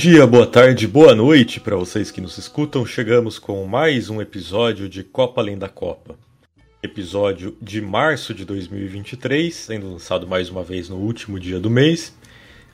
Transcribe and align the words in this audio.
Dia, 0.00 0.26
boa 0.26 0.46
tarde, 0.46 0.88
boa 0.88 1.14
noite 1.14 1.60
para 1.60 1.76
vocês 1.76 2.10
que 2.10 2.22
nos 2.22 2.38
escutam. 2.38 2.86
Chegamos 2.86 3.38
com 3.38 3.66
mais 3.66 4.08
um 4.08 4.18
episódio 4.18 4.88
de 4.88 5.04
Copa 5.04 5.42
Além 5.42 5.58
da 5.58 5.68
Copa. 5.68 6.14
Episódio 6.82 7.54
de 7.60 7.82
março 7.82 8.32
de 8.32 8.46
2023, 8.46 9.54
sendo 9.54 9.92
lançado 9.92 10.26
mais 10.26 10.48
uma 10.48 10.62
vez 10.64 10.88
no 10.88 10.96
último 10.96 11.38
dia 11.38 11.60
do 11.60 11.68
mês. 11.68 12.16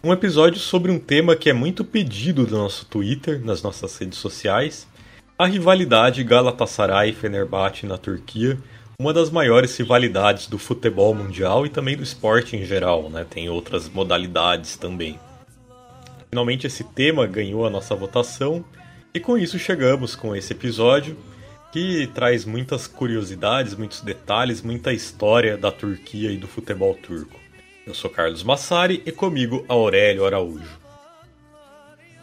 Um 0.04 0.12
episódio 0.12 0.60
sobre 0.60 0.92
um 0.92 1.00
tema 1.00 1.34
que 1.34 1.50
é 1.50 1.52
muito 1.52 1.84
pedido 1.84 2.46
no 2.46 2.58
nosso 2.58 2.86
Twitter, 2.86 3.44
nas 3.44 3.60
nossas 3.60 3.98
redes 3.98 4.20
sociais: 4.20 4.86
a 5.36 5.46
rivalidade 5.46 6.22
Galatasaray-Fenerbahçe 6.22 7.86
na 7.86 7.98
Turquia, 7.98 8.56
uma 9.00 9.12
das 9.12 9.30
maiores 9.30 9.76
rivalidades 9.76 10.46
do 10.46 10.58
futebol 10.58 11.12
mundial 11.12 11.66
e 11.66 11.70
também 11.70 11.96
do 11.96 12.04
esporte 12.04 12.56
em 12.56 12.64
geral, 12.64 13.10
né? 13.10 13.26
Tem 13.28 13.48
outras 13.48 13.88
modalidades 13.88 14.76
também. 14.76 15.18
Finalmente 16.30 16.66
esse 16.66 16.84
tema 16.84 17.26
ganhou 17.26 17.66
a 17.66 17.70
nossa 17.70 17.94
votação 17.94 18.64
e 19.14 19.20
com 19.20 19.38
isso 19.38 19.58
chegamos 19.58 20.14
com 20.14 20.34
esse 20.34 20.52
episódio 20.52 21.16
que 21.72 22.06
traz 22.14 22.44
muitas 22.44 22.86
curiosidades, 22.86 23.74
muitos 23.74 24.00
detalhes, 24.00 24.62
muita 24.62 24.92
história 24.92 25.56
da 25.56 25.70
Turquia 25.70 26.30
e 26.30 26.36
do 26.36 26.46
futebol 26.46 26.94
turco. 26.94 27.38
Eu 27.86 27.94
sou 27.94 28.10
Carlos 28.10 28.42
Massari 28.42 29.02
e 29.06 29.12
comigo 29.12 29.64
Aurélio 29.68 30.26
Araújo. 30.26 30.78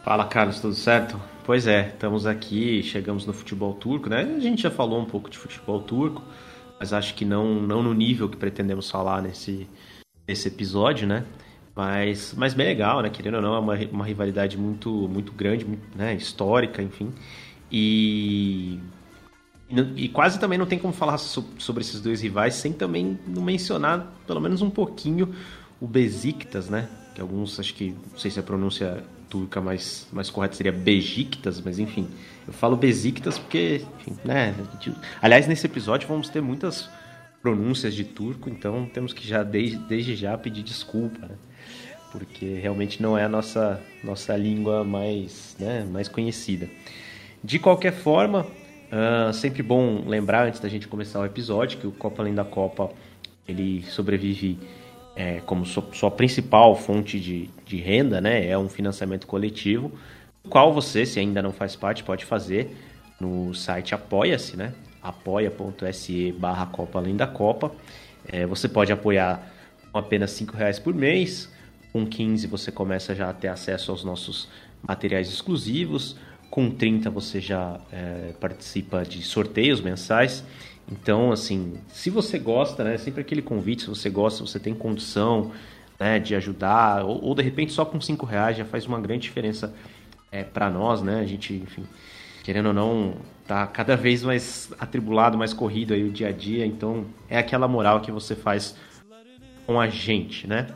Fala 0.04 0.26
Carlos, 0.26 0.60
tudo 0.60 0.74
certo? 0.74 1.20
Pois 1.46 1.68
é, 1.68 1.90
estamos 1.90 2.26
aqui, 2.26 2.84
chegamos 2.84 3.26
no 3.26 3.34
futebol 3.34 3.74
turco, 3.74 4.10
né? 4.10 4.34
A 4.36 4.40
gente 4.40 4.62
já 4.62 4.72
falou 4.72 5.00
um 5.00 5.06
pouco 5.06 5.30
de 5.30 5.38
futebol 5.38 5.82
turco, 5.82 6.22
mas 6.80 6.92
acho 6.92 7.14
que 7.16 7.24
não, 7.24 7.56
não 7.62 7.82
no 7.82 7.94
nível 7.94 8.28
que 8.28 8.36
pretendemos 8.36 8.90
falar 8.90 9.22
nesse, 9.22 9.68
nesse 10.28 10.48
episódio, 10.48 11.08
né? 11.08 11.24
Mas, 11.76 12.34
mas 12.38 12.54
bem 12.54 12.68
legal, 12.68 13.02
né? 13.02 13.10
Querendo 13.10 13.36
ou 13.36 13.42
não, 13.42 13.56
é 13.56 13.60
uma, 13.60 13.76
uma 13.92 14.06
rivalidade 14.06 14.58
muito, 14.58 14.90
muito 15.08 15.32
grande, 15.32 15.68
né? 15.96 16.14
histórica, 16.14 16.82
enfim. 16.82 17.12
E, 17.72 18.80
e 19.96 20.08
quase 20.10 20.40
também 20.40 20.60
não 20.60 20.68
tem 20.68 20.78
como 20.78 20.94
falar 20.94 21.18
sobre 21.18 21.82
esses 21.82 22.00
dois 22.00 22.22
rivais 22.22 22.54
sem 22.54 22.72
também 22.72 23.18
não 23.28 23.42
mencionar, 23.42 24.14
pelo 24.28 24.40
menos 24.40 24.62
um 24.62 24.70
pouquinho, 24.70 25.34
o 25.82 25.88
Besiktas, 25.88 26.70
né? 26.70 26.88
Que 27.16 27.22
alguns, 27.22 27.60
acho 27.60 27.74
que, 27.74 27.96
não 28.12 28.20
sei 28.20 28.30
se 28.30 28.40
a 28.40 28.44
pronúncia 28.44 29.04
turca 29.28 29.60
mais, 29.60 30.08
mais 30.14 30.30
correta 30.30 30.56
seria 30.56 30.72
Bejiktas, 30.72 31.60
mas 31.60 31.80
enfim. 31.80 32.08
Eu 32.46 32.54
falo 32.54 32.78
Besiktas 32.78 33.40
porque, 33.40 33.84
enfim, 34.00 34.16
né? 34.24 34.56
Aliás, 35.20 35.48
nesse 35.48 35.66
episódio 35.66 36.08
vamos 36.08 36.30
ter 36.30 36.40
muitas 36.40 36.88
pronúncias 37.42 37.96
de 37.96 38.04
turco, 38.04 38.48
então 38.48 38.86
temos 38.86 39.12
que 39.12 39.28
já, 39.28 39.42
desde, 39.42 39.78
desde 39.78 40.16
já, 40.16 40.38
pedir 40.38 40.62
desculpa, 40.62 41.26
né? 41.26 41.36
Porque 42.14 42.60
realmente 42.62 43.02
não 43.02 43.18
é 43.18 43.24
a 43.24 43.28
nossa, 43.28 43.82
nossa 44.04 44.38
língua 44.38 44.84
mais, 44.84 45.56
né, 45.60 45.84
mais 45.92 46.08
conhecida. 46.08 46.70
De 47.44 47.58
qualquer 47.58 47.92
forma, 47.92 48.46
uh, 48.92 49.34
sempre 49.34 49.64
bom 49.64 50.04
lembrar 50.08 50.46
antes 50.46 50.60
da 50.60 50.70
gente 50.70 50.88
começar 50.88 51.20
o 51.20 51.26
episódio 51.26 51.80
que 51.80 51.88
o 51.88 51.92
Copa 51.92 52.22
Além 52.22 52.36
da 52.36 52.46
Copa 52.46 52.92
ele 53.48 53.84
sobrevive 53.90 54.60
é, 55.16 55.42
como 55.42 55.66
sua, 55.66 55.84
sua, 55.92 56.12
principal 56.12 56.76
fonte 56.76 57.20
de, 57.20 57.50
de 57.66 57.78
renda, 57.78 58.22
né, 58.22 58.48
é 58.48 58.58
um 58.58 58.70
financiamento 58.70 59.26
coletivo, 59.26 59.92
qual 60.48 60.72
você, 60.72 61.08
se 61.08 61.20
ainda 61.20 61.42
não 61.42 61.52
faz 61.52 61.76
parte, 61.76 62.04
pode 62.04 62.26
fazer 62.26 62.76
no 63.20 63.56
site 63.56 63.96
Apoia-se, 63.96 64.56
né, 64.56 64.72
apoia.se 65.02 66.32
barra 66.34 66.68
Copa 66.68 67.00
Além 67.00 67.16
da 67.16 67.26
Copa. 67.26 67.72
É, 68.26 68.46
você 68.46 68.70
pode 68.70 68.92
apoiar 68.92 69.52
com 69.92 69.98
apenas 69.98 70.40
R$ 70.40 70.48
reais 70.54 70.80
por 70.80 70.94
mês, 70.94 71.50
com 71.94 72.08
15 72.08 72.48
você 72.48 72.72
começa 72.72 73.14
já 73.14 73.30
a 73.30 73.34
ter 73.34 73.50
acesso 73.50 73.92
aos 73.92 74.04
nossos 74.04 74.50
materiais 74.82 75.30
exclusivos. 75.30 76.18
Com 76.50 76.72
30 76.72 77.12
você 77.12 77.40
já 77.40 77.80
é, 77.92 78.34
participa 78.40 79.04
de 79.04 79.22
sorteios 79.22 79.80
mensais. 79.80 80.44
Então, 80.92 81.32
assim, 81.32 81.76
se 81.88 82.10
você 82.10 82.40
gosta, 82.40 82.84
né? 82.84 82.98
Sempre 82.98 83.22
aquele 83.22 83.44
convite, 83.44 83.84
se 83.84 83.90
você 83.90 84.10
gosta, 84.10 84.44
você 84.44 84.60
tem 84.60 84.74
condição 84.74 85.52
né, 86.00 86.20
de 86.20 86.36
ajudar, 86.36 87.06
ou, 87.06 87.24
ou 87.24 87.36
de 87.36 87.44
repente 87.44 87.72
só 87.72 87.86
com 87.86 88.02
5 88.02 88.26
reais 88.26 88.58
já 88.58 88.66
faz 88.66 88.86
uma 88.86 89.00
grande 89.00 89.22
diferença 89.22 89.74
é, 90.32 90.44
para 90.44 90.70
nós, 90.70 91.02
né? 91.02 91.20
A 91.20 91.26
gente, 91.26 91.54
enfim, 91.54 91.86
querendo 92.44 92.68
ou 92.68 92.74
não, 92.74 93.16
tá 93.48 93.68
cada 93.68 93.96
vez 93.96 94.24
mais 94.24 94.72
atribulado, 94.80 95.38
mais 95.38 95.54
corrido 95.54 95.94
aí 95.94 96.04
o 96.04 96.12
dia 96.12 96.30
a 96.30 96.32
dia. 96.32 96.66
Então, 96.66 97.06
é 97.30 97.38
aquela 97.38 97.68
moral 97.68 98.02
que 98.02 98.12
você 98.12 98.36
faz 98.36 98.76
com 99.66 99.80
a 99.80 99.88
gente, 99.88 100.48
né? 100.48 100.68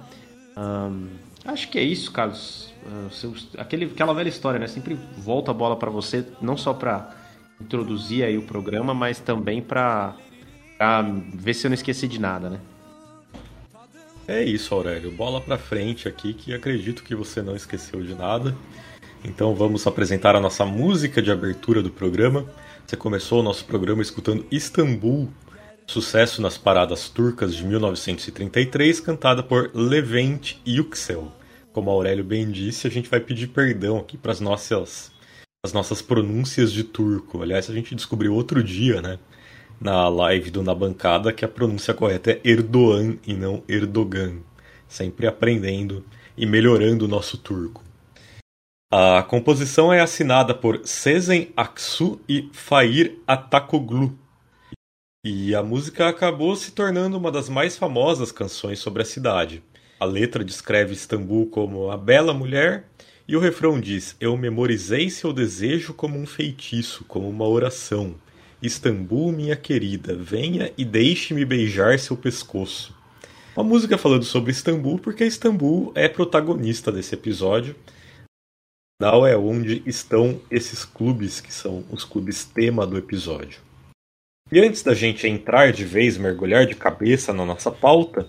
Acho 1.46 1.70
que 1.70 1.80
é 1.80 1.84
isso, 1.84 2.12
Carlos. 2.12 2.74
Uh, 2.86 3.36
aquele, 3.58 3.86
aquela 3.86 4.14
velha 4.14 4.30
história, 4.30 4.60
né? 4.60 4.68
Sempre 4.68 4.98
volta 5.18 5.52
a 5.52 5.54
bola 5.54 5.76
para 5.76 5.90
você, 5.90 6.26
não 6.42 6.58
só 6.58 6.74
para 6.74 7.16
introduzir 7.60 8.24
aí 8.24 8.38
o 8.38 8.42
programa, 8.42 8.94
mas 8.94 9.20
também 9.20 9.62
para 9.62 10.16
ver 11.34 11.54
se 11.54 11.66
eu 11.66 11.70
não 11.70 11.76
esqueci 11.76 12.08
de 12.08 12.20
nada, 12.20 12.50
né? 12.50 12.60
É 14.28 14.44
isso, 14.44 14.76
Aurélio. 14.76 15.10
Bola 15.12 15.40
para 15.40 15.58
frente 15.58 16.08
aqui, 16.08 16.34
que 16.34 16.54
acredito 16.54 17.02
que 17.02 17.16
você 17.16 17.42
não 17.42 17.56
esqueceu 17.56 18.04
de 18.04 18.14
nada. 18.14 18.54
Então 19.24 19.56
vamos 19.56 19.88
apresentar 19.88 20.36
a 20.36 20.40
nossa 20.40 20.66
música 20.66 21.22
de 21.22 21.32
abertura 21.32 21.82
do 21.82 21.90
programa. 21.90 22.46
Você 22.86 22.98
começou 22.98 23.40
o 23.40 23.44
nosso 23.44 23.66
programa 23.66 24.02
escutando 24.02 24.46
Istambul, 24.52 25.30
Sucesso 25.90 26.42
nas 26.42 26.58
paradas 26.58 27.08
turcas 27.08 27.56
de 27.56 27.66
1933, 27.66 29.00
cantada 29.00 29.42
por 29.42 29.72
Levent 29.74 30.56
Yüksel. 30.68 31.32
Como 31.72 31.90
Aurélio 31.90 32.26
bem 32.26 32.52
disse, 32.52 32.86
a 32.86 32.90
gente 32.92 33.10
vai 33.10 33.22
pedir 33.22 33.48
perdão 33.48 33.98
aqui 33.98 34.18
para 34.18 34.34
as 34.34 34.42
nossas, 34.42 35.14
as 35.66 35.72
nossas 35.72 36.02
pronúncias 36.02 36.74
de 36.74 36.84
turco. 36.84 37.42
Aliás, 37.42 37.70
a 37.70 37.74
gente 37.74 37.96
descobriu 37.96 38.34
outro 38.34 38.62
dia, 38.62 39.02
né, 39.02 39.18
na 39.80 40.10
live 40.10 40.52
do 40.52 40.62
Na 40.62 40.76
Bancada, 40.76 41.32
que 41.32 41.46
a 41.46 41.48
pronúncia 41.48 41.94
correta 41.94 42.32
é 42.32 42.42
Erdogan 42.44 43.18
e 43.26 43.34
não 43.34 43.64
Erdogan. 43.66 44.40
Sempre 44.90 45.26
aprendendo 45.26 46.04
e 46.36 46.46
melhorando 46.46 47.06
o 47.06 47.08
nosso 47.08 47.38
turco. 47.38 47.82
A 48.92 49.24
composição 49.24 49.94
é 49.94 50.02
assinada 50.02 50.54
por 50.54 50.82
Sezen 50.84 51.54
Aksu 51.56 52.20
e 52.28 52.50
Fair 52.52 53.20
Atakoglu 53.26 54.27
e 55.30 55.54
a 55.54 55.62
música 55.62 56.08
acabou 56.08 56.56
se 56.56 56.72
tornando 56.72 57.18
uma 57.18 57.30
das 57.30 57.50
mais 57.50 57.78
famosas 57.78 58.32
canções 58.32 58.80
sobre 58.80 59.02
a 59.02 59.06
cidade. 59.06 59.62
A 60.00 60.06
letra 60.06 60.42
descreve 60.42 60.94
Istambul 60.94 61.48
como 61.48 61.92
a 61.92 61.98
bela 61.98 62.34
mulher 62.34 62.88
e 63.28 63.36
o 63.36 63.40
refrão 63.42 63.78
diz: 63.78 64.16
Eu 64.22 64.38
memorizei 64.38 65.10
seu 65.10 65.34
desejo 65.34 65.94
como 65.94 66.18
um 66.18 66.26
feitiço, 66.26 67.04
como 67.10 67.28
uma 67.28 67.46
oração. 67.46 68.16
Istambul, 68.62 69.34
minha 69.34 69.58
querida, 69.58 70.16
venha 70.16 70.72
e 70.78 70.86
deixe-me 70.86 71.44
beijar 71.44 72.00
seu 72.00 72.16
pescoço. 72.16 72.96
Uma 73.54 73.66
música 73.66 73.98
falando 73.98 74.24
sobre 74.24 74.52
Istambul, 74.52 74.98
porque 74.98 75.26
Istambul 75.26 75.92
é 75.94 76.08
protagonista 76.08 76.90
desse 76.90 77.16
episódio. 77.16 77.76
Afinal, 78.98 79.28
é 79.28 79.36
onde 79.36 79.84
estão 79.86 80.40
esses 80.50 80.86
clubes 80.86 81.42
que 81.42 81.54
são 81.54 81.84
os 81.92 82.06
clubes 82.06 82.46
tema 82.46 82.88
do 82.88 82.98
episódio. 82.98 83.67
E 84.50 84.62
antes 84.62 84.82
da 84.82 84.94
gente 84.94 85.28
entrar 85.28 85.74
de 85.74 85.84
vez, 85.84 86.18
mergulhar 86.18 86.66
de 86.66 86.74
cabeça 86.74 87.34
na 87.34 87.46
nossa 87.46 87.70
pauta, 87.70 88.26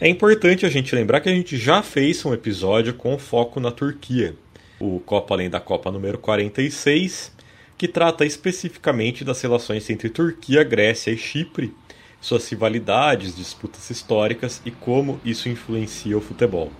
é 0.00 0.08
importante 0.08 0.66
a 0.66 0.68
gente 0.68 0.94
lembrar 0.96 1.20
que 1.20 1.28
a 1.28 1.32
gente 1.32 1.56
já 1.56 1.80
fez 1.80 2.24
um 2.24 2.34
episódio 2.34 2.94
com 2.94 3.16
foco 3.16 3.60
na 3.60 3.70
Turquia, 3.70 4.34
o 4.80 4.98
Copa 4.98 5.34
Além 5.34 5.48
da 5.48 5.60
Copa 5.60 5.92
número 5.92 6.18
46, 6.18 7.32
que 7.78 7.86
trata 7.86 8.26
especificamente 8.26 9.24
das 9.24 9.40
relações 9.40 9.88
entre 9.88 10.10
Turquia, 10.10 10.64
Grécia 10.64 11.12
e 11.12 11.16
Chipre, 11.16 11.72
suas 12.20 12.48
rivalidades, 12.48 13.36
disputas 13.36 13.88
históricas 13.90 14.60
e 14.66 14.72
como 14.72 15.20
isso 15.24 15.48
influencia 15.48 16.18
o 16.18 16.20
futebol. 16.20 16.72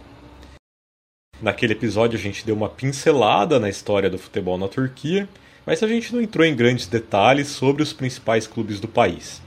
Naquele 1.40 1.74
episódio 1.74 2.18
a 2.18 2.22
gente 2.22 2.44
deu 2.44 2.56
uma 2.56 2.68
pincelada 2.68 3.60
na 3.60 3.68
história 3.68 4.10
do 4.10 4.18
futebol 4.18 4.58
na 4.58 4.66
Turquia, 4.66 5.28
mas 5.64 5.82
a 5.82 5.88
gente 5.88 6.14
não 6.14 6.20
entrou 6.20 6.46
em 6.46 6.56
grandes 6.56 6.86
detalhes 6.86 7.48
sobre 7.48 7.82
os 7.82 7.92
principais 7.92 8.46
clubes 8.46 8.80
do 8.80 8.88
país. 8.88 9.40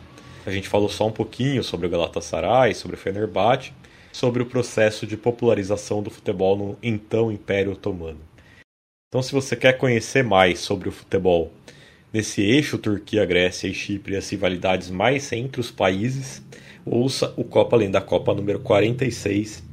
A 0.46 0.52
gente 0.52 0.68
falou 0.68 0.90
só 0.90 1.08
um 1.08 1.12
pouquinho 1.12 1.64
sobre 1.64 1.88
o 1.88 1.90
Galatasaray, 1.90 2.74
sobre 2.76 2.96
o 2.96 3.00
Fenerbahçe, 3.00 3.72
sobre 4.12 4.44
o 4.44 4.46
processo 4.46 5.08
de 5.08 5.18
popularização 5.18 6.04
do 6.04 6.10
futebol 6.10 6.58
no 6.58 6.78
então 6.84 7.32
Império 7.32 7.72
Otomano. 7.72 8.20
Então, 9.08 9.22
se 9.22 9.32
você 9.32 9.56
quer 9.56 9.78
conhecer 9.78 10.24
mais 10.24 10.60
sobre 10.60 10.90
o 10.90 10.92
futebol 10.92 11.52
nesse 12.12 12.42
eixo 12.42 12.78
Turquia, 12.78 13.26
Grécia 13.26 13.68
e 13.68 13.74
Chipre, 13.74 14.16
as 14.16 14.30
rivalidades 14.30 14.90
mais 14.90 15.32
entre 15.32 15.62
os 15.62 15.72
países, 15.72 16.44
ouça 16.86 17.34
o 17.38 17.44
Copa 17.44 17.76
Além 17.76 17.90
da 17.90 18.02
Copa 18.02 18.34
número 18.34 18.60
46, 18.60 19.64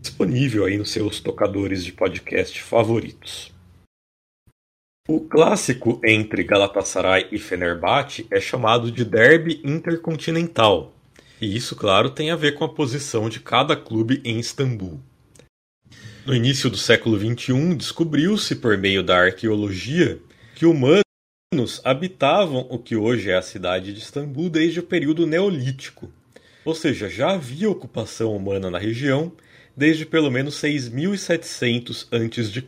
disponível 0.00 0.64
aí 0.64 0.76
nos 0.76 0.90
seus 0.90 1.20
tocadores 1.20 1.84
de 1.84 1.92
podcast 1.92 2.62
favoritos. 2.62 3.57
O 5.10 5.20
clássico 5.20 5.98
entre 6.04 6.44
Galatasaray 6.44 7.28
e 7.32 7.38
Fenerbahçe 7.38 8.26
é 8.30 8.38
chamado 8.38 8.92
de 8.92 9.06
Derby 9.06 9.58
Intercontinental, 9.64 10.92
e 11.40 11.56
isso, 11.56 11.74
claro, 11.74 12.10
tem 12.10 12.30
a 12.30 12.36
ver 12.36 12.52
com 12.52 12.62
a 12.62 12.68
posição 12.68 13.26
de 13.26 13.40
cada 13.40 13.74
clube 13.74 14.20
em 14.22 14.38
Istambul. 14.38 15.00
No 16.26 16.34
início 16.34 16.68
do 16.68 16.76
século 16.76 17.18
XXI, 17.18 17.74
descobriu-se 17.74 18.56
por 18.56 18.76
meio 18.76 19.02
da 19.02 19.16
arqueologia 19.16 20.20
que 20.54 20.66
humanos 20.66 21.80
habitavam 21.82 22.66
o 22.68 22.78
que 22.78 22.94
hoje 22.94 23.30
é 23.30 23.36
a 23.38 23.40
cidade 23.40 23.94
de 23.94 24.00
Istambul 24.00 24.50
desde 24.50 24.80
o 24.80 24.82
período 24.82 25.26
neolítico. 25.26 26.12
Ou 26.66 26.74
seja, 26.74 27.08
já 27.08 27.30
havia 27.30 27.70
ocupação 27.70 28.36
humana 28.36 28.70
na 28.70 28.78
região 28.78 29.32
desde 29.74 30.04
pelo 30.04 30.30
menos 30.30 30.56
6700 30.56 32.08
a.C. 32.12 32.62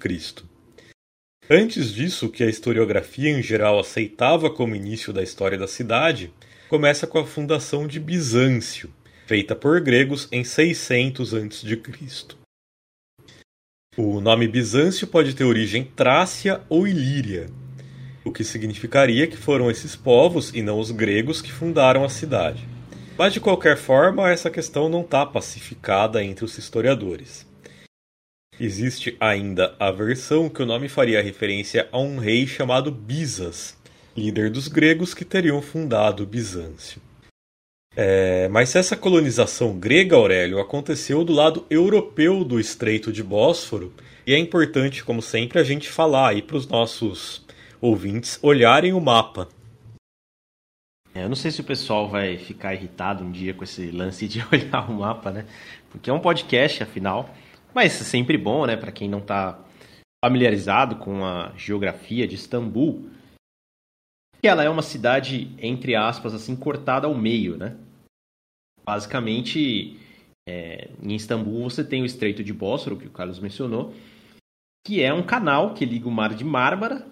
Antes 1.52 1.93
disso, 1.93 2.26
o 2.26 2.31
que 2.31 2.44
a 2.44 2.49
historiografia 2.49 3.29
em 3.29 3.43
geral 3.43 3.81
aceitava 3.81 4.49
como 4.49 4.76
início 4.76 5.12
da 5.12 5.20
história 5.20 5.58
da 5.58 5.67
cidade, 5.67 6.32
começa 6.69 7.08
com 7.08 7.19
a 7.19 7.26
fundação 7.26 7.88
de 7.88 7.99
Bizâncio, 7.99 8.88
feita 9.26 9.56
por 9.56 9.81
gregos 9.81 10.29
em 10.31 10.44
600 10.44 11.35
a.C. 11.35 11.82
O 13.97 14.20
nome 14.20 14.47
Bizâncio 14.47 15.08
pode 15.08 15.35
ter 15.35 15.43
origem 15.43 15.82
Trácia 15.82 16.61
ou 16.69 16.87
Ilíria, 16.87 17.49
o 18.25 18.31
que 18.31 18.44
significaria 18.44 19.26
que 19.26 19.37
foram 19.37 19.69
esses 19.69 19.96
povos 19.96 20.53
e 20.55 20.62
não 20.62 20.79
os 20.79 20.93
gregos 20.93 21.43
que 21.43 21.50
fundaram 21.50 22.05
a 22.05 22.08
cidade. 22.08 22.64
Mas 23.19 23.32
de 23.32 23.41
qualquer 23.41 23.76
forma, 23.76 24.31
essa 24.31 24.50
questão 24.50 24.88
não 24.88 25.00
está 25.00 25.26
pacificada 25.26 26.23
entre 26.23 26.44
os 26.44 26.56
historiadores. 26.56 27.50
Existe 28.62 29.17
ainda 29.19 29.75
a 29.81 29.91
versão 29.91 30.51
que 30.51 30.62
o 30.62 30.67
nome 30.67 30.87
faria 30.87 31.23
referência 31.23 31.89
a 31.91 31.99
um 31.99 32.19
rei 32.19 32.47
chamado 32.47 32.93
Bizas, 32.93 33.75
líder 34.15 34.51
dos 34.51 34.69
gregos 34.69 35.15
que 35.15 35.25
teriam 35.25 35.62
fundado 35.62 36.27
Bizâncio. 36.27 37.01
É, 37.97 38.49
mas 38.49 38.77
essa 38.77 38.99
colonização 38.99 39.79
grega, 39.79 40.15
Aurélio, 40.15 40.61
aconteceu 40.61 41.25
do 41.25 41.33
lado 41.33 41.65
europeu 41.71 42.45
do 42.45 42.61
Estreito 42.61 43.11
de 43.11 43.23
Bósforo, 43.23 43.95
e 44.27 44.35
é 44.35 44.39
importante, 44.39 45.03
como 45.03 45.23
sempre, 45.23 45.59
a 45.59 45.65
gente 45.65 45.89
falar 45.89 46.29
aí 46.29 46.43
para 46.43 46.59
os 46.59 46.67
nossos 46.67 47.47
ouvintes 47.81 48.39
olharem 48.43 48.93
o 48.93 49.01
mapa. 49.01 49.49
É, 51.15 51.25
eu 51.25 51.31
não 51.31 51.35
sei 51.35 51.51
se 51.51 51.63
o 51.63 51.65
pessoal 51.65 52.11
vai 52.11 52.37
ficar 52.37 52.75
irritado 52.75 53.25
um 53.25 53.33
dia 53.33 53.55
com 53.55 53.65
esse 53.65 53.91
lance 53.91 54.29
de 54.29 54.45
olhar 54.53 54.91
o 54.91 54.93
mapa, 54.93 55.31
né? 55.31 55.47
Porque 55.91 56.11
é 56.11 56.13
um 56.13 56.21
podcast, 56.21 56.83
afinal. 56.83 57.35
Mas 57.75 57.93
sempre 57.93 58.37
bom, 58.37 58.67
né, 58.67 58.76
para 58.76 58.93
quem 58.93 59.08
não 59.08 59.20
está 59.20 59.58
familiarizado 60.25 60.96
com 60.96 61.25
a 61.25 61.52
geografia 61.56 62.26
de 62.26 62.34
Istambul, 62.34 63.08
que 64.40 64.49
ela 64.49 64.64
é 64.64 64.69
uma 64.69 64.82
cidade, 64.82 65.55
entre 65.58 65.94
aspas, 65.94 66.34
assim, 66.34 66.56
cortada 66.56 67.06
ao 67.06 67.14
meio, 67.14 67.56
né? 67.56 67.76
Basicamente, 68.84 69.99
é, 70.49 70.90
em 71.02 71.14
Istambul 71.14 71.69
você 71.69 71.84
tem 71.84 72.02
o 72.02 72.06
Estreito 72.06 72.43
de 72.43 72.52
Bósforo, 72.52 72.96
que 72.96 73.06
o 73.06 73.11
Carlos 73.11 73.38
mencionou, 73.38 73.94
que 74.87 75.02
é 75.02 75.12
um 75.12 75.22
canal 75.22 75.75
que 75.75 75.84
liga 75.84 76.08
o 76.08 76.11
Mar 76.11 76.34
de 76.34 76.44
Mármara, 76.44 77.06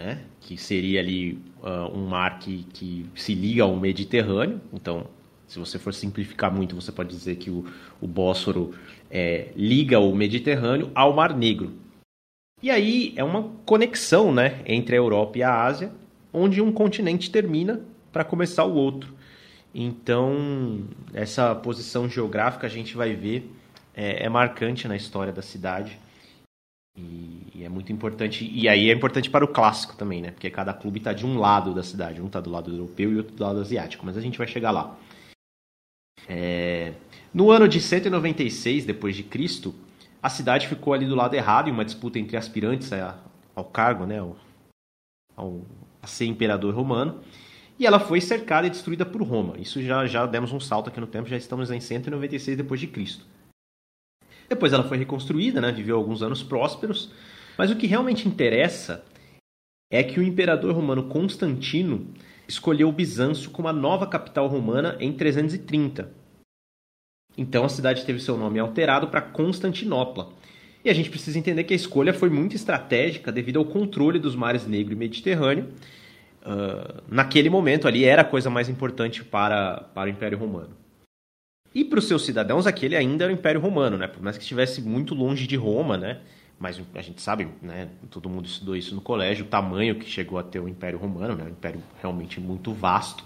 né? 0.00 0.24
que 0.40 0.56
seria 0.56 1.00
ali 1.00 1.42
uh, 1.62 1.90
um 1.92 2.06
mar 2.06 2.38
que, 2.38 2.64
que 2.64 3.06
se 3.14 3.34
liga 3.34 3.62
ao 3.62 3.74
Mediterrâneo. 3.76 4.60
Então, 4.72 5.08
se 5.46 5.58
você 5.58 5.78
for 5.78 5.94
simplificar 5.94 6.52
muito, 6.52 6.74
você 6.74 6.90
pode 6.90 7.10
dizer 7.10 7.36
que 7.36 7.50
o, 7.50 7.64
o 8.00 8.06
Bósforo 8.06 8.74
é, 9.10 9.48
liga 9.54 9.98
o 9.98 10.14
Mediterrâneo 10.14 10.90
ao 10.94 11.14
Mar 11.14 11.36
Negro. 11.36 11.72
E 12.62 12.70
aí 12.70 13.12
é 13.16 13.22
uma 13.22 13.50
conexão 13.64 14.32
né, 14.32 14.62
entre 14.66 14.96
a 14.96 14.98
Europa 14.98 15.38
e 15.38 15.42
a 15.42 15.62
Ásia, 15.62 15.92
onde 16.32 16.60
um 16.60 16.72
continente 16.72 17.30
termina 17.30 17.80
para 18.12 18.24
começar 18.24 18.64
o 18.64 18.74
outro. 18.74 19.14
Então, 19.74 20.84
essa 21.12 21.54
posição 21.54 22.08
geográfica 22.08 22.66
a 22.66 22.70
gente 22.70 22.96
vai 22.96 23.14
ver 23.14 23.52
é, 23.94 24.24
é 24.24 24.28
marcante 24.28 24.88
na 24.88 24.96
história 24.96 25.32
da 25.32 25.42
cidade. 25.42 25.98
E, 26.96 27.62
é 27.62 27.68
muito 27.68 27.92
importante. 27.92 28.50
E 28.52 28.68
aí 28.68 28.90
é 28.90 28.92
importante 28.92 29.28
para 29.28 29.44
o 29.44 29.48
clássico 29.48 29.96
também, 29.96 30.22
né? 30.22 30.30
Porque 30.30 30.48
cada 30.48 30.72
clube 30.72 30.98
está 30.98 31.12
de 31.12 31.26
um 31.26 31.38
lado 31.38 31.74
da 31.74 31.82
cidade. 31.82 32.22
Um 32.22 32.26
está 32.26 32.40
do 32.40 32.50
lado 32.50 32.72
europeu 32.72 33.12
e 33.12 33.16
outro 33.16 33.34
do 33.34 33.42
lado 33.42 33.60
asiático. 33.60 34.06
Mas 34.06 34.16
a 34.16 34.20
gente 34.20 34.38
vai 34.38 34.46
chegar 34.46 34.70
lá. 34.70 34.96
É... 36.28 36.94
No 37.32 37.50
ano 37.50 37.68
de 37.68 37.80
196 37.80 38.84
depois 38.84 39.14
de 39.14 39.22
Cristo, 39.22 39.74
a 40.22 40.28
cidade 40.28 40.68
ficou 40.68 40.92
ali 40.92 41.06
do 41.06 41.14
lado 41.14 41.34
errado 41.34 41.68
em 41.68 41.72
uma 41.72 41.84
disputa 41.84 42.18
entre 42.18 42.36
aspirantes 42.36 42.90
ao 43.54 43.64
cargo, 43.64 44.06
né? 44.06 44.18
Ao, 44.18 44.36
ao 45.36 45.62
a 46.06 46.08
ser 46.08 46.26
imperador 46.26 46.72
romano, 46.72 47.20
e 47.78 47.84
ela 47.84 47.98
foi 47.98 48.20
cercada 48.20 48.66
e 48.66 48.70
destruída 48.70 49.04
por 49.04 49.22
Roma. 49.22 49.58
Isso 49.58 49.82
já, 49.82 50.06
já 50.06 50.24
demos 50.24 50.52
um 50.52 50.60
salto 50.60 50.88
aqui 50.88 51.00
no 51.00 51.06
tempo, 51.06 51.28
já 51.28 51.36
estamos 51.36 51.70
em 51.70 51.80
196 51.80 52.56
depois 52.56 52.80
de 52.80 52.86
Cristo. 52.86 53.26
Depois 54.48 54.72
ela 54.72 54.84
foi 54.84 54.96
reconstruída, 54.96 55.60
né, 55.60 55.72
viveu 55.72 55.96
alguns 55.96 56.22
anos 56.22 56.42
prósperos, 56.42 57.12
mas 57.58 57.70
o 57.70 57.76
que 57.76 57.88
realmente 57.88 58.28
interessa 58.28 59.04
é 59.90 60.02
que 60.02 60.20
o 60.20 60.22
imperador 60.22 60.74
romano 60.74 61.08
Constantino 61.08 62.14
escolheu 62.48 62.90
Bizâncio 62.92 63.50
como 63.50 63.68
a 63.68 63.72
nova 63.72 64.06
capital 64.06 64.46
romana 64.46 64.96
em 65.00 65.12
330. 65.12 66.10
Então 67.36 67.64
a 67.64 67.68
cidade 67.68 68.04
teve 68.04 68.20
seu 68.20 68.36
nome 68.36 68.58
alterado 68.58 69.08
para 69.08 69.20
Constantinopla. 69.20 70.30
E 70.84 70.90
a 70.90 70.94
gente 70.94 71.10
precisa 71.10 71.38
entender 71.38 71.64
que 71.64 71.74
a 71.74 71.76
escolha 71.76 72.14
foi 72.14 72.30
muito 72.30 72.54
estratégica 72.54 73.32
devido 73.32 73.58
ao 73.58 73.64
controle 73.64 74.18
dos 74.18 74.36
mares 74.36 74.66
Negro 74.66 74.92
e 74.92 74.96
Mediterrâneo. 74.96 75.68
Uh, 76.42 77.02
naquele 77.08 77.50
momento 77.50 77.88
ali 77.88 78.04
era 78.04 78.22
a 78.22 78.24
coisa 78.24 78.48
mais 78.48 78.68
importante 78.68 79.24
para, 79.24 79.80
para 79.92 80.08
o 80.08 80.12
Império 80.12 80.38
Romano. 80.38 80.70
E 81.74 81.84
para 81.84 81.98
os 81.98 82.06
seus 82.06 82.24
cidadãos, 82.24 82.66
aquele 82.66 82.96
ainda 82.96 83.24
era 83.24 83.32
o 83.32 83.36
Império 83.36 83.60
Romano, 83.60 83.98
né? 83.98 84.06
Por 84.06 84.22
mais 84.22 84.36
que 84.38 84.42
estivesse 84.42 84.80
muito 84.80 85.14
longe 85.14 85.46
de 85.46 85.56
Roma, 85.56 85.98
né? 85.98 86.20
Mas 86.58 86.80
a 86.94 87.02
gente 87.02 87.20
sabe, 87.20 87.48
né? 87.60 87.88
Todo 88.10 88.30
mundo 88.30 88.46
estudou 88.46 88.76
isso 88.76 88.94
no 88.94 89.00
colégio, 89.00 89.44
o 89.44 89.48
tamanho 89.48 89.98
que 89.98 90.08
chegou 90.08 90.38
a 90.38 90.42
ter 90.42 90.58
o 90.58 90.68
Império 90.68 90.98
Romano, 90.98 91.34
né? 91.34 91.44
Um 91.44 91.50
império 91.50 91.82
realmente 92.00 92.40
muito 92.40 92.72
vasto. 92.72 93.22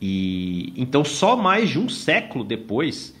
E 0.00 0.72
então 0.76 1.04
só 1.04 1.36
mais 1.36 1.70
de 1.70 1.78
um 1.78 1.88
século 1.88 2.44
depois 2.44 3.16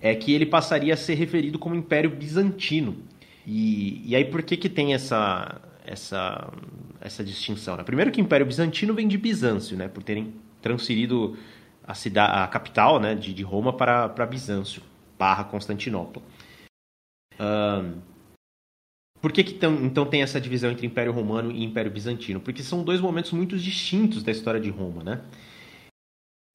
é 0.00 0.14
que 0.14 0.32
ele 0.32 0.46
passaria 0.46 0.94
a 0.94 0.96
ser 0.96 1.14
referido 1.14 1.58
como 1.58 1.74
Império 1.74 2.10
Bizantino. 2.10 2.96
E, 3.46 4.02
e 4.08 4.16
aí 4.16 4.24
por 4.24 4.42
que, 4.42 4.56
que 4.56 4.68
tem 4.68 4.94
essa, 4.94 5.60
essa, 5.84 6.50
essa 7.00 7.22
distinção? 7.22 7.76
Né? 7.76 7.82
Primeiro 7.82 8.10
que 8.10 8.20
o 8.20 8.24
Império 8.24 8.46
Bizantino 8.46 8.94
vem 8.94 9.06
de 9.06 9.18
Bizâncio, 9.18 9.76
né? 9.76 9.88
por 9.88 10.02
terem 10.02 10.32
transferido 10.62 11.36
a, 11.84 11.94
cidade, 11.94 12.38
a 12.38 12.46
capital 12.46 12.98
né? 12.98 13.14
de, 13.14 13.34
de 13.34 13.42
Roma 13.42 13.72
para, 13.72 14.08
para 14.08 14.24
Bizâncio, 14.24 14.82
barra 15.18 15.44
Constantinopla. 15.44 16.22
Um, 17.38 18.00
por 19.20 19.32
que, 19.32 19.44
que 19.44 19.54
então, 19.54 19.74
então 19.84 20.06
tem 20.06 20.22
essa 20.22 20.40
divisão 20.40 20.70
entre 20.70 20.86
Império 20.86 21.12
Romano 21.12 21.52
e 21.52 21.62
Império 21.62 21.90
Bizantino? 21.90 22.40
Porque 22.40 22.62
são 22.62 22.82
dois 22.82 23.00
momentos 23.00 23.32
muito 23.32 23.58
distintos 23.58 24.22
da 24.22 24.32
história 24.32 24.60
de 24.60 24.70
Roma, 24.70 25.02
né? 25.02 25.20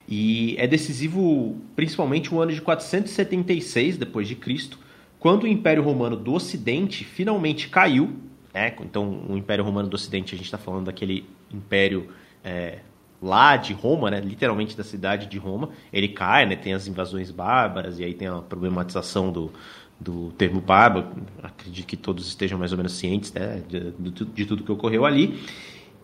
E 0.08 0.56
é 0.58 0.68
decisivo 0.68 1.58
principalmente 1.76 2.34
o 2.34 2.40
ano 2.40 2.52
de 2.52 2.62
476 2.62 3.98
depois 3.98 4.28
de 4.28 4.36
Cristo, 4.36 4.80
quando 5.20 5.44
o 5.44 5.48
Império 5.48 5.84
Romano 5.84 6.16
do 6.16 6.34
Ocidente 6.34 7.04
finalmente 7.04 7.70
caiu. 7.70 8.14
Né? 8.54 8.76
Então, 8.82 9.26
o 9.28 9.38
Império 9.38 9.64
Romano 9.64 9.90
do 9.90 9.96
Ocidente, 9.96 10.36
a 10.36 10.38
gente 10.38 10.46
está 10.46 10.58
falando 10.58 10.86
daquele 10.86 11.28
império 11.52 12.10
é, 12.44 12.80
lá 13.22 13.58
de 13.58 13.74
Roma, 13.74 14.12
né? 14.12 14.20
literalmente 14.20 14.78
da 14.78 14.84
cidade 14.84 15.26
de 15.26 15.38
Roma. 15.40 15.70
Ele 15.92 16.10
cai, 16.10 16.46
né? 16.46 16.56
tem 16.56 16.74
as 16.74 16.88
invasões 16.88 17.32
bárbaras, 17.32 18.00
e 18.00 18.04
aí 18.04 18.14
tem 18.14 18.28
a 18.28 18.36
problematização 18.36 19.32
do, 19.32 19.52
do 20.00 20.32
termo 20.38 20.62
bárbaro. 20.62 21.08
Acredito 21.42 21.86
que 21.86 21.98
todos 21.98 22.28
estejam 22.28 22.58
mais 22.60 22.72
ou 22.72 22.78
menos 22.78 22.94
cientes 22.94 23.34
né? 23.34 23.62
de, 23.68 23.92
de, 23.92 24.26
de 24.26 24.46
tudo 24.46 24.64
que 24.64 24.72
ocorreu 24.72 25.06
ali. 25.06 25.40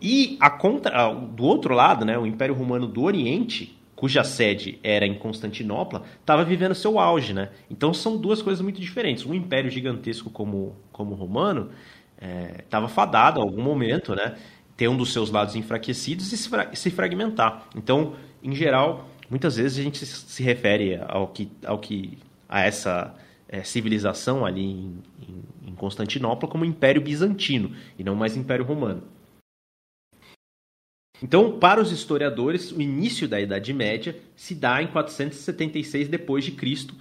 E 0.02 0.38
a 0.40 0.50
contra, 0.50 1.14
do 1.14 1.44
outro 1.44 1.76
lado, 1.76 2.04
né, 2.04 2.18
o 2.18 2.26
Império 2.26 2.56
Romano 2.56 2.88
do 2.88 3.04
Oriente 3.04 3.78
cuja 4.02 4.24
sede 4.24 4.80
era 4.82 5.06
em 5.06 5.14
Constantinopla, 5.14 6.02
estava 6.20 6.44
vivendo 6.44 6.74
seu 6.74 6.98
auge, 6.98 7.36
né? 7.36 7.50
Então 7.70 7.94
são 7.94 8.18
duas 8.18 8.42
coisas 8.42 8.60
muito 8.60 8.82
diferentes. 8.82 9.24
Um 9.28 9.34
império 9.36 9.70
gigantesco 9.70 10.32
como, 10.32 10.76
como 10.92 11.12
o 11.12 11.16
romano 11.16 11.70
estava 12.64 12.88
é, 12.88 12.90
fadado 12.90 13.40
a 13.40 13.44
algum 13.44 13.62
momento, 13.62 14.16
né? 14.16 14.36
Ter 14.76 14.88
um 14.88 14.98
dos 14.98 15.14
seus 15.14 15.30
lados 15.30 15.56
enfraquecidos 15.56 16.34
e 16.34 16.38
se, 16.38 16.50
se 16.74 16.90
fragmentar. 16.90 17.68
Então, 17.76 18.16
em 18.42 18.56
geral, 18.56 19.08
muitas 19.30 19.58
vezes 19.58 19.78
a 19.78 19.84
gente 19.84 20.04
se 20.04 20.42
refere 20.42 21.00
ao 21.08 21.28
que, 21.28 21.52
ao 21.64 21.78
que 21.78 22.18
a 22.50 22.64
essa 22.64 23.14
é, 23.52 23.64
civilização 23.64 24.46
ali 24.46 24.64
em, 24.64 25.04
em, 25.22 25.70
em 25.70 25.76
Constantinopla 25.76 26.48
como 26.48 26.64
Império 26.64 27.02
Bizantino 27.02 27.76
e 28.00 28.04
não 28.04 28.16
mais 28.16 28.38
Império 28.38 28.64
Romano. 28.64 29.04
Então, 31.22 31.60
para 31.60 31.80
os 31.80 31.92
historiadores, 31.92 32.72
o 32.72 32.82
início 32.82 33.28
da 33.28 33.40
Idade 33.40 33.72
Média 33.74 34.18
se 34.36 34.56
dá 34.56 34.82
em 34.82 34.88
476 34.88 36.08
depois 36.08 36.44
de 36.44 36.52
Cristo, 36.52 36.96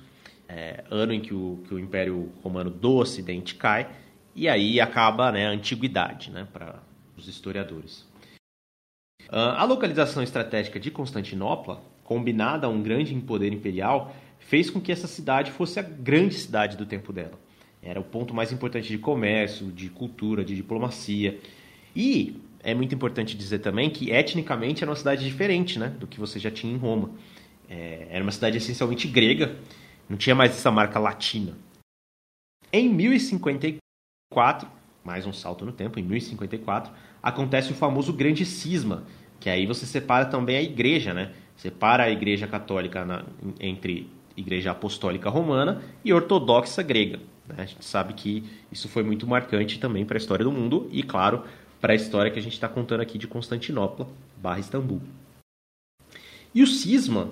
é, 0.47 0.85
ano 0.91 1.15
em 1.15 1.21
que 1.21 1.33
o, 1.33 1.63
que 1.67 1.73
o, 1.73 1.79
Império 1.79 2.31
Romano 2.43 2.69
do 2.69 2.97
Ocidente 2.97 3.55
cai, 3.55 3.89
e 4.35 4.47
aí 4.47 4.79
acaba 4.79 5.33
né, 5.33 5.47
a 5.47 5.51
antiguidade 5.51 6.31
né, 6.31 6.47
para 6.53 6.83
os 7.17 7.29
historiadores. 7.29 8.07
Uh, 9.29 9.57
a 9.57 9.65
localização 9.65 10.23
estratégica 10.23 10.79
de 10.79 10.91
Constantinopla, 10.91 11.81
combinada 12.05 12.67
a 12.67 12.71
um 12.71 12.83
grande 12.83 13.15
poder 13.21 13.53
imperial, 13.53 14.15
fez 14.41 14.69
com 14.69 14.81
que 14.81 14.91
essa 14.91 15.07
cidade 15.07 15.53
fosse 15.53 15.79
a 15.79 15.83
grande 15.83 16.35
cidade 16.35 16.77
do 16.77 16.85
tempo 16.85 17.13
dela. 17.13 17.39
Era 17.83 18.01
o 18.01 18.05
ponto 18.05 18.35
mais 18.35 18.53
importante 18.53 18.89
de 18.89 18.99
comércio, 18.99 19.71
de 19.71 19.89
cultura, 19.89 20.45
de 20.45 20.55
diplomacia. 20.55 21.39
E 21.95 22.37
é 22.63 22.75
muito 22.75 22.95
importante 22.95 23.37
dizer 23.37 23.61
também 23.61 23.89
que 23.89 24.11
etnicamente 24.11 24.83
era 24.83 24.91
uma 24.91 24.97
cidade 24.97 25.25
diferente 25.25 25.79
né, 25.79 25.89
do 25.89 26.07
que 26.07 26.21
você 26.21 26.39
já 26.39 26.51
tinha 26.51 26.73
em 26.73 26.77
Roma. 26.77 27.11
É, 27.69 28.09
era 28.11 28.23
uma 28.23 28.33
cidade 28.33 28.59
essencialmente 28.59 29.07
grega, 29.07 29.57
não 30.09 30.17
tinha 30.17 30.35
mais 30.35 30.51
essa 30.51 30.71
marca 30.71 30.99
latina. 30.99 31.57
Em 32.73 32.89
1054, 32.89 34.69
mais 35.05 35.27
um 35.27 35.33
salto 35.33 35.65
no 35.65 35.73
tempo, 35.73 35.99
em 35.99 36.03
1054, 36.03 36.93
acontece 37.23 37.73
o 37.73 37.75
famoso 37.75 38.13
Grande 38.13 38.45
Cisma, 38.45 39.05
que 39.39 39.49
aí 39.49 39.67
você 39.67 39.87
separa 39.87 40.27
também 40.27 40.57
a 40.57 40.63
igreja, 40.63 41.15
né? 41.15 41.33
Separa 41.57 42.05
a 42.05 42.11
igreja 42.11 42.47
católica 42.47 43.05
na, 43.05 43.25
entre 43.59 44.11
igreja 44.41 44.71
apostólica 44.71 45.31
romana 45.31 45.83
e 46.05 46.13
ortodoxa 46.13 46.83
grega. 46.83 47.19
Né? 47.47 47.57
A 47.59 47.65
gente 47.65 47.85
sabe 47.85 48.15
que 48.15 48.45
isso 48.71 48.89
foi 48.89 49.03
muito 49.03 49.27
marcante 49.27 49.79
também 49.79 50.05
para 50.05 50.17
a 50.17 50.21
história 50.21 50.45
do 50.45 50.53
mundo 50.53 50.89
e, 50.91 51.03
claro, 51.03 51.45
para 51.81 51.93
a 51.93 51.97
história 51.97 52.31
que 52.31 52.39
a 52.39 52.43
gente 52.43 52.53
está 52.53 52.69
contando 52.69 53.01
aqui 53.01 53.19
de 53.19 53.27
Constantinopla 53.27 54.09
barra 54.37 54.61
Istambul. 54.61 55.01
E 56.55 56.63
o 56.63 56.67
cisma, 56.67 57.31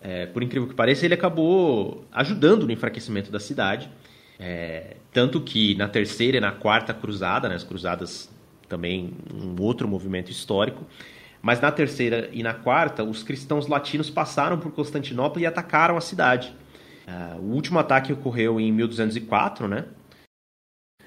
é, 0.00 0.26
por 0.26 0.42
incrível 0.42 0.68
que 0.68 0.74
pareça, 0.74 1.04
ele 1.04 1.14
acabou 1.14 2.04
ajudando 2.12 2.66
no 2.66 2.72
enfraquecimento 2.72 3.30
da 3.30 3.40
cidade. 3.40 3.90
É, 4.38 4.96
tanto 5.12 5.40
que 5.40 5.74
na 5.76 5.88
terceira 5.88 6.36
e 6.36 6.40
na 6.40 6.52
quarta 6.52 6.92
cruzada, 6.92 7.48
né, 7.48 7.54
as 7.54 7.64
cruzadas 7.64 8.30
também 8.68 9.12
um 9.32 9.60
outro 9.62 9.86
movimento 9.86 10.30
histórico, 10.30 10.84
mas 11.44 11.60
na 11.60 11.70
terceira 11.70 12.30
e 12.32 12.42
na 12.42 12.54
quarta, 12.54 13.04
os 13.04 13.22
cristãos 13.22 13.66
latinos 13.66 14.08
passaram 14.08 14.58
por 14.58 14.72
Constantinopla 14.72 15.42
e 15.42 15.46
atacaram 15.46 15.94
a 15.94 16.00
cidade. 16.00 16.56
Uh, 17.06 17.38
o 17.38 17.52
último 17.52 17.78
ataque 17.78 18.14
ocorreu 18.14 18.58
em 18.58 18.72
1204, 18.72 19.68
né? 19.68 19.84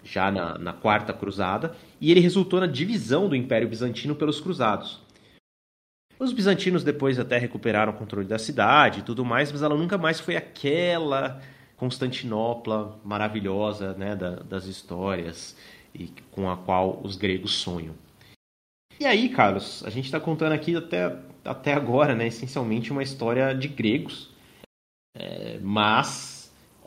já 0.04 0.30
na, 0.30 0.56
na 0.60 0.74
Quarta 0.74 1.12
Cruzada, 1.12 1.76
e 2.00 2.12
ele 2.12 2.20
resultou 2.20 2.60
na 2.60 2.68
divisão 2.68 3.28
do 3.28 3.36
Império 3.36 3.68
Bizantino 3.68 4.14
pelos 4.14 4.40
Cruzados. 4.40 5.02
Os 6.20 6.32
bizantinos 6.32 6.84
depois 6.84 7.18
até 7.18 7.40
recuperaram 7.40 7.92
o 7.92 7.96
controle 7.96 8.28
da 8.28 8.38
cidade 8.38 9.00
e 9.00 9.04
tudo 9.04 9.26
mais, 9.26 9.52
mas 9.52 9.64
ela 9.64 9.76
nunca 9.76 9.98
mais 9.98 10.20
foi 10.20 10.36
aquela 10.36 11.42
Constantinopla 11.76 13.00
maravilhosa 13.04 13.94
né, 13.94 14.16
da, 14.16 14.36
das 14.36 14.66
histórias 14.66 15.58
e 15.96 16.14
com 16.30 16.48
a 16.48 16.56
qual 16.56 17.02
os 17.04 17.16
gregos 17.16 17.54
sonham. 17.56 17.96
E 19.00 19.06
aí, 19.06 19.30
Carlos, 19.30 19.84
a 19.86 19.90
gente 19.90 20.06
está 20.06 20.20
contando 20.20 20.54
aqui 20.54 20.76
até, 20.76 21.16
até 21.46 21.74
agora, 21.74 22.16
né, 22.16 22.28
essencialmente 22.28 22.92
uma 22.92 23.04
história 23.04 23.54
de 23.54 23.68
gregos, 23.68 24.34
é, 25.16 25.60
mas 25.62 26.38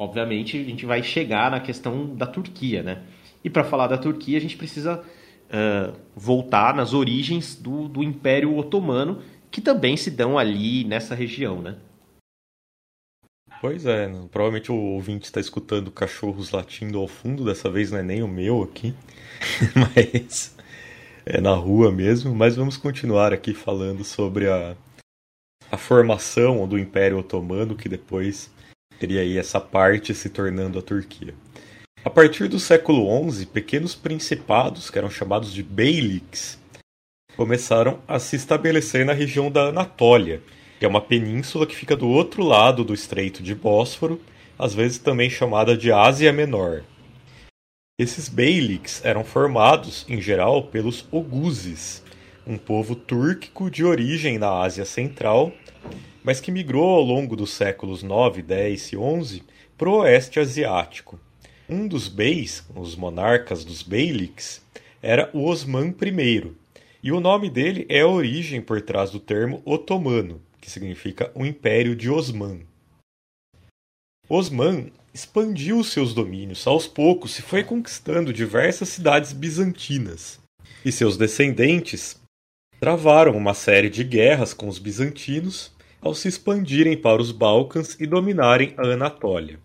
obviamente, 0.00 0.57
a 0.57 0.64
gente 0.64 0.87
vai 0.87 1.02
chegar 1.02 1.50
na 1.50 1.61
questão 1.61 2.17
da 2.17 2.26
Turquia, 2.26 2.83
né? 2.83 3.02
E 3.45 3.50
para 3.50 3.62
falar 3.62 3.87
da 3.87 3.99
Turquia, 3.99 4.38
a 4.38 4.40
gente 4.40 4.57
precisa 4.57 4.99
uh, 4.99 5.95
voltar 6.17 6.75
nas 6.75 6.95
origens 6.95 7.55
do, 7.55 7.87
do 7.87 8.02
Império 8.02 8.57
Otomano, 8.57 9.23
que 9.50 9.61
também 9.61 9.99
se 9.99 10.11
dão 10.11 10.38
ali 10.38 10.85
nessa 10.85 11.14
região, 11.14 11.61
né? 11.61 11.76
Pois 13.61 13.85
é, 13.85 14.09
né? 14.09 14.26
provavelmente 14.31 14.73
o 14.73 14.75
ouvinte 14.75 15.26
está 15.26 15.38
escutando 15.38 15.90
cachorros 15.90 16.50
latindo 16.50 16.99
ao 16.99 17.07
fundo, 17.07 17.45
dessa 17.45 17.71
vez 17.71 17.90
não 17.90 17.99
é 17.99 18.02
nem 18.02 18.23
o 18.23 18.29
meu 18.29 18.62
aqui, 18.62 18.95
mas 19.76 20.57
é 21.25 21.41
na 21.41 21.55
rua 21.55 21.91
mesmo. 21.91 22.35
Mas 22.35 22.57
vamos 22.57 22.77
continuar 22.77 23.33
aqui 23.33 23.55
falando 23.55 24.05
sobre 24.05 24.49
a, 24.49 24.77
a 25.71 25.77
formação 25.77 26.67
do 26.67 26.79
Império 26.79 27.19
Otomano, 27.19 27.77
que 27.77 27.89
depois 27.89 28.50
teria 28.99 29.21
aí 29.21 29.39
essa 29.39 29.61
parte 29.61 30.15
se 30.15 30.29
tornando 30.29 30.79
a 30.79 30.83
Turquia. 30.83 31.35
A 32.05 32.09
partir 32.09 32.49
do 32.49 32.59
século 32.59 33.31
XI, 33.31 33.47
pequenos 33.47 33.95
principados, 33.95 34.89
que 34.89 34.99
eram 34.99 35.11
chamados 35.11 35.53
de 35.53 35.62
beyliks, 35.62 36.59
começaram 37.37 37.99
a 38.09 38.19
se 38.19 38.37
estabelecer 38.37 39.05
na 39.05 39.12
região 39.12 39.50
da 39.50 39.69
Anatólia, 39.69 40.43
que 40.79 40.85
é 40.85 40.89
uma 40.89 41.00
península 41.00 41.67
que 41.67 41.77
fica 41.77 41.95
do 41.95 42.09
outro 42.09 42.43
lado 42.43 42.85
do 42.85 42.95
Estreito 42.95 43.43
de 43.43 43.55
Bósforo, 43.55 44.21
às 44.59 44.75
vezes 44.75 44.99
também 44.99 45.29
chamada 45.29 45.77
de 45.77 45.93
Ásia 45.93 46.33
Menor. 46.33 46.83
Esses 48.00 48.30
beyliks 48.30 49.04
eram 49.04 49.23
formados, 49.23 50.07
em 50.09 50.23
geral, 50.23 50.62
pelos 50.62 51.07
oguzes, 51.12 52.02
um 52.47 52.57
povo 52.57 52.97
túrquico 52.97 53.71
de 53.71 53.85
origem 53.85 54.38
na 54.38 54.62
Ásia 54.62 54.87
Central, 54.87 55.52
mas 56.25 56.40
que 56.40 56.50
migrou 56.50 56.97
ao 56.97 57.02
longo 57.02 57.37
dos 57.37 57.52
séculos 57.52 58.02
9, 58.02 58.40
10 58.40 58.92
e 58.92 58.97
11 58.97 59.42
para 59.76 59.90
o 59.90 59.99
oeste 59.99 60.40
asiático. 60.40 61.21
Um 61.69 61.87
dos 61.87 62.09
beis, 62.09 62.66
os 62.75 62.97
monarcas 62.97 63.66
dos 63.66 63.83
beyliks, 63.83 64.62
era 65.02 65.28
o 65.35 65.45
Osman 65.45 65.95
I, 66.00 66.52
e 67.02 67.12
o 67.12 67.21
nome 67.21 67.50
dele 67.50 67.85
é 67.90 68.00
a 68.00 68.09
origem 68.09 68.62
por 68.62 68.80
trás 68.80 69.11
do 69.11 69.21
termo 69.21 69.61
otomano, 69.62 70.40
que 70.59 70.71
significa 70.71 71.30
o 71.35 71.45
Império 71.45 71.95
de 71.95 72.09
Osman. 72.09 72.61
Osman 74.26 74.90
expandiu 75.12 75.83
seus 75.83 76.14
domínios 76.14 76.67
aos 76.67 76.87
poucos 76.87 77.38
e 77.38 77.43
foi 77.43 77.64
conquistando 77.64 78.33
diversas 78.33 78.88
cidades 78.88 79.33
bizantinas. 79.33 80.38
E 80.85 80.93
seus 80.93 81.17
descendentes 81.17 82.21
travaram 82.79 83.37
uma 83.37 83.52
série 83.52 83.90
de 83.90 84.02
guerras 84.05 84.55
com 84.55 84.69
os 84.69 84.79
bizantinos 84.79 85.73
ao 86.00 86.14
se 86.14 86.29
expandirem 86.29 86.97
para 86.97 87.21
os 87.21 87.31
Balcãs 87.31 87.97
e 88.00 88.07
dominarem 88.07 88.75
a 88.76 88.87
Anatólia. 88.87 89.61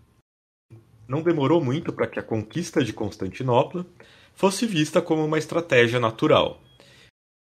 Não 1.08 1.22
demorou 1.22 1.62
muito 1.64 1.92
para 1.92 2.06
que 2.06 2.18
a 2.18 2.22
conquista 2.22 2.84
de 2.84 2.92
Constantinopla 2.92 3.86
fosse 4.34 4.66
vista 4.66 5.00
como 5.00 5.24
uma 5.24 5.38
estratégia 5.38 5.98
natural. 5.98 6.60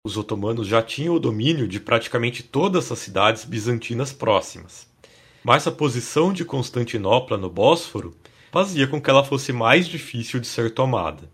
Os 0.07 0.17
otomanos 0.17 0.67
já 0.67 0.83
tinham 0.83 1.15
o 1.15 1.21
domínio 1.21 1.69
de 1.69 1.79
praticamente 1.79 2.43
todas 2.43 2.91
as 2.91 2.99
cidades 3.01 3.45
bizantinas 3.45 4.13
próximas, 4.13 4.90
mas 5.43 5.67
a 5.67 5.73
posição 5.73 6.33
de 6.33 6.45
Constantinopla 6.45 7.37
no 7.37 7.51
Bósforo 7.51 8.17
fazia 8.51 8.87
com 8.87 9.01
que 9.01 9.09
ela 9.09 9.25
fosse 9.25 9.51
mais 9.53 9.87
difícil 9.87 10.41
de 10.41 10.47
ser 10.47 10.73
tomada. 10.73 11.31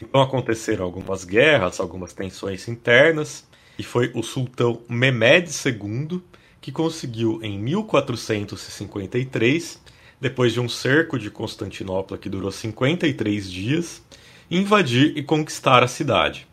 Então 0.00 0.20
aconteceram 0.20 0.84
algumas 0.84 1.24
guerras, 1.24 1.80
algumas 1.80 2.12
tensões 2.12 2.68
internas, 2.68 3.44
e 3.78 3.82
foi 3.82 4.12
o 4.14 4.22
sultão 4.22 4.82
Mehmed 4.88 5.50
II 5.50 6.22
que 6.60 6.72
conseguiu 6.72 7.40
em 7.42 7.58
1453, 7.58 9.80
depois 10.20 10.52
de 10.52 10.60
um 10.60 10.68
cerco 10.68 11.18
de 11.18 11.30
Constantinopla 11.30 12.18
que 12.18 12.28
durou 12.28 12.50
53 12.50 13.50
dias, 13.50 14.02
invadir 14.50 15.16
e 15.16 15.22
conquistar 15.22 15.82
a 15.82 15.88
cidade. 15.88 16.46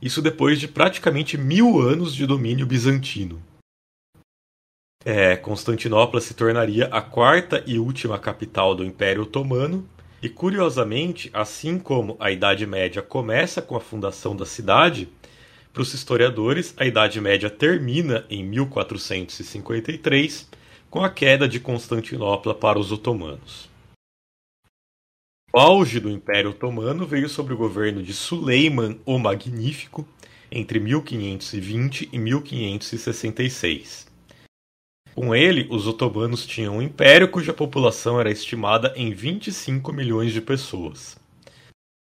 Isso 0.00 0.22
depois 0.22 0.60
de 0.60 0.68
praticamente 0.68 1.36
mil 1.36 1.80
anos 1.80 2.14
de 2.14 2.24
domínio 2.26 2.66
bizantino. 2.66 3.42
É, 5.04 5.36
Constantinopla 5.36 6.20
se 6.20 6.34
tornaria 6.34 6.86
a 6.86 7.00
quarta 7.00 7.62
e 7.66 7.78
última 7.78 8.18
capital 8.18 8.74
do 8.74 8.84
Império 8.84 9.22
Otomano, 9.22 9.88
e 10.20 10.28
curiosamente, 10.28 11.30
assim 11.32 11.78
como 11.78 12.16
a 12.18 12.32
Idade 12.32 12.66
Média 12.66 13.00
começa 13.00 13.62
com 13.62 13.76
a 13.76 13.80
fundação 13.80 14.34
da 14.34 14.44
cidade, 14.44 15.08
para 15.72 15.82
os 15.82 15.94
historiadores 15.94 16.74
a 16.76 16.84
Idade 16.84 17.20
Média 17.20 17.48
termina 17.48 18.26
em 18.28 18.44
1453 18.44 20.48
com 20.90 21.04
a 21.04 21.10
queda 21.10 21.46
de 21.46 21.60
Constantinopla 21.60 22.52
para 22.52 22.80
os 22.80 22.90
otomanos. 22.90 23.70
O 25.54 25.58
auge 25.58 26.00
do 26.00 26.10
Império 26.10 26.50
Otomano 26.50 27.06
veio 27.06 27.28
sob 27.28 27.52
o 27.52 27.56
governo 27.56 28.02
de 28.02 28.12
Suleiman 28.12 28.98
o 29.06 29.16
Magnífico 29.18 30.04
entre 30.50 30.80
1520 30.80 32.08
e 32.12 32.18
1566. 32.18 34.07
Com 35.18 35.34
ele, 35.34 35.66
os 35.68 35.88
otomanos 35.88 36.46
tinham 36.46 36.76
um 36.76 36.80
império 36.80 37.28
cuja 37.28 37.52
população 37.52 38.20
era 38.20 38.30
estimada 38.30 38.92
em 38.94 39.12
25 39.12 39.92
milhões 39.92 40.32
de 40.32 40.40
pessoas. 40.40 41.18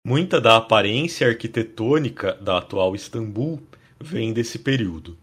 Muita 0.05 0.39
da 0.39 0.57
aparência 0.57 1.27
arquitetônica 1.27 2.33
da 2.35 2.59
atual 2.59 2.93
Istambul 2.93 3.59
vem 3.99 4.31
desse 4.31 4.59
período. 4.59 5.17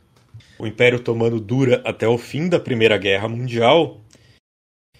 O 0.59 0.67
Império 0.67 0.99
Otomano 0.99 1.39
dura 1.39 1.81
até 1.85 2.09
o 2.09 2.19
fim 2.19 2.49
da 2.49 2.59
Primeira 2.59 2.99
Guerra 2.99 3.29
Mundial 3.29 4.01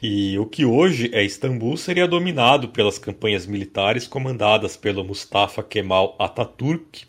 e 0.01 0.39
o 0.39 0.47
que 0.47 0.65
hoje 0.65 1.11
é 1.13 1.25
Istambul 1.25 1.77
seria 1.77 2.07
dominado 2.07 2.69
pelas 2.69 2.97
campanhas 2.97 3.45
militares 3.45 4.07
comandadas 4.07 4.77
pelo 4.77 5.03
Mustafa 5.03 5.65
Kemal 5.65 6.15
Atatürk, 6.17 7.07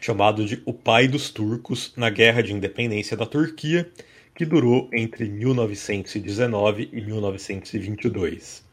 chamado 0.00 0.44
de 0.44 0.60
o 0.66 0.72
pai 0.72 1.06
dos 1.06 1.30
turcos 1.30 1.92
na 1.96 2.10
Guerra 2.10 2.42
de 2.42 2.52
Independência 2.52 3.16
da 3.16 3.24
Turquia, 3.24 3.88
que 4.34 4.44
durou 4.44 4.88
entre 4.92 5.28
1919 5.28 6.88
e 6.92 7.00
1922. 7.00 8.64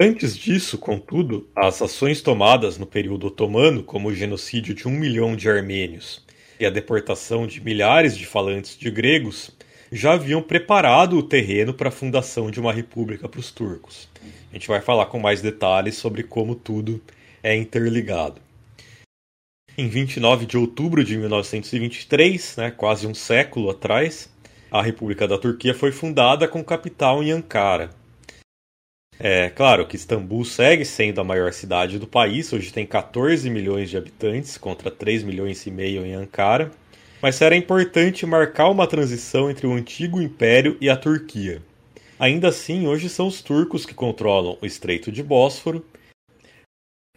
Antes 0.00 0.36
disso, 0.36 0.78
contudo, 0.78 1.48
as 1.54 1.82
ações 1.82 2.22
tomadas 2.22 2.78
no 2.78 2.86
período 2.86 3.26
otomano, 3.26 3.84
como 3.84 4.08
o 4.08 4.14
genocídio 4.14 4.74
de 4.74 4.88
um 4.88 4.90
milhão 4.90 5.36
de 5.36 5.48
armênios 5.48 6.24
e 6.58 6.64
a 6.64 6.70
deportação 6.70 7.46
de 7.46 7.60
milhares 7.60 8.16
de 8.16 8.24
falantes 8.24 8.76
de 8.76 8.90
gregos, 8.90 9.50
já 9.92 10.14
haviam 10.14 10.42
preparado 10.42 11.18
o 11.18 11.22
terreno 11.22 11.74
para 11.74 11.90
a 11.90 11.92
fundação 11.92 12.50
de 12.50 12.58
uma 12.58 12.72
república 12.72 13.28
para 13.28 13.40
os 13.40 13.52
turcos. 13.52 14.08
A 14.50 14.54
gente 14.54 14.66
vai 14.66 14.80
falar 14.80 15.06
com 15.06 15.18
mais 15.18 15.42
detalhes 15.42 15.96
sobre 15.96 16.22
como 16.22 16.54
tudo 16.54 17.00
é 17.42 17.54
interligado. 17.54 18.40
Em 19.76 19.88
29 19.88 20.46
de 20.46 20.58
outubro 20.58 21.02
de 21.02 21.16
1923, 21.16 22.56
né, 22.56 22.70
quase 22.70 23.06
um 23.06 23.14
século 23.14 23.70
atrás, 23.70 24.30
a 24.70 24.82
República 24.82 25.26
da 25.26 25.38
Turquia 25.38 25.74
foi 25.74 25.92
fundada 25.92 26.46
com 26.46 26.62
capital 26.62 27.22
em 27.22 27.30
Ankara. 27.30 27.90
É 29.18 29.50
claro 29.50 29.86
que 29.86 29.96
Istambul 29.96 30.44
segue 30.44 30.84
sendo 30.84 31.20
a 31.20 31.24
maior 31.24 31.52
cidade 31.52 31.98
do 31.98 32.06
país, 32.06 32.52
hoje 32.52 32.72
tem 32.72 32.86
14 32.86 33.48
milhões 33.48 33.88
de 33.88 33.96
habitantes 33.96 34.58
contra 34.58 34.90
3 34.90 35.22
milhões 35.22 35.64
e 35.66 35.70
meio 35.70 36.04
em 36.04 36.14
Ankara 36.14 36.70
mas 37.22 37.40
era 37.40 37.54
importante 37.54 38.26
marcar 38.26 38.68
uma 38.68 38.84
transição 38.84 39.48
entre 39.48 39.64
o 39.64 39.72
antigo 39.72 40.20
império 40.20 40.76
e 40.80 40.90
a 40.90 40.96
Turquia. 40.96 41.62
Ainda 42.18 42.48
assim, 42.48 42.88
hoje 42.88 43.08
são 43.08 43.28
os 43.28 43.40
turcos 43.40 43.86
que 43.86 43.94
controlam 43.94 44.58
o 44.60 44.66
Estreito 44.66 45.12
de 45.12 45.22
Bósforo, 45.22 45.86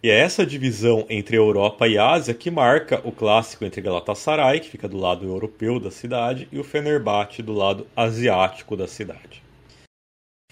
e 0.05 0.09
é 0.12 0.19
essa 0.19 0.45
divisão 0.45 1.03
entre 1.09 1.35
Europa 1.35 1.88
e 1.88 1.97
Ásia 1.97 2.35
que 2.35 2.51
marca 2.51 3.01
o 3.03 3.12
clássico 3.12 3.65
entre 3.65 3.81
Galatasaray, 3.81 4.59
que 4.59 4.69
fica 4.69 4.88
do 4.88 4.97
lado 4.97 5.25
europeu 5.25 5.79
da 5.79 5.89
cidade, 5.89 6.47
e 6.51 6.59
o 6.59 6.63
Fenerbahçe 6.63 7.41
do 7.41 7.53
lado 7.53 7.88
asiático 7.95 8.77
da 8.77 8.88
cidade. 8.88 9.41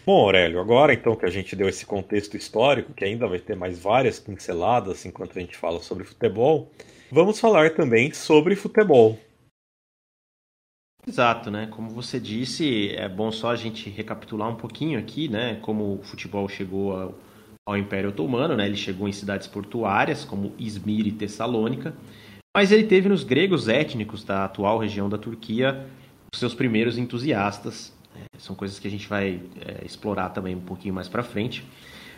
Bom, 0.04 0.24
Aurélio, 0.24 0.60
agora 0.60 0.92
então 0.92 1.16
que 1.16 1.28
a 1.28 1.30
gente 1.30 1.56
deu 1.56 1.70
esse 1.70 1.86
contexto 1.86 2.36
histórico, 2.36 2.96
que 2.96 3.06
ainda 3.06 3.28
vai 3.28 3.38
ter 3.38 3.56
mais 3.56 3.78
várias 3.78 4.20
pinceladas 4.20 5.06
enquanto 5.06 5.38
a 5.38 5.40
gente 5.40 5.56
fala 5.56 5.80
sobre 5.82 6.04
futebol, 6.04 6.72
vamos 7.12 7.40
falar 7.40 7.76
também 7.76 8.12
sobre 8.12 8.56
futebol. 8.56 9.20
Exato, 11.08 11.52
né? 11.52 11.68
Como 11.68 11.92
você 11.92 12.20
disse, 12.20 12.90
é 12.96 13.08
bom 13.08 13.32
só 13.32 13.52
a 13.52 13.56
gente 13.56 13.88
recapitular 13.88 14.50
um 14.50 14.56
pouquinho 14.56 14.98
aqui, 14.98 15.28
né? 15.28 15.60
Como 15.62 16.00
o 16.00 16.02
futebol 16.02 16.50
chegou 16.50 16.98
ao, 17.00 17.16
ao 17.66 17.78
Império 17.78 18.10
Otomano, 18.10 18.56
né? 18.56 18.66
Ele 18.66 18.76
chegou 18.76 19.08
em 19.08 19.12
cidades 19.12 19.48
portuárias 19.48 20.26
como 20.26 20.54
Izmir 20.58 21.08
e 21.08 21.12
Tessalônica, 21.12 21.96
mas 22.56 22.72
ele 22.72 22.84
teve 22.84 23.10
nos 23.10 23.24
gregos 23.24 23.68
étnicos 23.68 24.24
da 24.24 24.46
atual 24.46 24.78
região 24.78 25.10
da 25.10 25.18
Turquia 25.18 25.88
os 26.34 26.40
seus 26.40 26.54
primeiros 26.54 26.98
entusiastas. 26.98 27.94
Né? 28.14 28.26
São 28.38 28.56
coisas 28.56 28.80
que 28.80 28.88
a 28.88 28.92
gente 28.92 29.08
vai 29.08 29.42
é, 29.62 29.86
explorar 29.86 30.30
também 30.30 30.56
um 30.56 30.62
pouquinho 30.62 30.94
mais 30.94 31.08
para 31.08 31.24
frente. 31.24 31.66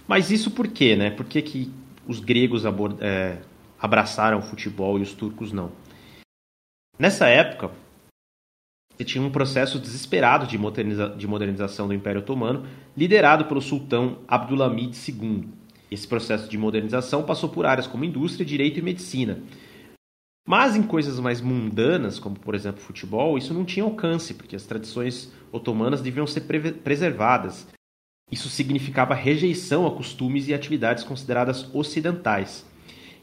Mas 0.07 0.31
isso 0.31 0.51
por 0.51 0.67
quê, 0.67 0.95
né? 0.95 1.09
Por 1.09 1.25
que, 1.25 1.41
que 1.41 1.71
os 2.07 2.19
gregos 2.19 2.63
é, 2.99 3.39
abraçaram 3.79 4.39
o 4.39 4.41
futebol 4.41 4.99
e 4.99 5.01
os 5.01 5.13
turcos 5.13 5.51
não? 5.51 5.71
Nessa 6.97 7.27
época, 7.27 7.71
você 8.95 9.03
tinha 9.03 9.23
um 9.23 9.29
processo 9.29 9.77
desesperado 9.77 10.47
de, 10.47 10.57
moderniza 10.57 11.09
de 11.09 11.27
modernização 11.27 11.87
do 11.87 11.93
Império 11.93 12.21
Otomano, 12.21 12.65
liderado 12.95 13.45
pelo 13.45 13.61
sultão 13.61 14.19
Abdulhamid 14.27 14.95
II. 14.95 15.49
Esse 15.91 16.07
processo 16.07 16.49
de 16.49 16.57
modernização 16.57 17.23
passou 17.23 17.49
por 17.49 17.65
áreas 17.65 17.87
como 17.87 18.05
indústria, 18.05 18.45
direito 18.45 18.79
e 18.79 18.81
medicina. 18.81 19.39
Mas 20.47 20.75
em 20.75 20.83
coisas 20.83 21.19
mais 21.19 21.41
mundanas, 21.41 22.19
como 22.19 22.39
por 22.39 22.55
exemplo 22.55 22.81
futebol, 22.81 23.37
isso 23.37 23.53
não 23.53 23.65
tinha 23.65 23.83
alcance, 23.83 24.33
porque 24.33 24.55
as 24.55 24.63
tradições 24.63 25.31
otomanas 25.51 26.01
deviam 26.01 26.25
ser 26.25 26.41
pre 26.41 26.71
preservadas. 26.71 27.67
Isso 28.31 28.47
significava 28.47 29.13
rejeição 29.13 29.85
a 29.85 29.91
costumes 29.91 30.47
e 30.47 30.53
atividades 30.53 31.03
consideradas 31.03 31.67
ocidentais. 31.73 32.65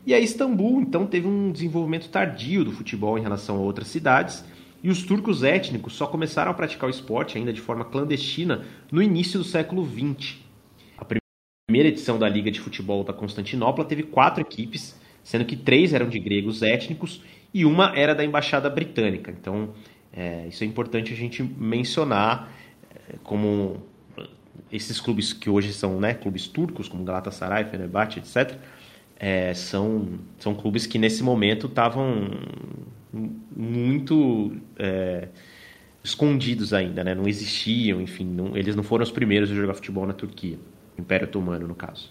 E 0.05 0.13
a 0.13 0.21
Istambul, 0.21 0.81
então, 0.81 1.07
teve 1.07 1.29
um 1.29 1.53
desenvolvimento 1.53 2.09
tardio 2.09 2.65
do 2.65 2.73
futebol 2.73 3.17
em 3.17 3.23
relação 3.23 3.57
a 3.57 3.61
outras 3.61 3.89
cidades, 3.89 4.45
e 4.83 4.91
os 4.91 5.03
turcos 5.03 5.43
étnicos 5.45 5.95
só 5.95 6.07
começaram 6.07 6.51
a 6.51 6.55
praticar 6.55 6.89
o 6.89 6.91
esporte 6.91 7.39
ainda 7.39 7.53
de 7.53 7.61
forma 7.61 7.85
clandestina 7.85 8.65
no 8.91 9.03
início 9.03 9.39
do 9.39 9.45
século 9.45 9.87
XX. 9.87 10.37
A 10.99 11.05
primeira 11.05 11.89
edição 11.89 12.19
da 12.19 12.29
Liga 12.29 12.51
de 12.51 12.61
Futebol 12.61 13.05
da 13.05 13.13
Constantinopla 13.13 13.85
teve 13.85 14.03
quatro 14.03 14.41
equipes, 14.41 14.99
sendo 15.23 15.45
que 15.45 15.57
três 15.57 15.95
eram 15.95 16.09
de 16.09 16.19
gregos 16.19 16.63
étnicos 16.63 17.23
e 17.55 17.65
uma 17.65 17.97
era 17.97 18.15
da 18.15 18.25
Embaixada 18.25 18.69
Britânica. 18.69 19.31
Então, 19.31 19.73
é, 20.13 20.47
isso 20.49 20.65
é 20.65 20.67
importante 20.67 21.13
a 21.13 21.17
gente 21.17 21.43
mencionar 21.43 22.53
é, 22.91 23.15
como 23.23 23.83
esses 24.71 25.01
clubes 25.01 25.33
que 25.33 25.49
hoje 25.49 25.73
são 25.73 26.01
né, 26.01 26.15
clubes 26.15 26.47
turcos, 26.49 26.89
como 26.89 27.05
Galatasaray, 27.05 27.65
Fenerbahçe, 27.65 28.19
etc., 28.19 28.57
é, 29.17 29.55
são, 29.55 30.19
são 30.39 30.53
clubes 30.53 30.85
que 30.85 30.99
nesse 30.99 31.23
momento 31.23 31.69
estavam 31.69 32.29
muito 33.13 34.57
é, 34.79 35.29
escondidos 36.03 36.73
ainda, 36.73 37.05
né? 37.05 37.15
não 37.15 37.29
existiam, 37.29 38.01
enfim, 38.01 38.25
não, 38.25 38.57
eles 38.57 38.75
não 38.75 38.83
foram 38.83 39.03
os 39.03 39.11
primeiros 39.11 39.51
a 39.51 39.55
jogar 39.55 39.75
futebol 39.75 40.07
na 40.07 40.13
Turquia, 40.13 40.59
Império 40.99 41.27
Otomano 41.27 41.69
no 41.69 41.75
caso. 41.75 42.11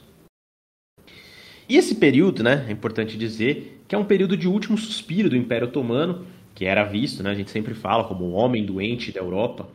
E 1.68 1.78
esse 1.78 1.96
período, 1.96 2.44
né, 2.44 2.66
é 2.68 2.72
importante 2.72 3.18
dizer 3.18 3.82
que 3.88 3.96
é 3.96 3.98
um 3.98 4.06
período 4.06 4.36
de 4.36 4.48
último 4.48 4.78
suspiro 4.78 5.30
do 5.30 5.38
Império 5.38 5.68
Otomano, 5.68 6.26
que 6.54 6.66
era 6.66 6.84
visto, 6.84 7.24
né, 7.24 7.32
a 7.32 7.36
gente 7.36 7.50
sempre 7.50 7.74
fala 7.74 8.04
como 8.04 8.26
o 8.26 8.32
homem 8.32 8.66
doente 8.66 9.12
da 9.12 9.22
Europa, 9.22 9.70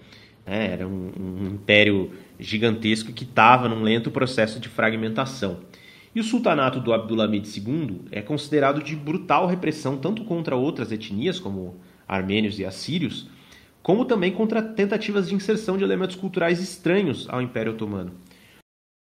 né, 0.46 0.72
era 0.72 0.86
um, 0.86 1.10
um 1.18 1.46
império 1.54 2.12
gigantesco 2.38 3.12
que 3.12 3.24
estava 3.24 3.68
num 3.68 3.82
lento 3.82 4.10
processo 4.10 4.60
de 4.60 4.68
fragmentação. 4.68 5.60
E 6.16 6.20
o 6.20 6.24
sultanato 6.24 6.80
do 6.80 6.94
Abdulhamid 6.94 7.46
II 7.46 8.06
é 8.10 8.22
considerado 8.22 8.82
de 8.82 8.96
brutal 8.96 9.46
repressão 9.46 9.98
tanto 9.98 10.24
contra 10.24 10.56
outras 10.56 10.90
etnias, 10.90 11.38
como 11.38 11.76
armênios 12.08 12.58
e 12.58 12.64
assírios, 12.64 13.28
como 13.82 14.06
também 14.06 14.32
contra 14.32 14.62
tentativas 14.62 15.28
de 15.28 15.34
inserção 15.34 15.76
de 15.76 15.84
elementos 15.84 16.16
culturais 16.16 16.58
estranhos 16.58 17.28
ao 17.28 17.42
Império 17.42 17.72
Otomano. 17.72 18.12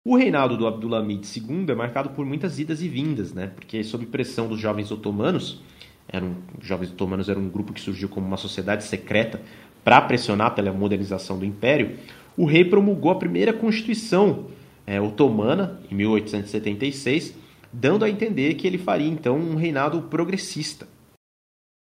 O 0.06 0.16
reinado 0.16 0.56
do 0.56 0.68
Abdulhamid 0.68 1.26
II 1.26 1.66
é 1.70 1.74
marcado 1.74 2.12
por 2.12 2.28
muitas 2.28 2.60
idas 2.60 2.80
e 2.84 2.88
vindas, 2.88 3.34
né? 3.34 3.48
porque 3.56 3.84
sob 3.84 4.06
pressão 4.06 4.48
dos 4.48 4.60
jovens 4.60 4.92
otomanos, 4.92 5.64
eram, 6.08 6.36
os 6.62 6.68
jovens 6.68 6.92
otomanos 6.92 7.28
eram 7.28 7.42
um 7.42 7.50
grupo 7.50 7.74
que 7.74 7.82
surgiu 7.82 8.08
como 8.08 8.28
uma 8.28 8.38
sociedade 8.38 8.84
secreta 8.84 9.42
para 9.84 10.00
pressionar 10.02 10.54
pela 10.54 10.72
modernização 10.72 11.40
do 11.40 11.46
império, 11.46 11.98
o 12.38 12.46
rei 12.46 12.64
promulgou 12.64 13.12
a 13.12 13.16
primeira 13.16 13.52
constituição 13.52 14.46
é, 14.90 15.00
otomana, 15.00 15.80
em 15.92 15.94
1876, 15.94 17.36
dando 17.72 18.04
a 18.04 18.10
entender 18.10 18.56
que 18.56 18.66
ele 18.66 18.80
faria 18.80 19.08
então 19.08 19.38
um 19.38 19.54
reinado 19.54 20.02
progressista. 20.02 20.88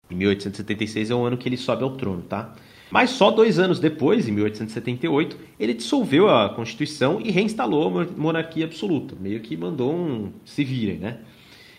Em 0.10 0.16
1876 0.16 1.10
é 1.10 1.16
o 1.16 1.26
ano 1.26 1.38
que 1.38 1.50
ele 1.50 1.58
sobe 1.58 1.84
ao 1.84 1.98
trono, 1.98 2.22
tá? 2.22 2.56
Mas 2.90 3.10
só 3.10 3.32
dois 3.32 3.60
anos 3.60 3.82
depois, 3.82 4.30
em 4.30 4.32
1878, 4.32 5.38
ele 5.60 5.74
dissolveu 5.74 6.30
a 6.30 6.50
Constituição 6.50 7.20
e 7.20 7.32
reinstalou 7.32 8.00
a 8.00 8.06
monarquia 8.16 8.64
absoluta. 8.64 9.14
Meio 9.20 9.42
que 9.42 9.58
mandou 9.58 9.94
um 9.94 10.32
se 10.46 10.64
virem, 10.64 10.98
né? 10.98 11.20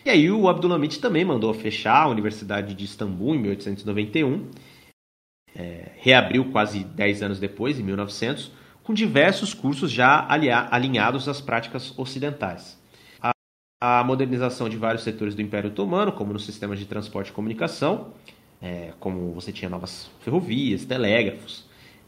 E 0.05 0.11
aí 0.11 0.29
o 0.29 0.47
Abdulhamid 0.47 0.99
também 0.99 1.25
mandou 1.25 1.51
fechar 1.51 2.03
a 2.03 2.07
Universidade 2.09 2.75
de 2.75 2.85
Istambul 2.85 3.33
em 3.33 3.39
1891. 3.39 4.45
É, 5.55 5.93
reabriu 5.97 6.45
quase 6.51 6.83
10 6.83 7.23
anos 7.23 7.39
depois, 7.39 7.79
em 7.79 7.83
1900, 7.83 8.51
com 8.87 8.93
diversos 8.93 9.53
cursos 9.53 9.91
já 9.91 10.25
alinhados 10.71 11.27
às 11.27 11.41
práticas 11.41 11.93
ocidentais. 11.99 12.79
A, 13.21 13.33
a 13.81 14.01
modernização 14.01 14.69
de 14.69 14.77
vários 14.77 15.03
setores 15.03 15.35
do 15.35 15.41
Império 15.41 15.69
Otomano, 15.69 16.13
como 16.13 16.31
nos 16.31 16.45
sistemas 16.45 16.79
de 16.79 16.85
transporte 16.85 17.27
e 17.27 17.33
comunicação, 17.33 18.13
é, 18.61 18.93
como 18.97 19.33
você 19.33 19.51
tinha 19.51 19.69
novas 19.69 20.09
ferrovias, 20.21 20.85
telégrafos, 20.85 21.65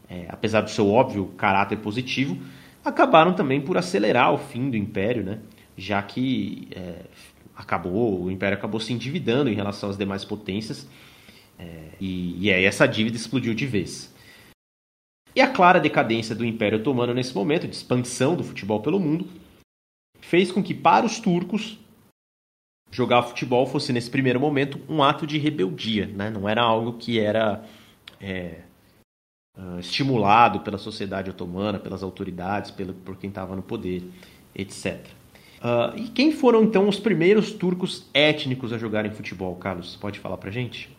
é, 0.08 0.24
apesar 0.30 0.62
do 0.62 0.70
seu 0.70 0.90
óbvio 0.90 1.26
caráter 1.36 1.76
positivo, 1.76 2.38
acabaram 2.82 3.34
também 3.34 3.60
por 3.60 3.76
acelerar 3.76 4.32
o 4.32 4.38
fim 4.38 4.70
do 4.70 4.76
Império, 4.78 5.22
né? 5.22 5.38
já 5.76 6.02
que 6.02 6.66
é, 6.74 6.94
acabou, 7.54 8.22
o 8.22 8.30
Império 8.30 8.56
acabou 8.56 8.80
se 8.80 8.90
endividando 8.90 9.50
em 9.50 9.54
relação 9.54 9.90
às 9.90 9.98
demais 9.98 10.24
potências, 10.24 10.88
é, 11.58 11.66
e, 12.00 12.46
e 12.46 12.50
aí 12.50 12.64
essa 12.64 12.88
dívida 12.88 13.18
explodiu 13.18 13.52
de 13.52 13.66
vez. 13.66 14.09
E 15.34 15.40
a 15.40 15.48
clara 15.48 15.78
decadência 15.78 16.34
do 16.34 16.44
Império 16.44 16.78
Otomano 16.78 17.14
nesse 17.14 17.34
momento, 17.34 17.68
de 17.68 17.74
expansão 17.74 18.34
do 18.34 18.42
futebol 18.42 18.80
pelo 18.80 18.98
mundo, 18.98 19.28
fez 20.20 20.50
com 20.50 20.62
que 20.62 20.74
para 20.74 21.06
os 21.06 21.20
turcos 21.20 21.78
jogar 22.90 23.22
futebol 23.22 23.66
fosse 23.66 23.92
nesse 23.92 24.10
primeiro 24.10 24.40
momento 24.40 24.80
um 24.88 25.02
ato 25.02 25.26
de 25.26 25.38
rebeldia, 25.38 26.06
né? 26.06 26.28
não 26.28 26.48
era 26.48 26.60
algo 26.60 26.94
que 26.94 27.20
era 27.20 27.64
é, 28.20 28.62
uh, 29.56 29.78
estimulado 29.78 30.60
pela 30.60 30.78
sociedade 30.78 31.30
otomana, 31.30 31.78
pelas 31.78 32.02
autoridades, 32.02 32.70
pelo, 32.70 32.92
por 32.92 33.16
quem 33.16 33.28
estava 33.28 33.54
no 33.54 33.62
poder, 33.62 34.02
etc. 34.54 35.06
Uh, 35.60 35.96
e 35.96 36.08
quem 36.08 36.32
foram 36.32 36.64
então 36.64 36.88
os 36.88 36.98
primeiros 36.98 37.52
turcos 37.52 38.08
étnicos 38.12 38.72
a 38.72 38.78
jogarem 38.78 39.12
futebol, 39.12 39.54
Carlos? 39.56 39.94
Pode 39.94 40.18
falar 40.18 40.38
pra 40.38 40.50
gente? 40.50 40.90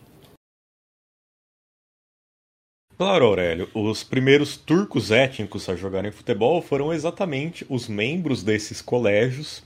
Claro, 3.02 3.26
Aurélio. 3.26 3.68
Os 3.74 4.04
primeiros 4.04 4.56
turcos 4.56 5.10
étnicos 5.10 5.68
a 5.68 5.76
jogarem 5.76 6.12
futebol 6.12 6.62
foram 6.62 6.94
exatamente 6.94 7.66
os 7.68 7.88
membros 7.88 8.44
desses 8.44 8.80
colégios 8.80 9.64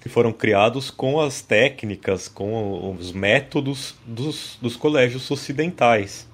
que 0.00 0.08
foram 0.08 0.32
criados 0.32 0.90
com 0.90 1.20
as 1.20 1.42
técnicas, 1.42 2.26
com 2.26 2.96
os 2.98 3.12
métodos 3.12 3.94
dos, 4.06 4.56
dos 4.62 4.76
colégios 4.76 5.30
ocidentais. 5.30 6.26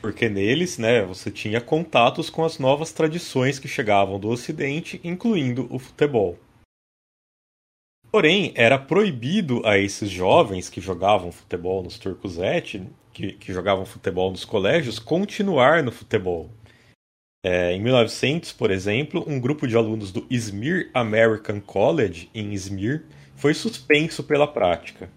Porque 0.00 0.28
neles, 0.28 0.76
né, 0.76 1.04
você 1.04 1.30
tinha 1.30 1.60
contatos 1.60 2.28
com 2.28 2.44
as 2.44 2.58
novas 2.58 2.90
tradições 2.90 3.56
que 3.56 3.68
chegavam 3.68 4.18
do 4.18 4.30
Ocidente, 4.30 5.00
incluindo 5.04 5.68
o 5.70 5.78
futebol. 5.78 6.36
Porém, 8.14 8.52
era 8.54 8.78
proibido 8.78 9.60
a 9.66 9.76
esses 9.76 10.08
jovens 10.08 10.70
que 10.70 10.80
jogavam 10.80 11.32
futebol 11.32 11.82
nos 11.82 11.98
turcos 11.98 12.36
que, 13.12 13.32
que 13.32 13.52
jogavam 13.52 13.84
futebol 13.84 14.30
nos 14.30 14.44
colégios, 14.44 15.00
continuar 15.00 15.82
no 15.82 15.90
futebol. 15.90 16.48
É, 17.44 17.72
em 17.72 17.82
1900, 17.82 18.52
por 18.52 18.70
exemplo, 18.70 19.24
um 19.26 19.40
grupo 19.40 19.66
de 19.66 19.76
alunos 19.76 20.12
do 20.12 20.24
Izmir 20.30 20.92
American 20.94 21.60
College, 21.60 22.30
em 22.32 22.52
Izmir, 22.52 23.04
foi 23.34 23.52
suspenso 23.52 24.22
pela 24.22 24.46
prática. 24.46 25.10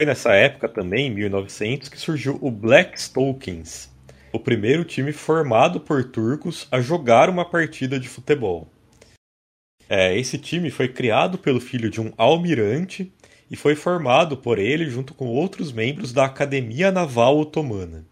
Foi 0.00 0.06
nessa 0.06 0.32
época 0.32 0.70
também, 0.70 1.08
em 1.08 1.14
1900, 1.14 1.90
que 1.90 2.00
surgiu 2.00 2.38
o 2.40 2.50
Black 2.50 2.98
Stokings, 2.98 3.90
o 4.32 4.40
primeiro 4.40 4.86
time 4.86 5.12
formado 5.12 5.80
por 5.80 6.02
turcos 6.02 6.66
a 6.70 6.80
jogar 6.80 7.28
uma 7.28 7.44
partida 7.44 8.00
de 8.00 8.08
futebol. 8.08 8.70
É, 9.88 10.18
esse 10.18 10.36
time 10.36 10.68
foi 10.68 10.88
criado 10.88 11.38
pelo 11.38 11.60
filho 11.60 11.88
de 11.88 12.00
um 12.00 12.12
almirante 12.16 13.12
e 13.48 13.54
foi 13.54 13.76
formado 13.76 14.36
por 14.36 14.58
ele 14.58 14.90
junto 14.90 15.14
com 15.14 15.26
outros 15.26 15.70
membros 15.70 16.12
da 16.12 16.24
Academia 16.24 16.90
Naval 16.90 17.38
Otomana. 17.38 18.04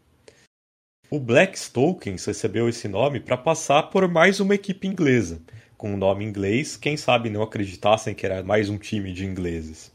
O 1.10 1.18
Black 1.18 1.58
Stokens 1.58 2.24
recebeu 2.24 2.68
esse 2.68 2.86
nome 2.86 3.18
para 3.18 3.36
passar 3.36 3.84
por 3.84 4.06
mais 4.08 4.38
uma 4.38 4.54
equipe 4.54 4.86
inglesa, 4.86 5.42
com 5.76 5.92
o 5.92 5.96
nome 5.96 6.24
inglês, 6.24 6.76
quem 6.76 6.96
sabe 6.96 7.28
não 7.28 7.42
acreditassem 7.42 8.14
que 8.14 8.24
era 8.24 8.42
mais 8.42 8.68
um 8.68 8.78
time 8.78 9.12
de 9.12 9.26
ingleses. 9.26 9.92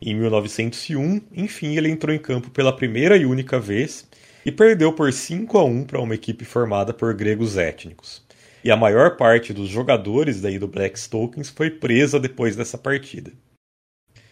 Em 0.00 0.14
1901, 0.14 1.20
enfim, 1.32 1.76
ele 1.76 1.90
entrou 1.90 2.14
em 2.14 2.18
campo 2.18 2.50
pela 2.50 2.74
primeira 2.74 3.16
e 3.18 3.26
única 3.26 3.60
vez 3.60 4.08
e 4.46 4.50
perdeu 4.50 4.94
por 4.94 5.12
5 5.12 5.58
a 5.58 5.64
1 5.64 5.84
para 5.84 6.00
uma 6.00 6.14
equipe 6.14 6.44
formada 6.44 6.94
por 6.94 7.14
gregos 7.14 7.58
étnicos 7.58 8.26
e 8.64 8.70
a 8.70 8.76
maior 8.76 9.16
parte 9.16 9.52
dos 9.52 9.68
jogadores 9.68 10.40
daí 10.40 10.58
do 10.58 10.68
Black 10.68 10.98
Stokens 10.98 11.48
foi 11.48 11.70
presa 11.70 12.18
depois 12.18 12.56
dessa 12.56 12.76
partida. 12.76 13.32